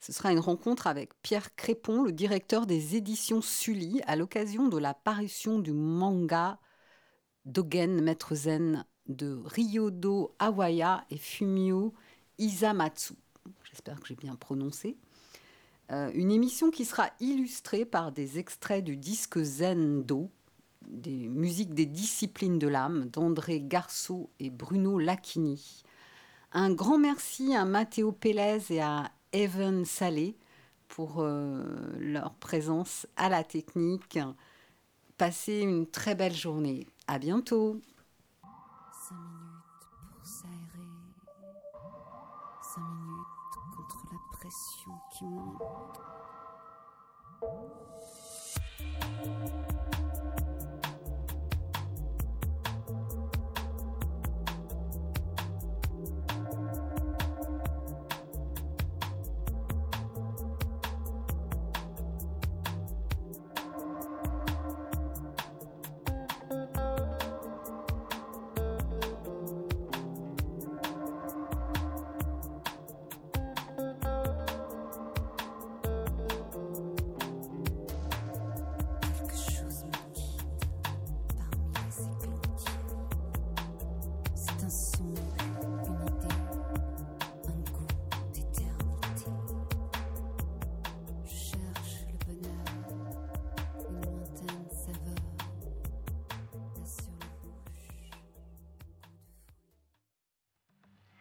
Ce 0.00 0.12
sera 0.12 0.32
une 0.32 0.38
rencontre 0.38 0.86
avec 0.86 1.10
Pierre 1.22 1.54
Crépon, 1.56 2.02
le 2.02 2.12
directeur 2.12 2.66
des 2.66 2.96
éditions 2.96 3.40
Sully, 3.40 4.00
à 4.06 4.16
l'occasion 4.16 4.68
de 4.68 4.78
la 4.78 4.94
parution 4.94 5.58
du 5.58 5.72
manga 5.72 6.58
Dogen 7.44 8.00
Maître 8.02 8.34
Zen 8.34 8.84
de 9.08 9.40
Ryodo 9.44 10.34
Awaya 10.38 11.04
et 11.10 11.16
Fumio 11.16 11.94
Isamatsu. 12.38 13.14
J'espère 13.64 14.00
que 14.00 14.08
j'ai 14.08 14.16
bien 14.16 14.36
prononcé. 14.36 14.96
Euh, 15.92 16.10
une 16.14 16.32
émission 16.32 16.70
qui 16.70 16.84
sera 16.84 17.10
illustrée 17.20 17.84
par 17.84 18.10
des 18.10 18.38
extraits 18.38 18.82
du 18.82 18.96
disque 18.96 19.38
Zen 19.38 20.02
Do, 20.02 20.30
des 20.88 21.28
musiques 21.28 21.74
des 21.74 21.86
disciplines 21.86 22.58
de 22.58 22.68
l'âme 22.68 23.08
d'André 23.10 23.60
Garceau 23.60 24.30
et 24.40 24.50
Bruno 24.50 24.98
Lacchini. 24.98 25.82
Un 26.52 26.72
grand 26.72 26.98
merci 26.98 27.54
à 27.54 27.64
Matteo 27.64 28.12
Pélez 28.12 28.60
et 28.70 28.80
à 28.80 29.10
Evan 29.32 29.84
Salé 29.84 30.36
pour 30.88 31.20
euh, 31.20 31.64
leur 31.98 32.34
présence 32.34 33.06
à 33.16 33.28
la 33.28 33.44
technique. 33.44 34.18
Passez 35.18 35.60
une 35.60 35.86
très 35.86 36.14
belle 36.14 36.34
journée. 36.34 36.86
À 37.06 37.18
bientôt. 37.18 37.80
5 39.08 39.14
minutes 39.14 39.88
pour 40.12 40.26
s'aérer. 40.26 40.88
5 42.74 42.80
minutes 42.80 43.26
contre 43.76 44.06
la 44.12 44.18
pression 44.38 44.92
qui 45.12 45.24
monte. 45.24 46.00